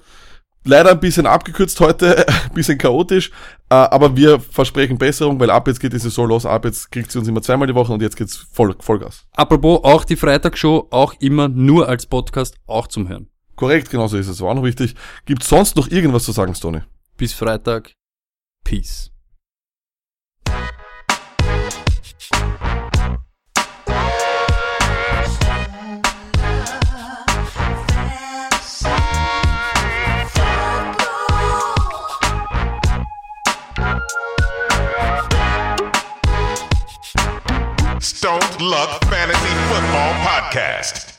Leider 0.65 0.91
ein 0.91 1.01
bisschen 1.01 1.27
abgekürzt 1.27 1.81
heute, 1.81 2.29
ein 2.29 2.55
bisschen 2.55 2.77
chaotisch, 2.77 3.31
äh, 3.71 3.75
aber 3.75 4.15
wir 4.17 4.41
versprechen 4.41 4.99
Besserung, 4.99 5.41
weil 5.41 5.51
ab 5.51 5.67
jetzt 5.69 5.81
geht 5.81 5.93
die 5.93 5.99
Saison 5.99 6.29
los, 6.29 6.45
ab 6.45 6.65
jetzt 6.65 6.93
kriegt 6.93 7.11
sie 7.11 7.19
uns 7.19 7.29
immer 7.29 7.41
zweimal 7.41 7.67
die 7.67 7.75
Woche 7.75 7.93
und 7.93 8.03
jetzt 8.03 8.17
geht's 8.17 8.37
voll, 8.37 8.75
Vollgas. 8.79 9.27
Apropos, 9.33 9.83
auch 9.85 10.05
die 10.05 10.17
Freitagsshow, 10.17 10.89
auch 10.91 11.15
immer 11.21 11.49
nur 11.49 11.89
als 11.89 12.05
Podcast, 12.07 12.57
auch 12.67 12.87
zum 12.89 13.09
Hören. 13.09 13.29
Korrekt, 13.57 13.91
genauso 13.91 14.19
ist 14.19 14.29
es, 14.29 14.41
war 14.41 14.51
auch 14.51 14.55
noch 14.55 14.65
wichtig. 14.65 14.95
Gibt's 15.25 15.49
sonst 15.49 15.77
noch 15.77 15.89
irgendwas 15.89 16.25
zu 16.25 16.33
sagen, 16.33 16.55
Stoney? 16.55 16.81
Bis 17.17 17.33
Freitag. 17.33 17.93
Peace. 18.65 19.11
Stone 38.21 38.39
Luck 38.61 39.03
Fantasy 39.07 39.49
Football 39.71 40.13
Podcast. 40.21 41.11